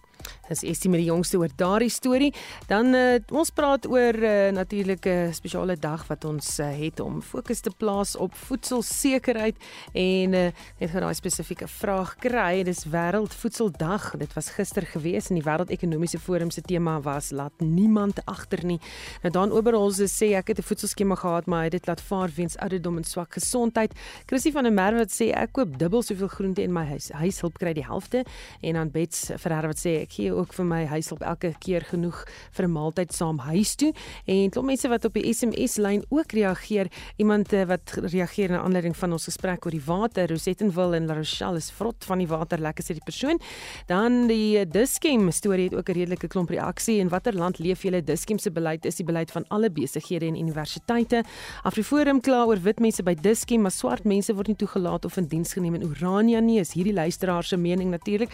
Dis 0.47 0.63
Estie 0.63 0.89
met 0.89 1.01
die 1.01 1.09
jongste 1.09 1.37
oor 1.41 1.51
daardie 1.55 1.91
storie. 1.91 2.31
Dan 2.69 2.93
uh, 2.95 3.17
ons 3.35 3.51
praat 3.51 3.87
oor 3.87 4.15
uh, 4.15 4.49
natuurlik 4.55 5.05
'n 5.05 5.33
spesiale 5.33 5.75
dag 5.75 6.07
wat 6.07 6.25
ons 6.25 6.59
uh, 6.59 6.67
het 6.71 6.99
om 6.99 7.21
fokus 7.21 7.59
te 7.59 7.71
plaas 7.77 8.15
op 8.15 8.35
voedselsekerheid 8.35 9.55
en 9.93 10.33
uh, 10.33 10.47
het 10.77 10.89
gaan 10.89 11.01
daai 11.01 11.13
spesifieke 11.13 11.67
vraag 11.67 12.15
kry. 12.15 12.63
Dis 12.63 12.85
wêreldvoedseldag. 12.85 14.17
Dit 14.17 14.33
was 14.33 14.49
gister 14.49 14.85
gewees 14.85 15.29
en 15.29 15.35
die 15.35 15.43
wêreldekonomiese 15.43 16.19
forum 16.19 16.51
se 16.51 16.61
tema 16.61 17.01
was 17.01 17.31
laat 17.31 17.53
niemand 17.59 18.25
agter 18.25 18.65
nie. 18.65 18.79
Nou 19.21 19.31
dan 19.31 19.51
oorals 19.51 19.99
sê 19.99 20.33
ek 20.35 20.47
het 20.47 20.59
'n 20.59 20.63
voedselskema 20.63 21.15
gehad 21.15 21.45
maar 21.45 21.59
hy 21.59 21.63
het 21.63 21.71
dit 21.71 21.87
laat 21.87 22.01
vaar 22.01 22.29
weens 22.35 22.57
ouderdom 22.57 22.97
en 22.97 23.03
swak 23.03 23.33
gesondheid. 23.33 23.91
Chrissy 24.25 24.51
van 24.51 24.63
der 24.63 24.73
Merwe 24.73 24.97
wat 24.97 25.11
sê 25.11 25.31
ek 25.35 25.51
koop 25.51 25.77
dubbel 25.79 26.01
soveel 26.01 26.27
groente 26.27 26.61
in 26.61 26.73
my 26.73 26.85
huis. 26.85 27.09
Huishulp 27.09 27.57
kry 27.57 27.73
die 27.73 27.85
helfte 27.85 28.23
en 28.61 28.73
dan 28.73 28.91
Bets 28.91 29.31
Ferreira 29.37 29.67
wat 29.67 29.79
sê 29.79 30.01
ek 30.01 30.11
gee 30.11 30.36
ook 30.37 30.53
vir 30.53 30.67
my 30.67 30.83
huishulp 30.91 31.23
elke 31.25 31.53
keer 31.63 31.81
genoeg 31.89 32.23
vir 32.55 32.65
'n 32.67 32.71
maaltyd 32.71 33.13
saam 33.13 33.39
huis 33.39 33.75
toe. 33.75 33.93
En 34.25 34.49
klop 34.49 34.65
mense 34.65 34.87
wat 34.87 35.05
op 35.05 35.13
die 35.13 35.33
SMS 35.33 35.77
lyn 35.77 36.03
ook 36.09 36.31
reageer. 36.31 36.87
Iemand 37.17 37.53
eh, 37.53 37.65
wat 37.65 37.97
reageer 38.01 38.51
na 38.51 38.61
aanleiding 38.61 38.95
van 38.97 39.11
ons 39.11 39.23
gesprek 39.23 39.65
oor 39.65 39.71
die 39.71 39.85
water. 39.85 40.29
Rosettenville 40.29 40.95
en 40.95 41.07
La 41.07 41.13
Rochelle 41.13 41.57
is 41.57 41.71
vrot 41.71 42.05
van 42.05 42.17
die 42.17 42.27
water, 42.27 42.59
lekker 42.59 42.83
sê 42.83 42.93
die 42.93 43.03
persoon. 43.03 43.39
Dan 43.87 44.27
die 44.27 44.67
Diskem 44.67 45.31
storie 45.31 45.63
het 45.63 45.75
ook 45.75 45.89
'n 45.89 45.93
redelike 45.93 46.27
klomp 46.27 46.49
reaksie. 46.49 46.99
In 46.99 47.09
watter 47.09 47.33
land 47.33 47.59
leef 47.59 47.81
julle? 47.81 48.03
Diskem 48.03 48.37
se 48.37 48.51
beleid 48.51 48.85
is 48.85 48.95
die 48.95 49.05
beleid 49.05 49.31
van 49.31 49.45
alle 49.47 49.69
besighede 49.69 50.25
en 50.25 50.35
universiteite. 50.35 51.23
Afriforum 51.63 52.21
kla 52.21 52.45
oor 52.45 52.61
wit 52.61 52.79
mense 52.79 53.03
by 53.03 53.15
Diskem, 53.15 53.61
maar 53.61 53.71
swart 53.71 54.03
mense 54.03 54.33
word 54.33 54.47
nie 54.47 54.55
toegelaat 54.55 55.05
of 55.05 55.17
in 55.17 55.27
diens 55.27 55.53
geneem 55.53 55.75
in 55.75 55.83
Orania 55.83 56.39
nie. 56.39 56.59
Is 56.59 56.73
hierdie 56.73 56.93
luisteraar 56.93 57.43
se 57.43 57.57
mening 57.57 57.89
natuurlik. 57.89 58.29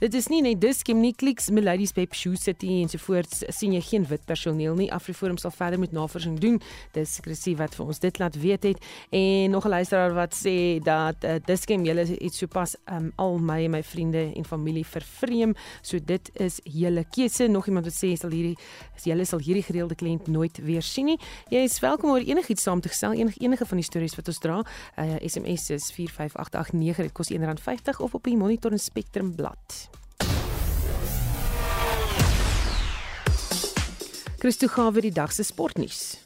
Dit 0.00 0.14
is 0.14 0.28
nie 0.28 0.42
net 0.42 0.60
Diskem 0.60 1.00
nie, 1.00 1.14
Bus, 1.16 1.45
Miladys 1.50 1.92
Pep 1.92 2.14
Shoe 2.14 2.36
City 2.36 2.80
ensovoorts 2.82 3.42
sien 3.54 3.72
jy 3.76 3.80
geen 3.84 4.06
wit 4.10 4.24
personeel 4.28 4.74
nie. 4.78 4.88
Afriforum 4.92 5.38
sal 5.40 5.50
verder 5.54 5.80
met 5.80 5.92
navorsing 5.92 6.38
doen. 6.40 6.60
Dis 6.92 7.18
Chrissy 7.24 7.56
wat 7.58 7.74
vir 7.74 7.86
ons 7.86 8.00
dit 8.02 8.20
laat 8.22 8.36
weet 8.40 8.62
het 8.70 8.86
en 9.10 9.50
nog 9.50 9.64
'n 9.66 9.68
luisteraar 9.68 10.14
wat 10.14 10.34
sê 10.34 10.78
dat 10.82 11.24
uh, 11.24 11.36
Diskem 11.44 11.84
julle 11.84 12.18
iets 12.18 12.38
sopas 12.38 12.76
um, 12.90 13.12
al 13.16 13.38
my 13.38 13.64
en 13.64 13.70
my 13.70 13.82
vriende 13.82 14.32
en 14.34 14.44
familie 14.44 14.86
vervreem. 14.86 15.54
So 15.82 15.98
dit 15.98 16.30
is 16.34 16.60
julle 16.62 17.04
keuse. 17.10 17.48
Nog 17.48 17.66
iemand 17.66 17.84
wat 17.84 17.94
sê 17.94 18.14
sal 18.16 18.30
hierdie 18.30 18.56
julle 19.02 19.24
sal 19.24 19.38
hierdie 19.38 19.62
gereelde 19.62 19.94
kliënt 19.94 20.26
nooit 20.26 20.58
weer 20.62 20.82
sien 20.82 21.04
nie. 21.04 21.18
Jy 21.48 21.62
is 21.64 21.80
welkom 21.80 22.10
oor 22.10 22.20
enigiets 22.20 22.62
saam 22.62 22.80
te 22.80 22.88
gestel, 22.88 23.12
enige 23.12 23.40
enige 23.40 23.66
van 23.66 23.76
die 23.76 23.86
stories 23.86 24.16
wat 24.16 24.28
ons 24.28 24.38
dra. 24.38 24.64
Uh, 24.98 25.16
SMS 25.20 25.70
is 25.70 25.90
45889 25.92 27.02
dit 27.02 27.12
kos 27.12 27.32
R1.50 27.32 28.02
of 28.02 28.14
op 28.14 28.24
die 28.24 28.36
Monitor 28.36 28.72
en 28.72 28.78
Spectrum 28.78 29.34
blad. 29.34 29.88
Christo 34.36 34.68
Gawe 34.68 35.00
die 35.00 35.14
dag 35.16 35.30
se 35.32 35.46
sportnuus. 35.48 36.18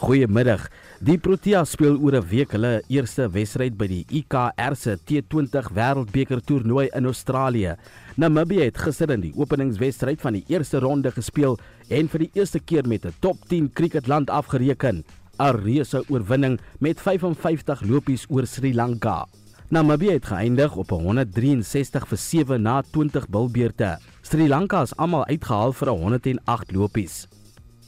Goeiemiddag. 0.00 0.62
Die 1.04 1.18
Proteas 1.20 1.74
speel 1.74 1.98
oor 2.00 2.16
'n 2.16 2.28
week 2.30 2.52
hulle 2.56 2.82
eerste 2.88 3.28
wedstryd 3.28 3.76
by 3.76 3.86
die 3.86 4.06
IKR 4.08 4.74
se 4.74 4.96
T20 4.96 5.68
Wêreldbeker 5.76 6.40
toernooi 6.40 6.88
in 6.96 7.04
Australië. 7.04 7.76
Namibië 8.16 8.64
het 8.64 8.78
gister 8.78 9.10
in 9.10 9.20
die 9.20 9.34
openingswedstryd 9.36 10.20
van 10.20 10.32
die 10.32 10.44
eerste 10.48 10.78
ronde 10.80 11.10
gespeel 11.10 11.58
en 11.90 12.08
vir 12.08 12.18
die 12.18 12.30
eerste 12.32 12.58
keer 12.58 12.88
met 12.88 13.04
'n 13.04 13.12
top 13.20 13.36
10 13.48 13.70
cricketland 13.72 14.30
afgereken. 14.30 15.04
'n 15.38 15.56
Reuse 15.62 16.04
oorwinning 16.08 16.58
met 16.80 16.98
55 17.00 17.82
lopies 17.82 18.24
oor 18.30 18.46
Sri 18.46 18.74
Lanka. 18.74 19.26
Namibië 19.68 20.12
het 20.12 20.24
geëindig 20.24 20.74
op 20.76 20.90
163 20.90 22.08
vir 22.08 22.18
7 22.18 22.62
na 22.62 22.82
20 22.82 23.28
bilbeerte. 23.28 23.98
Sri 24.22 24.48
Lanka 24.48 24.82
is 24.82 24.96
almal 24.96 25.26
uitgehaal 25.26 25.72
vir 25.72 25.88
108 25.88 26.72
lopies. 26.72 27.28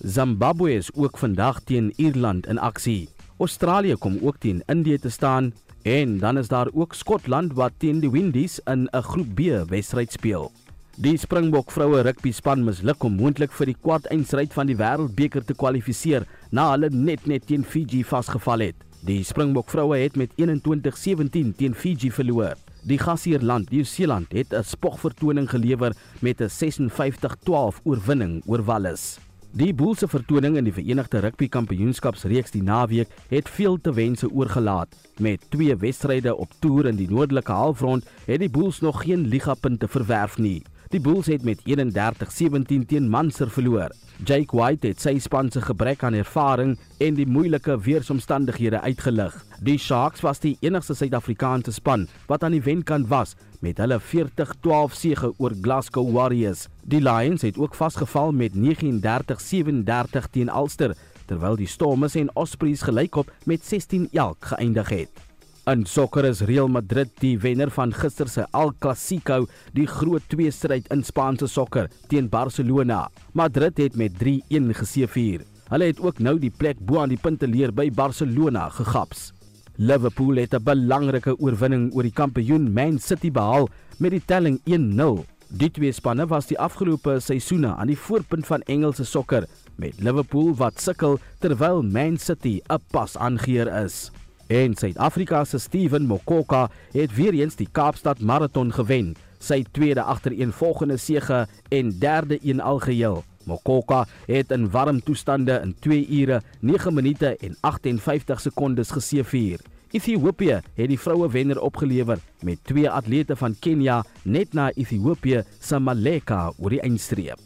Zimbabwe 0.00 0.72
is 0.72 0.88
ook 0.94 1.18
vandag 1.18 1.60
teen 1.68 1.92
Ierland 1.96 2.46
in 2.46 2.58
aksie. 2.58 3.08
Australië 3.38 3.94
kom 4.00 4.16
ook 4.22 4.38
teen 4.40 4.62
Indië 4.66 4.98
te 4.98 5.10
staan 5.10 5.52
en 5.82 6.18
dan 6.18 6.38
is 6.38 6.48
daar 6.48 6.68
ook 6.72 6.94
Skotland 6.94 7.52
wat 7.52 7.72
teen 7.76 8.00
die 8.00 8.10
Windies 8.10 8.60
in 8.64 8.88
'n 8.92 9.02
Groep 9.02 9.34
B 9.34 9.68
wedstryd 9.68 10.12
speel. 10.12 10.52
Die 10.96 11.18
Springbok 11.18 11.70
vroue 11.70 12.00
rugby 12.00 12.32
span 12.32 12.64
misluk 12.64 13.02
om 13.02 13.12
moontlik 13.12 13.52
vir 13.52 13.66
die 13.66 13.76
kwart-eindstryd 13.82 14.52
van 14.52 14.66
die 14.66 14.76
Wêreldbeker 14.76 15.44
te 15.44 15.54
kwalifiseer 15.54 16.26
na 16.50 16.70
hulle 16.70 16.90
net 16.90 17.26
net 17.26 17.46
teen 17.46 17.64
Fiji 17.64 18.04
vasgeval 18.04 18.58
het. 18.58 18.76
Die 19.04 19.22
Springbok 19.24 19.70
vroue 19.70 19.96
het 19.96 20.16
met 20.16 20.30
21-17 20.36 21.54
teen 21.56 21.74
Fiji 21.74 22.10
verloor. 22.10 22.54
Die 22.82 22.98
gasheerland, 22.98 23.70
Nieu-Seeland, 23.70 24.32
het 24.32 24.52
'n 24.52 24.64
spogvertoning 24.64 25.50
gelewer 25.50 25.92
met 26.20 26.40
'n 26.40 26.48
56-12 26.48 27.80
oorwinning 27.84 28.42
oor 28.46 28.64
Wallis. 28.64 29.18
Die 29.50 29.72
Bulls 29.74 29.98
se 29.98 30.06
vertoning 30.06 30.54
in 30.60 30.68
die 30.68 30.72
Verenigde 30.72 31.18
Rugby 31.24 31.48
Kampioenskapsreeks 31.50 32.52
die 32.54 32.62
naweek 32.62 33.10
het 33.32 33.48
veel 33.50 33.80
te 33.82 33.90
wense 33.92 34.28
oorgelaat. 34.30 34.94
Met 35.18 35.42
twee 35.50 35.74
wedstryde 35.76 36.36
op 36.36 36.52
toer 36.62 36.86
in 36.86 37.00
die 37.00 37.08
noordelike 37.10 37.52
halfrond 37.52 38.06
het 38.28 38.38
die 38.44 38.50
Bulls 38.50 38.78
nog 38.80 39.02
geen 39.02 39.26
ligapunte 39.26 39.88
verwerf 39.90 40.38
nie. 40.38 40.62
Die 40.90 40.98
Bulls 40.98 41.28
het 41.30 41.44
met 41.46 41.60
31-17 41.62 42.80
teen 42.90 43.04
Munster 43.10 43.50
verloor. 43.50 43.92
Jake 44.24 44.56
White 44.56 44.88
het 44.90 44.98
sy 44.98 45.12
span 45.22 45.46
se 45.54 45.60
gebrek 45.62 46.02
aan 46.02 46.16
ervaring 46.18 46.72
en 46.98 47.14
die 47.14 47.28
moeilike 47.30 47.76
weeromstandighede 47.84 48.80
uitgelig. 48.82 49.36
Die 49.62 49.78
Sharks 49.78 50.24
was 50.26 50.42
die 50.42 50.56
enigste 50.66 50.98
Suid-Afrikaanse 50.98 51.76
span 51.78 52.08
wat 52.26 52.42
aan 52.42 52.58
die 52.58 52.64
wenkant 52.66 53.06
was 53.06 53.36
met 53.62 53.78
hulle 53.78 54.00
40-12 54.02 54.98
sege 54.98 55.32
oor 55.38 55.54
Glasgow 55.62 56.10
Warriors. 56.10 56.66
Die 56.82 57.04
Lions 57.06 57.46
het 57.46 57.62
ook 57.62 57.78
vasgeval 57.78 58.34
met 58.34 58.58
39-37 58.58 60.26
teen 60.34 60.50
Ulster 60.50 60.98
terwyl 61.30 61.54
die 61.54 61.70
Stormers 61.70 62.18
en 62.18 62.34
Ospreys 62.34 62.82
gelykop 62.82 63.30
met 63.46 63.62
16-11 63.62 64.54
geëindig 64.56 64.96
het. 64.98 65.29
In 65.70 65.84
sokker 65.86 66.24
is 66.26 66.40
Real 66.48 66.66
Madrid 66.66 67.12
die 67.22 67.36
wenner 67.38 67.70
van 67.70 67.92
gister 67.94 68.26
se 68.26 68.42
El 68.58 68.72
Clasico, 68.82 69.44
die 69.76 69.84
groot 69.86 70.24
tweestryd 70.32 70.88
in 70.90 71.04
Spaanse 71.06 71.46
sokker 71.46 71.86
teen 72.10 72.26
Barcelona. 72.32 73.04
Madrid 73.38 73.78
het 73.78 73.94
met 73.94 74.16
3-1 74.18 74.72
geseëvier. 74.74 75.44
Hulle 75.70 75.90
het 75.92 76.00
ook 76.02 76.18
nou 76.18 76.34
die 76.42 76.50
plek 76.50 76.80
bo 76.82 76.98
aan 76.98 77.12
die 77.14 77.20
punteleer 77.22 77.70
by 77.70 77.86
Barcelona 77.94 78.66
gegaps. 78.80 79.28
Liverpool 79.76 80.42
het 80.42 80.54
'n 80.58 80.64
belangrike 80.64 81.38
oorwinning 81.38 81.94
oor 81.94 82.02
die 82.02 82.18
kampioen 82.18 82.72
Man 82.72 82.98
City 82.98 83.30
behaal 83.30 83.68
met 83.98 84.10
die 84.10 84.24
telling 84.26 84.58
1-0. 84.64 85.24
Die 85.50 85.70
twee 85.70 85.92
spanne 85.92 86.26
was 86.26 86.46
die 86.46 86.58
afgelope 86.58 87.20
seisoene 87.20 87.76
aan 87.76 87.86
die 87.86 87.98
voorpunt 87.98 88.46
van 88.46 88.62
Engelse 88.62 89.04
sokker 89.04 89.46
met 89.76 90.00
Liverpool 90.00 90.54
wat 90.56 90.80
sukkel 90.80 91.20
terwyl 91.38 91.82
Man 91.82 92.18
City 92.18 92.60
'n 92.68 92.82
pas 92.90 93.16
aangeheer 93.16 93.84
is. 93.84 94.10
En 94.50 94.74
Suid-Afrika 94.74 95.44
se 95.44 95.58
Steven 95.58 96.06
Mokoka 96.06 96.70
het 96.90 97.12
weer 97.14 97.36
eens 97.38 97.54
die 97.54 97.68
Kaapstad 97.70 98.18
Marathon 98.18 98.72
gewen, 98.74 99.12
sy 99.38 99.60
tweede 99.70 100.02
agtereenvolgende 100.02 100.96
sege 100.98 101.44
en 101.68 101.92
derde 102.02 102.38
een 102.42 102.60
algeheel. 102.60 103.22
Mokoka 103.46 104.00
het 104.26 104.50
in 104.50 104.66
warm 104.70 104.98
toestande 105.06 105.60
in 105.62 105.76
2 105.78 106.06
ure 106.18 106.40
9 106.60 106.94
minute 106.94 107.36
en 107.36 107.54
58 107.60 108.40
sekondes 108.40 108.90
geseëvier. 108.90 109.62
Ethiopië 109.90 110.58
het 110.74 110.90
die 110.90 110.98
vroue 110.98 111.30
wenner 111.30 111.62
opgelewer 111.62 112.18
met 112.42 112.58
twee 112.66 112.90
atlete 112.90 113.36
van 113.36 113.54
Kenia 113.58 114.02
net 114.22 114.52
na 114.52 114.72
Ethiopië 114.74 115.44
se 115.60 115.78
Maleka 115.78 116.48
oor 116.58 116.74
die 116.74 116.82
eindstreep. 116.82 117.38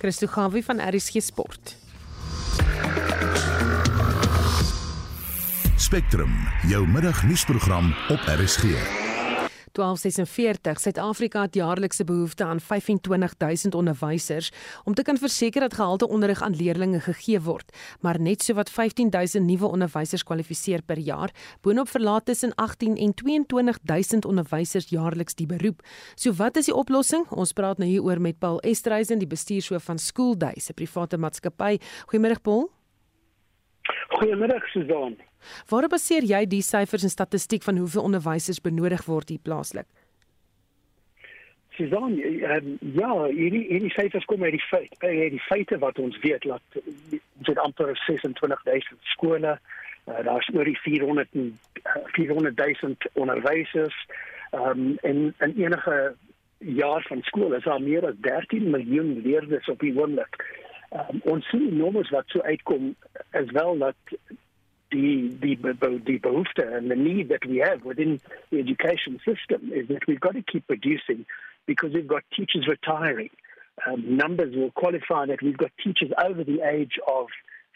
Christo 0.00 0.26
Gawie 0.32 0.64
van 0.64 0.80
RSG 0.80 1.20
Sport. 1.20 1.76
Spectrum, 5.92 6.32
jou 6.68 6.86
middagnuusprogram 6.88 7.90
op 8.08 8.20
RSG. 8.24 8.62
1246 9.72 10.80
Suid-Afrika 10.80 11.40
het 11.42 11.54
jaarlikse 11.54 12.04
behoefte 12.04 12.44
aan 12.44 12.60
25000 12.60 13.74
onderwysers 13.74 14.52
om 14.84 14.94
te 14.94 15.02
kan 15.02 15.18
verseker 15.18 15.60
dat 15.60 15.74
gehalte 15.74 16.08
onderrig 16.08 16.42
aan 16.42 16.56
leerders 16.56 17.04
gegee 17.04 17.40
word, 17.40 17.76
maar 18.00 18.20
net 18.20 18.42
sowat 18.42 18.70
15000 18.70 19.44
nuwe 19.44 19.66
onderwysers 19.66 20.24
kwalifiseer 20.24 20.82
per 20.82 20.98
jaar. 20.98 21.30
Boonop 21.60 21.88
verlaat 21.88 22.24
tussen 22.24 22.54
18 22.54 22.96
en 22.96 23.14
22000 23.14 24.24
onderwysers 24.24 24.88
jaarliks 24.88 25.34
die 25.34 25.46
beroep. 25.46 25.82
So 26.14 26.32
wat 26.32 26.56
is 26.56 26.64
die 26.64 26.74
oplossing? 26.74 27.28
Ons 27.28 27.52
praat 27.52 27.78
nou 27.78 27.90
hieroor 27.90 28.20
met 28.20 28.38
Paul 28.38 28.60
Estreisen, 28.60 29.18
die 29.18 29.28
bestuurshoof 29.28 29.84
van 29.84 29.98
School 29.98 30.38
Days, 30.38 30.70
'n 30.70 30.74
private 30.74 31.16
maatskappy. 31.16 31.78
Goeiemôre 32.06 32.40
Paul. 32.42 32.70
Goeiemiddag 34.08 34.64
Susan. 34.72 35.31
Waarop 35.70 35.90
baseer 35.96 36.26
jy 36.28 36.44
die 36.46 36.62
syfers 36.62 37.02
en 37.06 37.12
statistiek 37.12 37.62
van 37.62 37.76
hoeveel 37.80 38.02
onderwysers 38.02 38.60
benodig 38.60 39.04
word 39.06 39.28
hier 39.28 39.42
plaaslik? 39.42 39.86
Susan, 41.72 42.18
um, 42.20 42.78
ja, 42.80 43.12
hierdie 43.32 43.64
hierdie 43.68 43.92
syfers 43.94 44.26
kom 44.28 44.42
uit 44.44 44.52
die 44.58 44.64
feit, 44.66 44.92
uit 45.00 45.32
die 45.32 45.44
feite 45.46 45.78
wat 45.80 45.98
ons 45.98 46.18
weet 46.24 46.44
dat 46.44 46.82
ons 46.82 47.48
het 47.48 47.60
amper 47.64 47.94
26000 48.04 48.98
skole, 49.14 49.54
uh, 49.56 50.18
daar's 50.26 50.50
oor 50.52 50.68
die 50.68 50.76
400 50.84 51.32
400 52.12 52.60
000 52.82 52.94
onderwysers, 53.24 53.96
um, 54.52 54.98
en 55.00 55.32
en 55.38 55.56
enige 55.56 55.96
jaar 56.58 57.02
van 57.08 57.22
skool 57.22 57.54
is 57.56 57.64
daar 57.64 57.82
meer 57.82 58.06
as 58.06 58.20
13 58.20 58.70
miljoen 58.70 59.20
leerders 59.24 59.68
op 59.68 59.80
die 59.80 59.94
oomblik. 59.98 60.44
Um, 60.92 61.20
ons 61.24 61.48
sien 61.48 61.64
die 61.70 61.78
nommers 61.78 62.12
wat 62.12 62.28
so 62.28 62.44
uitkom 62.44 62.92
as 63.30 63.50
wel 63.56 63.78
dat 63.78 64.16
the, 64.92 65.36
the, 65.40 65.54
the 65.56 66.18
behoefte 66.18 66.76
and 66.76 66.90
the 66.90 66.96
need 66.96 67.28
that 67.30 67.44
we 67.46 67.58
have 67.58 67.84
within 67.84 68.20
the 68.50 68.60
education 68.60 69.18
system 69.18 69.72
is 69.72 69.88
that 69.88 70.06
we've 70.06 70.20
got 70.20 70.34
to 70.34 70.42
keep 70.42 70.66
producing 70.66 71.24
because 71.66 71.92
we've 71.94 72.06
got 72.06 72.22
teachers 72.36 72.68
retiring. 72.68 73.30
Um, 73.86 74.16
numbers 74.16 74.54
will 74.54 74.70
qualify 74.70 75.26
that 75.26 75.42
we've 75.42 75.56
got 75.56 75.70
teachers 75.82 76.10
over 76.22 76.44
the 76.44 76.60
age 76.62 76.98
of 77.08 77.26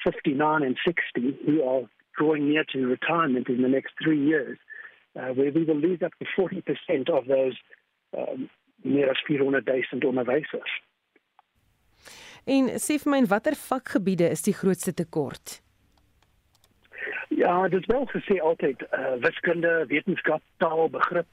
59 0.04 0.62
and 0.62 0.76
60 0.84 1.38
who 1.46 1.62
are 1.62 1.82
drawing 2.18 2.48
near 2.48 2.64
to 2.72 2.86
retirement 2.86 3.48
in 3.48 3.62
the 3.62 3.68
next 3.68 3.94
three 4.02 4.24
years, 4.24 4.58
uh, 5.18 5.28
where 5.34 5.50
we 5.50 5.64
will 5.64 5.76
lose 5.76 6.00
up 6.04 6.12
to 6.18 6.26
40% 6.38 7.10
of 7.10 7.26
those 7.26 7.54
um, 8.16 8.48
meer 8.84 9.10
as 9.10 9.16
400,000 9.26 10.04
onderwysers. 10.04 10.70
En 12.46 12.68
sê 12.78 12.94
vir 13.02 13.10
my 13.10 13.18
in 13.18 13.26
watter 13.26 13.56
vakgebiede 13.58 14.28
is 14.30 14.44
die 14.46 14.54
grootste 14.54 14.92
tekort? 14.94 15.60
Ja, 17.28 17.68
dit 17.68 17.80
is 17.80 17.86
wel 17.86 18.06
gesê 18.06 18.40
altyd 18.40 18.82
uh, 18.82 19.12
wiskunde, 19.20 19.84
wetenskap, 19.88 20.42
taal, 20.56 20.90
begrip. 20.90 21.26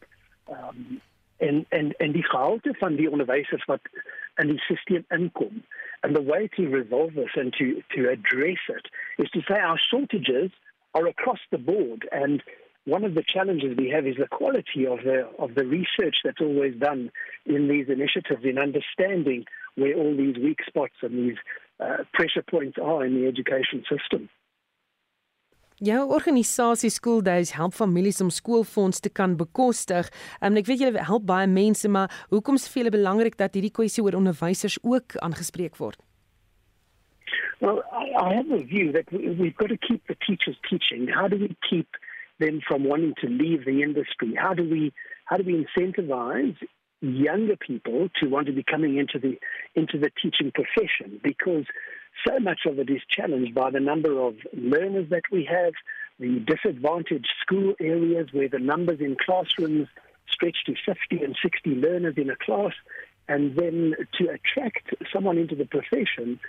Um, 0.49 1.01
en 1.37 1.65
en 1.69 1.93
en 1.97 2.11
die 2.11 2.23
gehalte 2.23 2.73
van 2.77 2.95
die 2.95 3.09
onderwysers 3.09 3.65
wat 3.65 3.81
in 4.35 4.47
die 4.47 4.59
stelsel 4.59 5.03
inkom. 5.07 5.63
And 5.99 6.15
the 6.15 6.23
way 6.23 6.47
to 6.47 6.67
resolve 6.67 7.13
this 7.13 7.35
and 7.35 7.53
to 7.53 7.81
to 7.95 8.09
address 8.09 8.61
it 8.67 8.89
is 9.17 9.29
to 9.29 9.41
say 9.41 9.59
our 9.59 9.77
shortages 9.77 10.51
are 10.91 11.07
across 11.07 11.41
the 11.49 11.57
board 11.57 12.07
and 12.11 12.43
one 12.85 13.05
of 13.05 13.13
the 13.13 13.23
challenges 13.23 13.77
we 13.77 13.89
have 13.89 14.05
is 14.05 14.17
the 14.17 14.27
quality 14.27 14.85
of 14.85 14.99
the 15.03 15.27
of 15.39 15.55
the 15.55 15.65
research 15.65 16.17
that's 16.23 16.41
always 16.41 16.75
done 16.75 17.11
in 17.45 17.67
these 17.67 17.87
initiatives 17.89 18.43
in 18.43 18.57
understanding 18.57 19.45
where 19.75 19.95
all 19.95 20.15
these 20.15 20.37
weak 20.37 20.59
spots 20.67 20.95
and 21.01 21.17
these 21.17 21.37
uh, 21.79 22.03
pressure 22.13 22.43
points 22.43 22.77
are 22.81 23.05
in 23.05 23.15
the 23.15 23.27
education 23.27 23.83
system. 23.89 24.29
Jou 25.83 26.03
organisasie 26.15 26.89
School 26.89 27.21
Days 27.21 27.49
help 27.57 27.73
families 27.75 28.21
om 28.21 28.29
skoolfonds 28.29 29.01
te 29.03 29.09
kan 29.11 29.33
bekostig. 29.35 30.07
Um, 30.39 30.55
ek 30.55 30.69
weet 30.69 30.79
julle 30.79 31.01
help 31.09 31.25
baie 31.27 31.47
mense, 31.51 31.89
maar 31.91 32.13
hoekom 32.31 32.55
is 32.55 32.69
julle 32.71 32.93
belangrik 32.93 33.35
dat 33.35 33.57
hierdie 33.57 33.73
kwessie 33.75 34.03
oor 34.05 34.15
onderwysers 34.15 34.77
ook 34.79 35.17
aangespreek 35.19 35.75
word? 35.81 35.99
Well, 37.59 37.83
I, 37.91 38.15
I 38.15 38.29
have 38.37 38.47
a 38.55 38.63
view 38.63 38.93
that 38.95 39.11
we, 39.11 39.35
we've 39.35 39.57
got 39.59 39.75
to 39.75 39.77
keep 39.77 40.07
the 40.07 40.15
teachers 40.23 40.55
teaching. 40.69 41.11
How 41.11 41.27
do 41.27 41.35
we 41.35 41.51
keep 41.67 41.99
them 42.39 42.61
from 42.63 42.87
wanting 42.87 43.15
to 43.19 43.27
leave 43.27 43.65
the 43.65 43.83
industry? 43.83 44.31
How 44.39 44.53
do 44.53 44.63
we 44.63 44.93
how 45.25 45.35
do 45.35 45.43
we 45.43 45.65
incentivize 45.65 46.55
younger 47.01 47.57
people 47.57 48.07
to 48.21 48.29
want 48.29 48.47
to 48.47 48.53
be 48.53 48.63
coming 48.63 48.97
into 48.97 49.19
the 49.19 49.35
into 49.75 49.99
the 49.99 50.11
teaching 50.21 50.51
profession? 50.55 51.19
Because 51.21 51.67
so 52.27 52.39
much 52.39 52.61
of 52.65 52.79
it 52.79 52.89
is 52.89 53.01
challenged 53.09 53.53
by 53.53 53.71
the 53.71 53.79
number 53.79 54.19
of 54.19 54.35
learners 54.53 55.09
that 55.09 55.23
we 55.31 55.45
have, 55.45 55.73
the 56.19 56.39
disadvantaged 56.39 57.29
school 57.41 57.73
areas 57.79 58.29
where 58.31 58.49
the 58.49 58.59
numbers 58.59 58.99
in 58.99 59.15
classrooms 59.15 59.87
stretch 60.29 60.57
to 60.65 60.73
50 60.85 61.23
and 61.23 61.37
60 61.41 61.69
learners 61.75 62.15
in 62.17 62.29
a 62.29 62.35
class. 62.35 62.73
And 63.27 63.55
then 63.55 63.95
to 64.19 64.29
attract 64.29 64.93
someone 65.11 65.37
into 65.37 65.55
the 65.55 65.65
profession 65.65 66.39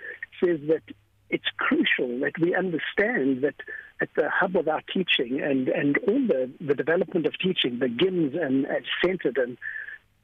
says 0.43 0.59
that 0.67 0.83
it's 1.29 1.47
crucial 1.57 2.19
that 2.19 2.37
we 2.39 2.55
understand 2.55 3.43
that 3.43 3.55
at 4.01 4.09
the 4.15 4.29
hub 4.29 4.55
of 4.55 4.67
our 4.67 4.81
teaching 4.93 5.41
and, 5.41 5.69
and 5.69 5.97
all 6.07 6.27
the, 6.27 6.51
the 6.61 6.75
development 6.75 7.25
of 7.25 7.33
teaching 7.39 7.79
begins 7.79 8.35
and, 8.39 8.65
and 8.65 8.85
centered 9.03 9.37
and 9.37 9.57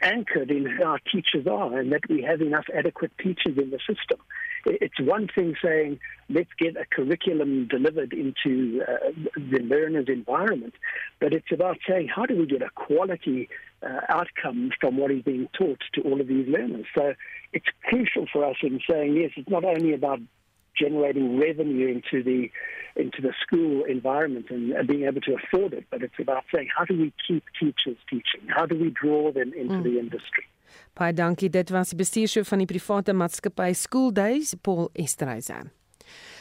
anchored 0.01 0.51
in 0.51 0.65
who 0.65 0.83
our 0.83 0.99
teachers 1.11 1.47
are 1.47 1.79
and 1.79 1.91
that 1.91 2.01
we 2.09 2.21
have 2.21 2.41
enough 2.41 2.65
adequate 2.75 3.11
teachers 3.17 3.57
in 3.57 3.69
the 3.69 3.79
system. 3.79 4.19
It's 4.65 4.99
one 4.99 5.27
thing 5.33 5.55
saying, 5.63 5.99
let's 6.29 6.49
get 6.57 6.75
a 6.77 6.85
curriculum 6.85 7.67
delivered 7.67 8.13
into 8.13 8.81
uh, 8.83 9.11
the 9.35 9.59
learner's 9.59 10.07
environment, 10.07 10.75
but 11.19 11.33
it's 11.33 11.51
about 11.51 11.77
saying, 11.87 12.09
how 12.13 12.25
do 12.25 12.35
we 12.35 12.45
get 12.45 12.61
a 12.61 12.69
quality 12.75 13.49
uh, 13.81 14.01
outcome 14.09 14.71
from 14.79 14.97
what 14.97 15.11
is 15.11 15.23
being 15.23 15.49
taught 15.57 15.81
to 15.93 16.01
all 16.01 16.21
of 16.21 16.27
these 16.27 16.47
learners? 16.47 16.85
So 16.95 17.13
it's 17.53 17.65
crucial 17.83 18.27
for 18.31 18.45
us 18.45 18.57
in 18.61 18.79
saying, 18.89 19.15
yes, 19.15 19.31
it's 19.35 19.49
not 19.49 19.63
only 19.63 19.93
about 19.93 20.19
generating 20.77 21.39
revenue 21.39 21.87
into 21.87 22.23
the 22.23 22.49
into 22.95 23.21
the 23.21 23.33
school 23.41 23.83
environment 23.85 24.47
and, 24.49 24.71
and, 24.71 24.87
being 24.87 25.03
able 25.03 25.21
to 25.21 25.35
afford 25.35 25.73
it. 25.73 25.85
But 25.89 26.03
it's 26.03 26.19
about 26.19 26.43
saying 26.53 26.67
how 26.75 26.83
do 26.85 26.97
we 26.97 27.13
keep 27.25 27.43
teachers 27.59 27.97
teaching? 28.09 28.47
How 28.47 28.65
do 28.65 28.77
we 28.77 28.89
draw 28.89 29.31
them 29.31 29.53
into 29.53 29.75
mm. 29.75 29.83
the 29.83 29.99
industry? 29.99 30.45
Baie 30.93 31.13
dankie. 31.13 31.49
Dit 31.49 31.69
was 31.69 31.89
die 31.89 31.97
bestuurshoof 31.97 32.47
van 32.47 32.63
die 32.63 32.69
private 32.69 33.13
maatskappy 33.13 33.73
School 33.73 34.11
Days, 34.13 34.55
Paul 34.61 34.89
Esterhuizen. 34.93 35.71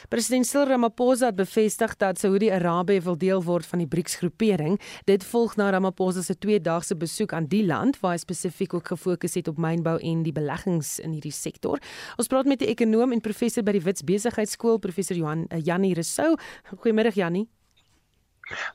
President 0.09 0.45
Cyril 0.45 0.67
Ramaphosa 0.67 1.25
het 1.25 1.35
bevestig 1.35 1.95
dat 1.95 2.19
Saudi-Arabië 2.19 3.01
wil 3.01 3.17
deel 3.17 3.43
word 3.43 3.65
van 3.65 3.79
die 3.79 3.87
BRICS-groepering. 3.87 4.79
Dit 5.05 5.23
volg 5.23 5.55
na 5.55 5.69
Ramaphosa 5.69 6.21
se 6.21 6.35
tweedaagse 6.37 6.97
besoek 6.97 7.33
aan 7.33 7.47
die 7.51 7.63
land 7.65 7.99
waar 8.01 8.17
hy 8.17 8.19
spesifiek 8.23 8.73
ook 8.73 8.91
gefokus 8.91 9.37
het 9.39 9.47
op 9.47 9.61
mynbou 9.61 9.97
en 9.99 10.25
die 10.27 10.35
beleggings 10.35 10.97
in 10.99 11.15
hierdie 11.15 11.35
sektor. 11.35 11.79
Ons 12.17 12.27
praat 12.27 12.45
met 12.45 12.61
'n 12.61 12.73
ekonom 12.75 13.11
en 13.11 13.21
professor 13.21 13.63
by 13.63 13.71
die 13.71 13.85
Wits 13.87 14.03
Besigheidsskool, 14.03 14.79
professor 14.79 15.15
Johan 15.15 15.45
uh, 15.47 15.59
Jannie 15.63 15.93
Rousseau. 15.93 16.35
Goeiemôre 16.75 17.13
Jannie. 17.13 17.47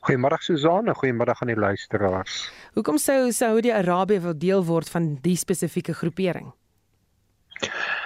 Goeiemôre 0.07 0.41
Suzanne, 0.41 0.93
goeiemôre 0.93 1.35
aan 1.39 1.51
die 1.51 1.59
luisteraars. 1.59 2.51
Hoekom 2.73 2.97
sou 2.97 3.31
Saudi-Arabië 3.31 4.21
wil 4.21 4.37
deel 4.37 4.65
word 4.65 4.89
van 4.89 5.15
die 5.21 5.37
spesifieke 5.37 5.93
groepering? 5.93 6.53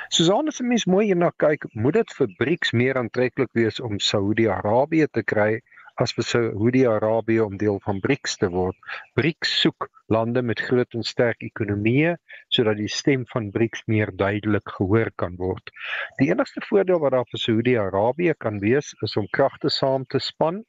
Susan 0.09 0.47
as 0.47 0.59
'n 0.59 0.67
mens 0.67 0.85
mooi 0.85 1.05
hierna 1.05 1.31
kyk, 1.37 1.65
moet 1.73 1.93
dit 1.93 2.13
vir 2.17 2.27
BRICS 2.39 2.71
meer 2.71 2.97
aantreklik 2.97 3.49
wees 3.53 3.79
om 3.79 3.99
Saudi-Arabië 3.99 5.07
te 5.11 5.23
kry 5.23 5.61
as 6.01 6.13
vir 6.17 6.25
Saudi-Arabië 6.25 7.43
om 7.43 7.57
deel 7.61 7.77
van 7.85 7.99
BRICS 8.01 8.39
te 8.41 8.47
word. 8.49 8.77
BRICS 9.19 9.51
soek 9.61 9.85
lande 10.11 10.41
met 10.41 10.59
groot 10.59 10.97
en 10.97 11.05
sterk 11.05 11.43
ekonomieë 11.45 12.15
sodat 12.55 12.79
die 12.79 12.89
stem 12.89 13.27
van 13.29 13.51
BRICS 13.53 13.85
meer 13.91 14.11
duidelik 14.17 14.73
gehoor 14.77 15.11
kan 15.21 15.37
word. 15.37 15.69
Die 16.17 16.31
enigste 16.31 16.63
voordeel 16.65 16.99
wat 17.03 17.13
daar 17.15 17.29
vir 17.29 17.43
Saudi-Arabië 17.43 18.35
kan 18.41 18.59
wees 18.63 18.91
is 19.05 19.15
om 19.21 19.29
kragte 19.37 19.69
saam 19.69 20.07
te 20.09 20.19
span 20.19 20.63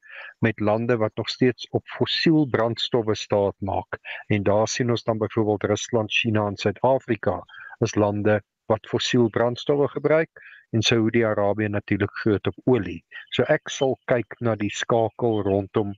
met 0.44 0.60
lande 0.60 0.98
wat 1.00 1.16
nog 1.16 1.32
steeds 1.32 1.68
op 1.70 1.86
fossiel 1.96 2.46
brandstowwe 2.52 3.16
staat 3.16 3.56
maak. 3.58 3.98
En 4.28 4.44
daar 4.44 4.68
sien 4.68 4.90
ons 4.90 5.04
dan 5.04 5.18
byvoorbeeld 5.18 5.64
Rusland, 5.72 6.12
China 6.12 6.46
en 6.46 6.60
Suid-Afrika 6.60 7.40
as 7.80 7.96
lande 7.96 8.42
wat 8.70 8.86
fossiel 8.86 9.30
brandstowwe 9.30 9.88
gebruik 9.88 10.30
en 10.72 10.82
Saudi-Arabië 10.82 11.68
natuurlik 11.68 12.10
groot 12.22 12.46
op 12.46 12.56
olie. 12.64 13.02
So 13.30 13.44
ek 13.48 13.70
sal 13.70 13.98
kyk 14.10 14.38
na 14.40 14.56
die 14.56 14.72
skakel 14.72 15.42
rondom 15.46 15.92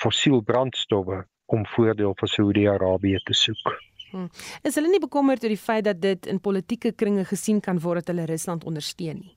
fossiel 0.00 0.42
brandstowwe 0.44 1.24
om 1.46 1.66
voordeel 1.74 2.14
vir 2.20 2.32
Saudi-Arabië 2.32 3.22
te 3.24 3.34
soek. 3.34 3.74
Hmm. 4.10 4.28
Is 4.62 4.76
hulle 4.78 4.90
nie 4.90 5.02
bekommerd 5.02 5.42
oor 5.44 5.52
die 5.52 5.60
feit 5.60 5.84
dat 5.86 6.00
dit 6.02 6.26
in 6.30 6.40
politieke 6.42 6.92
kringe 6.92 7.24
gesien 7.26 7.60
kan 7.60 7.80
word 7.82 8.04
dat 8.04 8.14
hulle 8.14 8.28
Rusland 8.30 8.66
ondersteun 8.68 9.22
nie? 9.22 9.34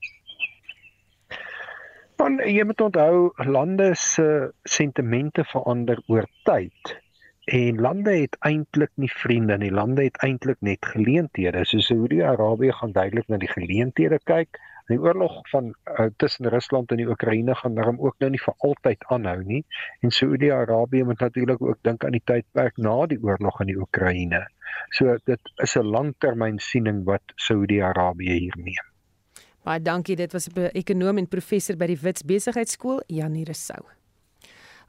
Want 2.19 2.43
jy 2.43 2.65
moet 2.67 2.81
onthou 2.83 3.29
lande 3.47 3.93
se 3.95 4.51
sentimente 4.67 5.45
verander 5.47 6.01
oor 6.11 6.27
tyd. 6.43 6.97
En 7.45 7.79
lande 7.81 8.11
het 8.11 8.35
eintlik 8.39 8.91
nie 8.95 9.11
vriende 9.11 9.57
nie. 9.57 9.71
Lande 9.71 10.03
het 10.03 10.17
eintlik 10.17 10.57
net 10.59 10.85
geleenthede. 10.85 11.65
So 11.65 11.79
Saudi-Arabië 11.79 12.71
gaan 12.71 12.91
duidelik 12.91 13.27
na 13.27 13.37
die 13.37 13.51
geleenthede 13.51 14.19
kyk. 14.23 14.59
Die 14.89 14.97
oorlog 14.99 15.49
van 15.49 15.73
uh, 15.85 16.05
tussen 16.17 16.49
Rusland 16.49 16.91
en 16.91 16.97
die 16.97 17.07
Oekraïne 17.07 17.55
gaan 17.55 17.75
daarom 17.75 17.99
ook 18.01 18.15
nou 18.19 18.29
nie 18.33 18.41
vir 18.41 18.53
altyd 18.57 19.05
aanhou 19.13 19.43
nie. 19.43 19.63
En 20.01 20.11
Saudi-Arabië 20.11 21.03
moet 21.03 21.19
natuurlik 21.19 21.61
ook 21.61 21.77
dink 21.81 22.05
aan 22.05 22.17
die 22.17 22.23
tydperk 22.25 22.77
na 22.77 23.05
die 23.05 23.19
oorlog 23.21 23.61
in 23.61 23.69
die 23.73 23.77
Oekraïne. 23.77 24.47
So 24.89 25.17
dit 25.25 25.53
is 25.55 25.75
'n 25.77 25.85
langtermynsiening 25.85 27.03
wat 27.05 27.21
Saudi-Arabië 27.35 28.39
hier 28.39 28.57
neem. 28.57 28.85
Baie 29.63 29.81
dankie. 29.81 30.15
Dit 30.15 30.31
was 30.31 30.47
'n 30.47 30.69
ekonom 30.73 31.17
en 31.17 31.27
professor 31.27 31.77
by 31.77 31.85
die 31.85 31.99
Wits 32.01 32.23
Besigheidsskool, 32.23 33.03
Janie 33.07 33.43
Resou. 33.43 33.98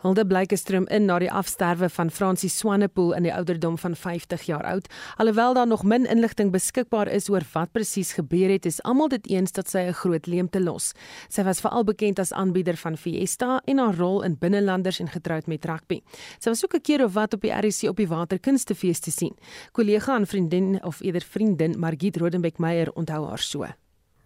Hulde 0.00 0.24
Blykestrom 0.24 0.86
in 0.88 1.04
na 1.04 1.18
die 1.20 1.28
afsterwe 1.28 1.90
van 1.92 2.08
Francis 2.10 2.54
Swanepoel 2.56 3.10
in 3.18 3.26
die 3.26 3.32
ouderdom 3.34 3.74
van 3.78 3.92
50 3.96 4.46
jaar 4.48 4.64
oud. 4.64 4.86
Alhoewel 5.20 5.54
daar 5.54 5.66
nog 5.68 5.82
min 5.84 6.06
inligting 6.08 6.48
beskikbaar 6.54 7.08
is 7.12 7.28
oor 7.28 7.44
wat 7.52 7.72
presies 7.76 8.14
gebeur 8.16 8.48
het, 8.48 8.64
is 8.64 8.80
almal 8.82 9.12
dit 9.12 9.28
eens 9.28 9.52
dat 9.52 9.68
sy 9.68 9.78
'n 9.78 9.92
groot 9.92 10.26
leemte 10.26 10.60
los. 10.60 10.92
Sy 11.28 11.42
was 11.42 11.60
veral 11.60 11.84
bekend 11.84 12.18
as 12.18 12.32
aanbieder 12.32 12.76
van 12.76 12.96
Fiesta 12.96 13.60
en 13.64 13.78
haar 13.78 13.94
rol 13.94 14.22
in 14.22 14.38
binnelanders 14.38 15.00
en 15.00 15.08
getroud 15.08 15.46
met 15.46 15.64
rugby. 15.64 16.00
Sy 16.38 16.48
was 16.48 16.64
ook 16.64 16.74
'n 16.74 16.80
keer 16.80 17.04
of 17.04 17.12
wat 17.12 17.34
op 17.34 17.40
die 17.40 17.52
RC 17.52 17.88
op 17.88 17.96
die 17.96 18.08
Waterkunstefees 18.08 19.00
te 19.00 19.10
sien. 19.10 19.36
Kollega 19.72 20.16
en 20.16 20.26
vriendin 20.26 20.84
of 20.84 21.00
eerder 21.00 21.22
vriendin 21.22 21.78
Margit 21.78 22.16
Rodenbeck 22.16 22.58
Meyer 22.58 22.92
onthou 22.92 23.28
haar 23.28 23.38
so. 23.38 23.66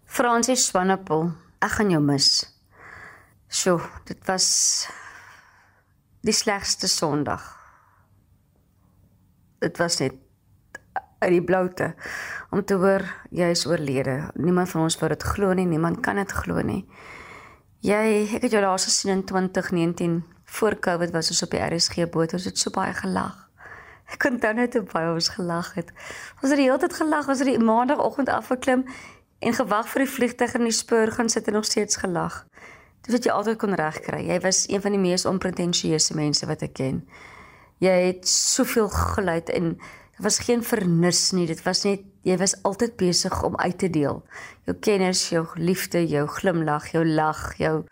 Francis 0.05 0.65
Swanepoel, 0.65 1.31
ek 1.59 1.71
gaan 1.71 1.89
jou 1.89 2.01
mis. 2.01 2.53
Sjoe, 3.49 3.81
dit 4.05 4.25
was 4.25 4.87
die 6.25 6.33
slegste 6.33 6.87
Sondag. 6.87 7.43
Dit 9.61 9.77
was 9.77 9.99
net 10.01 10.13
uit 11.19 11.31
die 11.31 11.43
bloute 11.43 11.91
om 12.49 12.63
te 12.65 12.77
hoor 12.81 13.05
jy 13.29 13.51
is 13.53 13.65
oorlede. 13.69 14.31
Niemand 14.33 14.71
van 14.71 14.87
ons 14.87 14.97
wou 15.01 15.09
dit 15.11 15.25
glo 15.35 15.53
nie, 15.53 15.67
niemand 15.69 16.01
kan 16.05 16.17
dit 16.17 16.33
glo 16.33 16.63
nie. 16.65 16.81
Jy, 17.85 18.25
ek 18.37 18.47
het 18.47 18.55
jou 18.55 18.63
laas 18.63 18.87
gesien 18.89 19.13
in 19.13 19.21
2019 19.29 20.23
voor 20.57 20.79
Covid 20.81 21.13
was 21.13 21.29
ons 21.33 21.43
op 21.45 21.53
die 21.53 21.61
RSG 21.61 22.07
boot, 22.09 22.33
ons 22.33 22.47
het 22.49 22.57
so 22.57 22.73
baie 22.73 22.93
gelag. 22.97 23.43
Ek 24.09 24.21
kon 24.25 24.39
dan 24.41 24.57
net 24.57 24.77
baie 24.93 25.11
ons 25.13 25.29
gelag 25.33 25.73
het. 25.77 25.91
Ons 26.41 26.49
het 26.49 26.57
die 26.57 26.65
hele 26.65 26.81
tyd 26.81 26.97
gelag, 26.97 27.29
ons 27.29 27.41
het 27.41 27.51
die 27.51 27.61
maandagooggend 27.61 28.33
afgeklim 28.33 28.85
en 29.45 29.57
gewag 29.61 29.89
vir 29.91 30.05
die 30.05 30.13
vliegtuig 30.15 30.57
in 30.57 30.65
die 30.71 30.73
spoor 30.73 31.13
gaan 31.13 31.29
sit 31.29 31.49
en 31.51 31.59
nog 31.59 31.69
steeds 31.69 32.01
gelag. 32.01 32.45
Dit 33.05 33.13
wat 33.13 33.27
jy 33.27 33.33
altyd 33.35 33.59
kon 33.61 33.77
regkry. 33.77 34.23
Jy 34.25 34.39
was 34.41 34.63
een 34.69 34.81
van 34.81 34.95
die 34.95 35.01
mees 35.01 35.27
onpretensieuse 35.29 36.15
mense 36.17 36.47
wat 36.49 36.63
ek 36.65 36.73
ken. 36.79 37.03
Jy 37.83 37.93
het 38.07 38.25
soveel 38.27 38.89
geluid 38.89 39.51
en 39.53 39.75
daar 40.15 40.25
was 40.25 40.39
geen 40.41 40.63
vernis 40.65 41.29
nie. 41.37 41.45
Dit 41.45 41.61
was 41.67 41.83
net 41.85 42.01
jy 42.25 42.37
was 42.41 42.55
altyd 42.65 42.95
besig 42.97 43.35
om 43.45 43.57
uit 43.61 43.77
te 43.77 43.91
deel. 43.93 44.23
Jou 44.65 44.75
kenners, 44.81 45.27
jou 45.29 45.45
liefde, 45.59 46.01
jou 46.09 46.25
glimlag, 46.39 46.89
jou 46.95 47.05
lag, 47.05 47.53
jou 47.61 47.83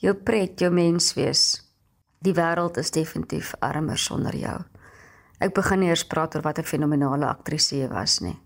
jou 0.00 0.14
pret, 0.14 0.60
jou 0.60 0.70
menswees. 0.72 1.62
Die 2.20 2.36
wêreld 2.36 2.76
is 2.80 2.92
definitief 2.92 3.54
armer 3.64 3.98
sonder 3.98 4.36
jou. 4.36 4.58
Ek 5.40 5.54
begin 5.56 5.86
eers 5.86 6.04
praat 6.04 6.36
oor 6.36 6.44
wat 6.44 6.58
'n 6.58 6.68
fenominale 6.68 7.26
aktrise 7.26 7.76
jy 7.76 7.88
was 7.88 8.20
nie. 8.20 8.36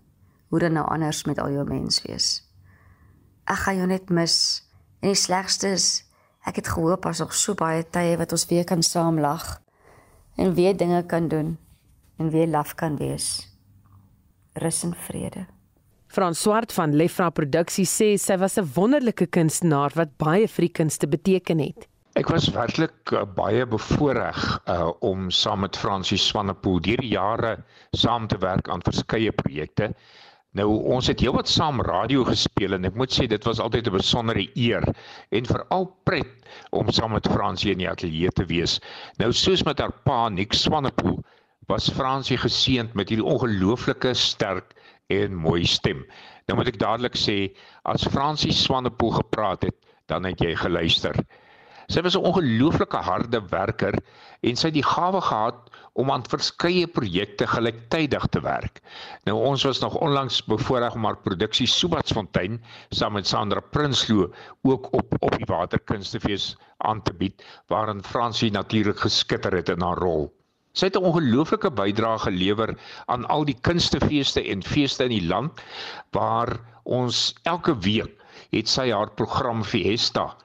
Hoe 0.49 0.59
dan 0.59 0.73
nou 0.73 0.85
anders 0.87 1.25
met 1.25 1.39
al 1.39 1.51
jou 1.51 1.65
menswees. 1.65 2.43
Ek 3.47 3.57
gaan 3.57 3.77
jou 3.77 3.87
net 3.87 4.09
mis. 4.09 4.63
En 5.01 5.09
die 5.09 5.15
slegste 5.15 5.67
is 5.67 6.04
Ek 6.45 6.55
het 6.55 6.67
gehoop 6.67 7.05
as 7.05 7.19
nog 7.19 7.33
so 7.33 7.53
baie 7.53 7.83
tye 7.83 8.17
wat 8.17 8.31
ons 8.31 8.45
weer 8.45 8.63
kan 8.63 8.83
saam 8.83 9.19
lag. 9.19 9.65
en 10.35 10.53
weer 10.53 10.77
dinge 10.77 11.05
kan 11.05 11.27
doen 11.27 11.57
en 12.17 12.29
weer 12.29 12.47
laf 12.47 12.75
kan 12.75 12.97
wees. 12.97 13.49
Rus 14.53 14.83
en 14.83 14.95
vrede. 14.95 15.45
Frans 16.07 16.41
Swart 16.41 16.73
van 16.73 16.95
Lefra 16.95 17.29
Produksie 17.29 17.85
sê 17.85 18.15
sy 18.17 18.37
was 18.37 18.57
'n 18.57 18.71
wonderlike 18.75 19.25
kunstenaar 19.25 19.91
wat 19.95 20.17
baie 20.17 20.47
vir 20.47 20.61
die 20.61 20.71
kunste 20.71 21.07
beteken 21.07 21.59
het. 21.59 21.87
Ek 22.15 22.29
was 22.29 22.47
werklik 22.49 23.11
uh, 23.11 23.25
baie 23.25 23.65
bevoorreg 23.65 24.59
uh, 24.67 24.91
om 24.99 25.29
saam 25.29 25.59
met 25.59 25.75
Francie 25.77 26.17
Swanepoel 26.17 26.79
deur 26.79 26.97
die 26.97 27.11
jare 27.11 27.57
saam 27.91 28.27
te 28.27 28.37
werk 28.37 28.69
aan 28.69 28.81
verskeie 28.81 29.31
projekte. 29.31 29.93
Nou 30.55 30.69
ons 30.95 31.07
het 31.11 31.19
heelwat 31.19 31.49
saam 31.51 31.81
radio 31.83 32.23
gespeel 32.23 32.77
en 32.77 32.87
ek 32.87 32.95
moet 32.95 33.11
sê 33.11 33.25
dit 33.27 33.43
was 33.47 33.59
altyd 33.59 33.89
'n 33.89 33.97
besondere 33.97 34.45
eer 34.55 34.85
en 35.35 35.49
veral 35.51 35.87
pret 36.07 36.47
om 36.71 36.91
saam 36.91 37.11
met 37.11 37.27
Francie 37.27 37.71
in 37.71 37.81
die 37.83 37.89
ateljee 37.89 38.31
te 38.31 38.45
wees. 38.45 38.79
Nou 39.19 39.31
soos 39.33 39.65
met 39.67 39.79
haar 39.79 39.91
pa 40.05 40.29
Nick 40.29 40.53
Swanepoel 40.53 41.19
was 41.67 41.89
Francie 41.89 42.37
geseënd 42.37 42.93
met 42.95 43.09
hierdie 43.09 43.27
ongelooflike 43.27 44.13
sterk 44.13 44.73
en 45.07 45.35
mooi 45.35 45.65
stem. 45.65 46.05
Nou 46.47 46.57
moet 46.57 46.71
ek 46.71 46.79
dadelik 46.79 47.17
sê 47.19 47.51
as 47.83 48.07
Francie 48.07 48.53
Swanepoel 48.53 49.11
gepraat 49.11 49.63
het, 49.63 49.75
dan 50.07 50.23
het 50.23 50.39
jy 50.39 50.55
geluister. 50.55 51.15
Sy 51.87 52.01
was 52.01 52.15
'n 52.17 52.25
ongelooflike 52.25 52.97
harde 52.97 53.39
werker 53.49 53.95
en 54.41 54.55
sy 54.55 54.67
het 54.67 54.77
die 54.77 54.85
gawe 54.85 55.21
gehad 55.21 55.69
om 55.93 56.11
aan 56.11 56.23
verskeie 56.27 56.87
projekte 56.87 57.47
gelyktydig 57.47 58.25
te 58.33 58.41
werk. 58.41 58.81
Nou 59.29 59.37
ons 59.49 59.63
was 59.63 59.79
nog 59.79 59.95
onlangs 59.95 60.41
bevoorreg 60.49 60.95
om 60.97 61.05
haar 61.05 61.19
produksie 61.27 61.67
Subatsfontein 61.67 62.57
saam 62.89 63.13
met 63.13 63.27
Sandra 63.27 63.61
Prinsloo 63.61 64.31
ook 64.63 64.89
op 64.93 65.13
op 65.19 65.37
die 65.37 65.45
Waterkunstefees 65.45 66.55
aan 66.77 67.01
te 67.01 67.13
bied 67.13 67.45
waarin 67.67 68.03
Fransie 68.03 68.51
natuurlik 68.51 68.99
geskitter 68.99 69.53
het 69.53 69.69
in 69.69 69.81
haar 69.81 69.97
rol. 69.97 70.33
Sy 70.73 70.85
het 70.89 70.97
'n 70.97 71.07
ongelooflike 71.07 71.71
bydrae 71.71 72.17
gelewer 72.19 72.75
aan 73.05 73.25
al 73.25 73.45
die 73.45 73.59
kunstefeeste 73.61 74.41
en 74.43 74.63
feeste 74.63 75.03
in 75.03 75.13
die 75.19 75.27
land 75.27 75.61
waar 76.11 76.59
ons 76.83 77.35
elke 77.43 77.77
week 77.79 78.11
het 78.51 78.67
sy 78.67 78.89
haar 78.91 79.11
program 79.11 79.63
Fiesta 79.63 80.35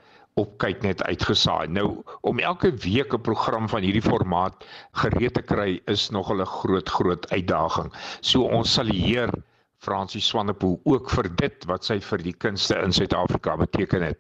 op 0.41 0.57
kyk 0.63 0.83
net 0.87 1.03
uitgesaai. 1.03 1.69
Nou 1.69 2.03
om 2.27 2.39
elke 2.39 2.73
week 2.85 3.15
'n 3.15 3.21
program 3.29 3.69
van 3.69 3.83
hierdie 3.83 4.05
formaat 4.05 4.65
gereed 5.03 5.35
te 5.35 5.43
kry 5.43 5.81
is 5.87 6.11
nog 6.11 6.33
'n 6.33 6.45
groot 6.45 6.89
groot 6.89 7.31
uitdaging. 7.31 7.93
So 8.21 8.43
ons 8.43 8.73
sal 8.73 8.87
hier 8.87 9.31
Francie 9.79 10.21
Swanepoel 10.21 10.81
ook 10.85 11.11
vir 11.11 11.29
dit 11.37 11.65
wat 11.65 11.85
sy 11.85 12.01
vir 12.01 12.19
die 12.19 12.37
kunste 12.37 12.77
in 12.85 12.93
Suid-Afrika 12.93 13.57
beteken 13.57 14.03
het. 14.03 14.19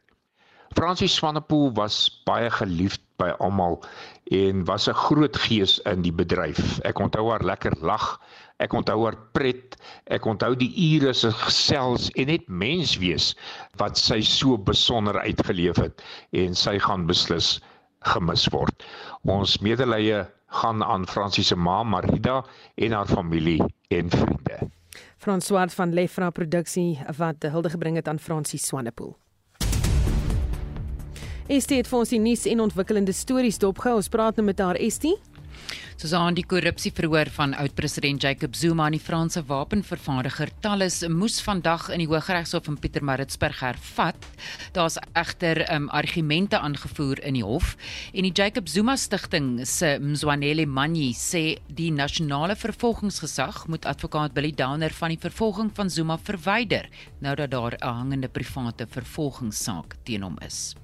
Francie 0.75 1.09
Swanepoel 1.09 1.73
was 1.75 2.23
baie 2.25 2.51
geliefd 2.51 3.03
by 3.19 3.33
almal 3.43 3.81
en 4.31 4.65
was 4.65 4.89
'n 4.89 4.95
groot 4.95 5.37
gees 5.37 5.79
in 5.93 6.03
die 6.03 6.13
bedryf. 6.13 6.79
Ek 6.85 6.99
onthou 6.99 7.31
haar 7.31 7.45
lekker 7.45 7.73
lag 7.81 8.21
Ek 8.61 8.75
onthou 8.77 9.07
haar 9.07 9.17
pret, 9.33 9.77
ek 10.13 10.27
onthou 10.29 10.53
die 10.59 10.71
ure 10.93 11.15
se 11.17 11.31
gesels 11.33 12.11
en 12.21 12.29
net 12.29 12.45
mens 12.49 12.97
wees 13.01 13.33
wat 13.81 13.97
sy 13.97 14.21
so 14.27 14.59
besonder 14.61 15.17
uitgeleef 15.25 15.81
het 15.81 16.05
en 16.37 16.57
sy 16.59 16.77
gaan 16.83 17.07
beslis 17.09 17.57
gemis 18.13 18.45
word. 18.53 18.85
Ons 19.25 19.59
medelee 19.65 20.25
gaan 20.61 20.85
aan 20.85 21.07
Fransie 21.09 21.45
se 21.47 21.57
ma 21.57 21.83
Marida 21.83 22.43
en 22.77 22.93
haar 22.93 23.09
familie 23.09 23.63
en 23.89 24.13
vriende. 24.13 24.69
François 25.21 25.73
van 25.77 25.93
Lefra 25.95 26.31
produksie 26.31 26.99
wat 27.17 27.45
hulde 27.53 27.71
gebring 27.71 27.97
het 27.97 28.09
aan 28.09 28.19
Fransie 28.19 28.59
Swanepoel. 28.59 29.17
Estie 31.51 31.81
het 31.81 31.89
vir 31.91 31.99
ons 31.99 32.13
die 32.13 32.21
nuus 32.23 32.45
en 32.47 32.61
ontwikkelende 32.63 33.13
stories 33.13 33.59
dopgehou. 33.59 33.97
Ons 33.99 34.09
praat 34.09 34.37
nou 34.39 34.45
met 34.47 34.61
haar 34.63 34.79
Estie. 34.79 35.17
Soos 36.01 36.15
aan 36.17 36.33
die 36.33 36.47
korrupsieverhoor 36.49 37.29
van 37.35 37.53
oud-president 37.61 38.23
Jacob 38.25 38.55
Zuma 38.57 38.87
aan 38.87 38.95
die 38.97 39.03
Franse 39.05 39.43
wapenvervaardiger 39.45 40.49
Thales 40.65 41.03
moes 41.13 41.43
vandag 41.45 41.91
in 41.93 42.01
die 42.01 42.09
Hooggeregshof 42.09 42.71
in 42.73 42.79
Pietermaritzburg 42.81 43.61
hervat. 43.61 44.17
Daar's 44.73 44.97
egter 45.13 45.61
um, 45.75 45.91
argumente 45.93 46.57
aangevoer 46.57 47.21
in 47.21 47.37
die 47.37 47.45
hof 47.45 47.77
en 48.15 48.25
die 48.25 48.33
Jacob 48.33 48.73
Zuma 48.73 48.97
stigting 48.97 49.59
se 49.69 49.99
Mzwanele 50.01 50.65
Manyi 50.65 51.13
sê 51.13 51.45
die 51.69 51.91
nasionale 51.93 52.57
vervolgingsgesag 52.57 53.67
moet 53.69 53.85
advokaat 53.85 54.33
Billy 54.33 54.55
Downer 54.57 54.97
van 54.97 55.13
die 55.13 55.21
vervolging 55.21 55.69
van 55.77 55.93
Zuma 55.93 56.17
verwyder 56.17 56.89
nou 57.21 57.37
dat 57.37 57.51
daar 57.51 57.77
'n 57.77 57.85
hangende 57.85 58.29
private 58.29 58.87
vervolgingssaak 58.87 59.97
teen 60.05 60.23
hom 60.23 60.39
is. 60.41 60.75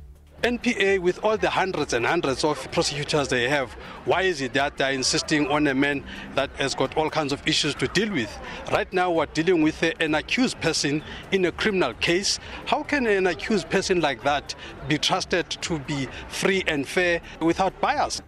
NPA, 0.43 1.01
with 1.01 1.25
all 1.25 1.39
the 1.39 1.49
hundreds 1.49 1.95
and 1.95 2.05
hundreds 2.05 2.45
of 2.45 2.71
prosecutors 2.71 3.29
they 3.29 3.49
have, 3.49 3.73
why 4.05 4.23
is 4.23 4.43
it 4.43 4.53
that 4.53 4.77
they're 4.77 4.93
insisting 4.93 5.47
on 5.49 5.67
a 5.67 5.75
man 5.75 6.05
that 6.35 6.51
has 6.59 6.75
got 6.75 6.97
all 6.97 7.09
kinds 7.09 7.33
of 7.33 7.47
issues 7.49 7.75
to 7.77 7.89
deal 7.89 8.13
with? 8.13 8.39
Right 8.71 8.93
now, 8.93 9.11
we're 9.11 9.27
dealing 9.27 9.63
with 9.63 9.83
an 9.83 10.15
accused 10.15 10.61
person 10.61 11.03
in 11.33 11.47
a 11.47 11.53
criminal 11.53 11.95
case. 11.95 12.39
How 12.67 12.83
can 12.83 13.07
an 13.07 13.27
accused 13.27 13.71
person 13.71 14.01
like 14.01 14.23
that 14.25 14.55
be 14.89 14.99
trusted 14.99 15.49
to 15.49 15.79
be 15.81 16.07
free 16.29 16.63
and 16.67 16.87
fair 16.87 17.23
without 17.41 17.81
bias? 17.81 18.21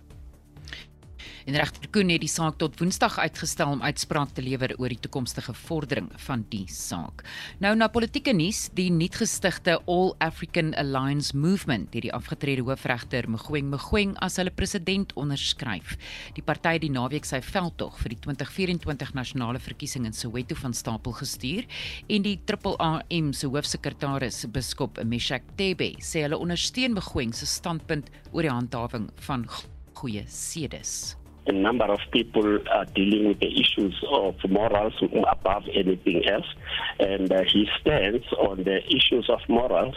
En 1.48 1.56
regter 1.56 1.88
Koen 1.88 2.10
het 2.12 2.20
die 2.20 2.28
saak 2.28 2.58
tot 2.60 2.74
Woensdag 2.76 3.14
uitgestel 3.24 3.70
om 3.72 3.80
uitspraak 3.80 4.34
te 4.36 4.42
lewer 4.44 4.74
oor 4.76 4.92
die 4.92 5.00
toekomstige 5.00 5.54
vordering 5.56 6.10
van 6.26 6.42
die 6.52 6.66
saak. 6.68 7.22
Nou 7.64 7.70
na 7.72 7.86
politieke 7.88 8.34
nuus, 8.36 8.66
die 8.76 8.90
nuutgestigte 8.92 9.78
All 9.88 10.10
African 10.20 10.74
Alliance 10.76 11.32
Movement 11.32 11.94
het 11.96 12.04
die 12.04 12.12
afgetrede 12.12 12.66
hoofregter 12.66 13.24
Mogoeng 13.32 13.70
Mogoeng 13.72 14.12
as 14.20 14.36
hulle 14.36 14.52
president 14.52 15.14
onderskryf. 15.16 15.94
Die 16.36 16.44
party 16.44 16.74
het 16.76 16.84
die 16.84 16.92
naweek 16.92 17.24
sy 17.24 17.40
veldtog 17.40 17.96
vir 18.02 18.12
die 18.12 18.20
2024 18.26 19.14
nasionale 19.16 19.62
verkiesing 19.64 20.04
in 20.04 20.12
Soweto 20.12 20.58
van 20.60 20.76
stapel 20.76 21.16
gestuur 21.16 21.64
en 22.12 22.28
die 22.28 22.36
AAM 22.44 23.32
se 23.32 23.48
hoofsekretaris 23.48 24.42
biskop 24.52 25.00
Meshak 25.00 25.48
Tebe 25.56 25.94
sê 26.04 26.26
hulle 26.26 26.36
ondersteun 26.36 26.92
Mogoeng 26.92 27.32
se 27.32 27.48
standpunt 27.48 28.12
oor 28.34 28.44
die 28.44 28.52
handhawing 28.52 29.08
van 29.24 29.48
goeie 29.98 30.26
sedes. 30.28 31.17
A 31.48 31.52
number 31.52 31.84
of 31.84 32.00
people 32.12 32.58
are 32.70 32.84
dealing 32.84 33.28
with 33.28 33.40
the 33.40 33.60
issues 33.60 33.94
of 34.12 34.34
morals 34.48 34.94
above 35.30 35.64
anything 35.74 36.28
else. 36.28 36.46
And 36.98 37.32
uh, 37.32 37.42
he 37.44 37.66
stands 37.80 38.24
on 38.38 38.64
the 38.64 38.78
issues 38.86 39.28
of 39.30 39.40
morals 39.48 39.96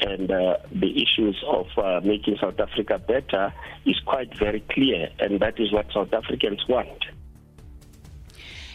and 0.00 0.30
uh, 0.30 0.56
the 0.72 1.02
issues 1.02 1.36
of 1.46 1.66
uh, 1.76 2.00
making 2.02 2.38
South 2.40 2.58
Africa 2.58 2.98
better 2.98 3.52
is 3.84 4.00
quite 4.06 4.36
very 4.38 4.60
clear. 4.70 5.08
And 5.18 5.40
that 5.40 5.60
is 5.60 5.72
what 5.72 5.86
South 5.92 6.12
Africans 6.12 6.64
want. 6.68 7.04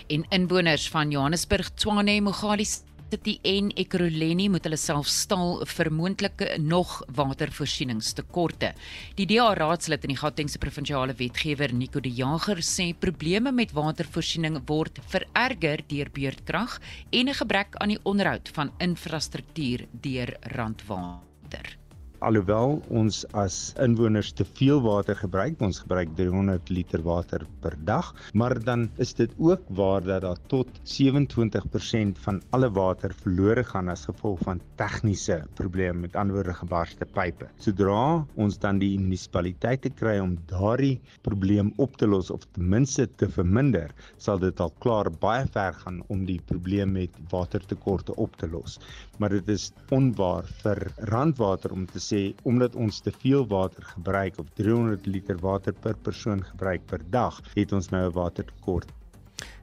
In 0.09 0.25
inwoners 0.31 0.89
van 0.89 1.11
Johannesburg, 1.11 1.65
Tshwane 1.75 2.21
Mogale 2.21 2.65
City 3.11 3.39
en 3.43 3.71
Ekurhuleni 3.75 4.45
moet 4.53 4.63
hulle 4.63 4.77
self 4.79 5.09
stal 5.11 5.57
vir 5.67 5.89
moontlike 5.91 6.47
nog 6.63 6.93
watervoorsieningstekorte. 7.17 8.71
Die 9.19 9.27
DA 9.27 9.49
raadslid 9.59 10.07
in 10.07 10.13
die 10.13 10.19
Gautengse 10.21 10.61
provinsiale 10.63 11.17
wetgewer 11.19 11.75
Nico 11.75 11.99
de 11.99 12.13
Jager 12.21 12.63
sê 12.63 12.91
probleme 12.95 13.51
met 13.51 13.75
watervoorsiening 13.75 14.61
word 14.71 15.03
vererger 15.11 15.83
deur 15.91 16.13
beurtkrag 16.15 16.79
en 17.11 17.27
'n 17.27 17.39
gebrek 17.41 17.75
aan 17.83 17.91
die 17.91 18.03
onderhoud 18.03 18.49
van 18.55 18.71
infrastruktuur 18.79 19.87
deur 19.91 20.37
Randwater 20.55 21.80
alhoewel 22.21 22.75
ons 22.93 23.23
as 23.37 23.55
inwoners 23.81 24.29
te 24.37 24.45
veel 24.57 24.81
water 24.85 25.17
gebruik, 25.17 25.57
ons 25.65 25.81
gebruik 25.81 26.11
300 26.17 26.69
liter 26.69 27.01
water 27.05 27.45
per 27.63 27.73
dag, 27.87 28.11
maar 28.37 28.53
dan 28.61 28.87
is 29.01 29.15
dit 29.17 29.31
ook 29.41 29.63
waar 29.77 30.05
dat 30.05 30.21
daar 30.25 30.41
tot 30.51 30.69
27% 30.85 32.19
van 32.25 32.41
alle 32.53 32.69
water 32.75 33.13
verlore 33.23 33.63
gaan 33.65 33.89
as 33.89 34.05
gevolg 34.09 34.41
van 34.45 34.61
tegniese 34.77 35.39
probleme, 35.57 36.05
met 36.05 36.15
ander 36.15 36.37
woorde 36.37 36.53
gebarste 36.59 37.07
pipe. 37.15 37.49
Sodra 37.61 38.21
ons 38.37 38.59
dan 38.61 38.77
die 38.81 38.93
munisipaliteite 38.99 39.89
kry 39.97 40.19
om 40.21 40.37
daardie 40.51 40.99
probleem 41.25 41.73
op 41.81 41.97
te 41.97 42.09
los 42.09 42.29
of 42.33 42.45
ten 42.53 42.69
minste 42.69 43.07
te 43.17 43.29
verminder, 43.33 43.89
sal 44.21 44.41
dit 44.41 44.61
al 44.61 44.73
klaar 44.83 45.09
baie 45.23 45.47
ver 45.55 45.73
gaan 45.81 46.01
om 46.13 46.25
die 46.29 46.39
probleem 46.51 46.93
met 46.99 47.17
watertekorte 47.33 48.13
op 48.21 48.37
te 48.37 48.49
los. 48.51 48.77
Maar 49.17 49.33
dit 49.39 49.49
is 49.53 49.71
onwaar 49.93 50.45
vir 50.61 50.85
randwater 51.09 51.73
om 51.73 51.85
te 51.89 52.01
sê 52.01 52.10
omdat 52.43 52.75
ons 52.75 52.99
te 52.99 53.11
veel 53.11 53.47
water 53.47 53.83
gebruik 53.83 54.39
of 54.39 54.49
300 54.53 55.05
liter 55.05 55.37
water 55.39 55.73
per 55.73 55.95
persoon 55.95 56.43
gebruik 56.43 56.85
per 56.85 56.99
dag, 57.09 57.41
het 57.53 57.71
ons 57.71 57.89
nou 57.89 58.05
'n 58.09 58.13
watertekort. 58.13 58.91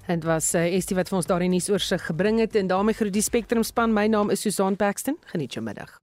Dit 0.06 0.24
was 0.24 0.54
uh, 0.54 0.64
Estie 0.64 0.96
wat 0.96 1.08
vir 1.08 1.16
ons 1.16 1.26
daarin 1.26 1.50
nuus 1.50 1.68
oorsig 1.68 2.06
gebring 2.06 2.38
het 2.40 2.56
en 2.56 2.66
daarmee 2.66 2.94
groet 2.94 3.12
die 3.12 3.22
Spectrum 3.22 3.62
span. 3.62 3.92
My 3.92 4.06
naam 4.06 4.30
is 4.30 4.40
Susan 4.40 4.76
Paxton. 4.76 5.18
Geniet 5.26 5.52
jou 5.52 5.64
middag. 5.64 5.98